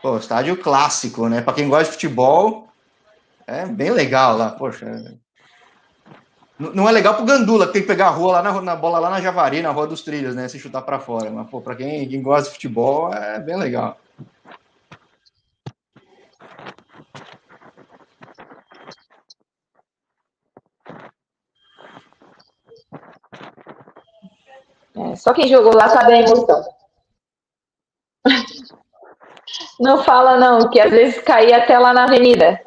Pô, 0.00 0.16
estádio 0.16 0.56
clássico, 0.56 1.28
né? 1.28 1.40
Para 1.40 1.54
quem 1.54 1.68
gosta 1.68 1.86
de 1.86 1.92
futebol, 1.92 2.68
é 3.46 3.66
bem 3.66 3.90
legal 3.90 4.36
lá, 4.36 4.50
poxa. 4.50 5.16
Não 6.58 6.88
é 6.88 6.92
legal 6.92 7.14
pro 7.14 7.24
Gandula, 7.24 7.66
que 7.66 7.72
tem 7.72 7.82
que 7.82 7.88
pegar 7.88 8.06
a 8.06 8.10
rua 8.10 8.34
lá 8.34 8.42
na, 8.42 8.60
na 8.62 8.76
bola 8.76 8.98
lá 8.98 9.10
na 9.10 9.20
Javari, 9.20 9.60
na 9.60 9.72
Rua 9.72 9.88
dos 9.88 10.02
Trilhos, 10.02 10.36
né? 10.36 10.46
Se 10.46 10.58
chutar 10.58 10.82
para 10.82 11.00
fora. 11.00 11.30
Mas, 11.30 11.48
pô, 11.50 11.60
pra 11.60 11.74
quem, 11.74 12.08
quem 12.08 12.22
gosta 12.22 12.44
de 12.44 12.54
futebol, 12.54 13.12
é 13.12 13.40
bem 13.40 13.56
legal. 13.56 13.98
É, 24.96 25.16
só 25.16 25.32
quem 25.32 25.48
jogou 25.48 25.74
lá 25.74 25.88
sabe 25.88 26.12
a 26.12 26.20
emoção. 26.20 26.62
Não 29.78 30.02
fala 30.02 30.36
não, 30.38 30.70
que 30.70 30.80
às 30.80 30.90
vezes 30.90 31.20
caía 31.22 31.58
até 31.58 31.78
lá 31.78 31.92
na 31.92 32.04
avenida. 32.04 32.60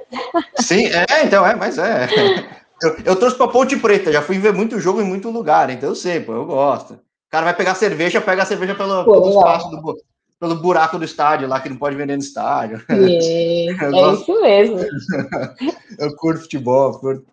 Sim, 0.59 0.85
é, 0.87 1.23
então 1.25 1.45
é, 1.45 1.55
mas 1.55 1.77
é. 1.77 2.07
Eu, 2.81 2.95
eu 3.05 3.15
trouxe 3.15 3.35
pra 3.35 3.47
Ponte 3.47 3.75
Preta, 3.75 4.11
já 4.11 4.21
fui 4.21 4.37
ver 4.37 4.53
muito 4.53 4.79
jogo 4.79 5.01
em 5.01 5.03
muito 5.03 5.31
lugar, 5.31 5.67
então 5.71 5.89
eu 5.89 5.95
sei, 5.95 6.19
pô, 6.19 6.33
eu 6.33 6.45
gosto. 6.45 6.93
O 6.93 6.99
cara 7.31 7.45
vai 7.45 7.55
pegar 7.55 7.73
cerveja, 7.73 8.21
pega 8.21 8.43
a 8.43 8.45
cerveja 8.45 8.75
pelo, 8.75 9.03
pô, 9.03 9.13
pelo 9.13 9.29
espaço 9.29 9.69
do 9.71 9.97
pelo 10.39 10.55
buraco 10.55 10.99
do 10.99 11.03
estádio 11.03 11.47
lá 11.47 11.59
que 11.59 11.69
não 11.69 11.77
pode 11.77 11.95
vender 11.95 12.15
no 12.15 12.21
estádio. 12.21 12.81
É 12.89 13.89
gosto... 13.89 14.21
isso 14.21 14.41
mesmo. 14.41 14.79
eu 15.97 16.15
curto 16.17 16.41
futebol, 16.41 16.99
curto. 16.99 17.25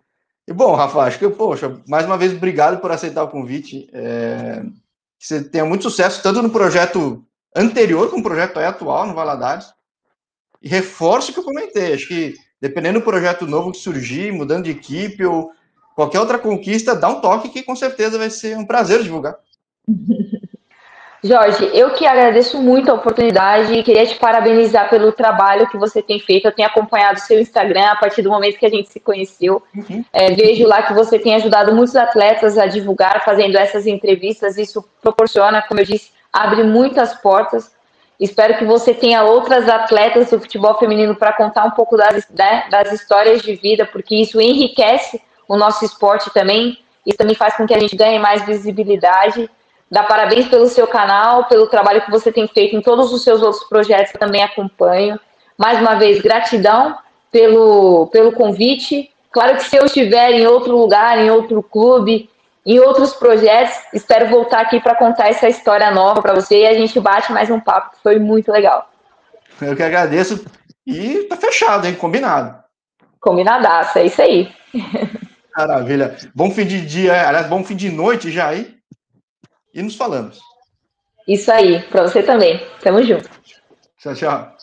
E 0.47 0.53
bom, 0.53 0.73
Rafa, 0.73 1.01
acho 1.01 1.19
que, 1.19 1.29
poxa, 1.29 1.79
mais 1.87 2.05
uma 2.05 2.17
vez, 2.17 2.33
obrigado 2.33 2.79
por 2.79 2.91
aceitar 2.91 3.23
o 3.23 3.29
convite. 3.29 3.87
É... 3.93 4.63
Que 5.19 5.27
você 5.27 5.43
tenha 5.43 5.65
muito 5.65 5.83
sucesso, 5.83 6.21
tanto 6.21 6.41
no 6.41 6.49
projeto 6.49 7.25
anterior 7.55 8.09
como 8.09 8.17
no 8.17 8.23
projeto 8.23 8.59
atual 8.59 9.07
no 9.07 9.13
Valadares. 9.13 9.67
E 10.61 10.67
reforço 10.67 11.31
o 11.31 11.33
que 11.33 11.39
eu 11.39 11.43
comentei. 11.43 11.93
Acho 11.93 12.07
que 12.07 12.33
dependendo 12.59 12.99
do 12.99 13.05
projeto 13.05 13.45
novo 13.45 13.71
que 13.71 13.77
surgir, 13.77 14.31
mudando 14.31 14.65
de 14.65 14.71
equipe 14.71 15.23
ou 15.23 15.51
qualquer 15.95 16.19
outra 16.19 16.39
conquista, 16.39 16.95
dá 16.95 17.07
um 17.07 17.21
toque 17.21 17.49
que 17.49 17.63
com 17.63 17.75
certeza 17.75 18.17
vai 18.17 18.29
ser 18.29 18.57
um 18.57 18.65
prazer 18.65 19.03
divulgar. 19.03 19.37
Jorge, 21.25 21.71
eu 21.73 21.89
que 21.89 22.05
agradeço 22.05 22.61
muito 22.61 22.91
a 22.91 22.93
oportunidade 22.93 23.73
e 23.73 23.81
queria 23.81 24.05
te 24.05 24.13
parabenizar 24.13 24.91
pelo 24.91 25.11
trabalho 25.11 25.67
que 25.67 25.75
você 25.75 25.99
tem 25.99 26.19
feito. 26.19 26.45
Eu 26.45 26.51
tenho 26.51 26.67
acompanhado 26.67 27.17
o 27.17 27.21
seu 27.21 27.39
Instagram 27.39 27.87
a 27.87 27.95
partir 27.95 28.21
do 28.21 28.29
momento 28.29 28.59
que 28.59 28.65
a 28.65 28.69
gente 28.69 28.89
se 28.89 28.99
conheceu. 28.99 29.59
Uhum. 29.75 30.05
É, 30.13 30.31
vejo 30.35 30.67
lá 30.67 30.83
que 30.83 30.93
você 30.93 31.17
tem 31.17 31.33
ajudado 31.33 31.73
muitos 31.73 31.95
atletas 31.95 32.59
a 32.59 32.67
divulgar, 32.67 33.25
fazendo 33.25 33.57
essas 33.57 33.87
entrevistas. 33.87 34.55
Isso 34.55 34.87
proporciona, 35.01 35.63
como 35.63 35.79
eu 35.79 35.85
disse, 35.85 36.11
abre 36.31 36.63
muitas 36.63 37.15
portas. 37.15 37.71
Espero 38.19 38.59
que 38.59 38.63
você 38.63 38.93
tenha 38.93 39.23
outras 39.23 39.67
atletas 39.67 40.29
do 40.29 40.39
futebol 40.39 40.77
feminino 40.77 41.15
para 41.15 41.33
contar 41.33 41.65
um 41.65 41.71
pouco 41.71 41.97
das, 41.97 42.29
né, 42.29 42.65
das 42.69 42.91
histórias 42.91 43.41
de 43.41 43.55
vida, 43.55 43.83
porque 43.83 44.15
isso 44.15 44.39
enriquece 44.39 45.19
o 45.47 45.57
nosso 45.57 45.83
esporte 45.83 46.31
também. 46.31 46.77
Isso 47.03 47.17
também 47.17 47.35
faz 47.35 47.57
com 47.57 47.65
que 47.65 47.73
a 47.73 47.79
gente 47.79 47.95
ganhe 47.95 48.19
mais 48.19 48.45
visibilidade. 48.45 49.49
Dá 49.89 50.03
parabéns 50.03 50.47
pelo 50.47 50.67
seu 50.67 50.87
canal, 50.87 51.45
pelo 51.45 51.67
trabalho 51.67 52.03
que 52.03 52.11
você 52.11 52.31
tem 52.31 52.47
feito 52.47 52.75
em 52.75 52.81
todos 52.81 53.13
os 53.13 53.23
seus 53.23 53.41
outros 53.41 53.63
projetos 53.65 54.11
que 54.11 54.17
também 54.17 54.43
acompanho. 54.43 55.19
Mais 55.57 55.79
uma 55.79 55.95
vez, 55.95 56.21
gratidão 56.21 56.97
pelo, 57.31 58.07
pelo 58.07 58.31
convite. 58.31 59.11
Claro 59.31 59.57
que 59.57 59.63
se 59.63 59.75
eu 59.75 59.85
estiver 59.85 60.31
em 60.31 60.47
outro 60.47 60.75
lugar, 60.75 61.19
em 61.19 61.29
outro 61.29 61.61
clube, 61.61 62.29
em 62.65 62.79
outros 62.79 63.13
projetos, 63.13 63.75
espero 63.93 64.27
voltar 64.27 64.61
aqui 64.61 64.79
para 64.79 64.95
contar 64.95 65.29
essa 65.29 65.47
história 65.47 65.91
nova 65.91 66.21
para 66.21 66.33
você 66.33 66.61
e 66.61 66.67
a 66.67 66.73
gente 66.73 66.99
bate 66.99 67.31
mais 67.31 67.51
um 67.51 67.59
papo, 67.59 67.95
que 67.95 68.01
foi 68.01 68.17
muito 68.17 68.51
legal. 68.51 68.89
Eu 69.61 69.75
que 69.75 69.83
agradeço. 69.83 70.43
E 70.85 71.23
tá 71.23 71.37
fechado, 71.37 71.85
hein? 71.85 71.93
Combinado. 71.93 72.55
Combinadaço, 73.21 73.99
é 73.99 74.05
isso 74.05 74.21
aí. 74.21 74.51
Maravilha. 75.55 76.17
Bom 76.33 76.49
fim 76.51 76.65
de 76.65 76.81
dia, 76.81 77.27
aliás, 77.27 77.47
bom 77.47 77.63
fim 77.63 77.75
de 77.75 77.89
noite 77.89 78.31
já 78.31 78.47
aí 78.47 78.74
e 79.75 79.83
nos 79.83 79.95
falamos. 79.95 80.39
Isso 81.27 81.51
aí, 81.51 81.81
para 81.89 82.03
você 82.03 82.23
também. 82.23 82.59
Tamo 82.81 83.03
junto. 83.03 83.29
Tchau, 83.99 84.15
tchau. 84.15 84.54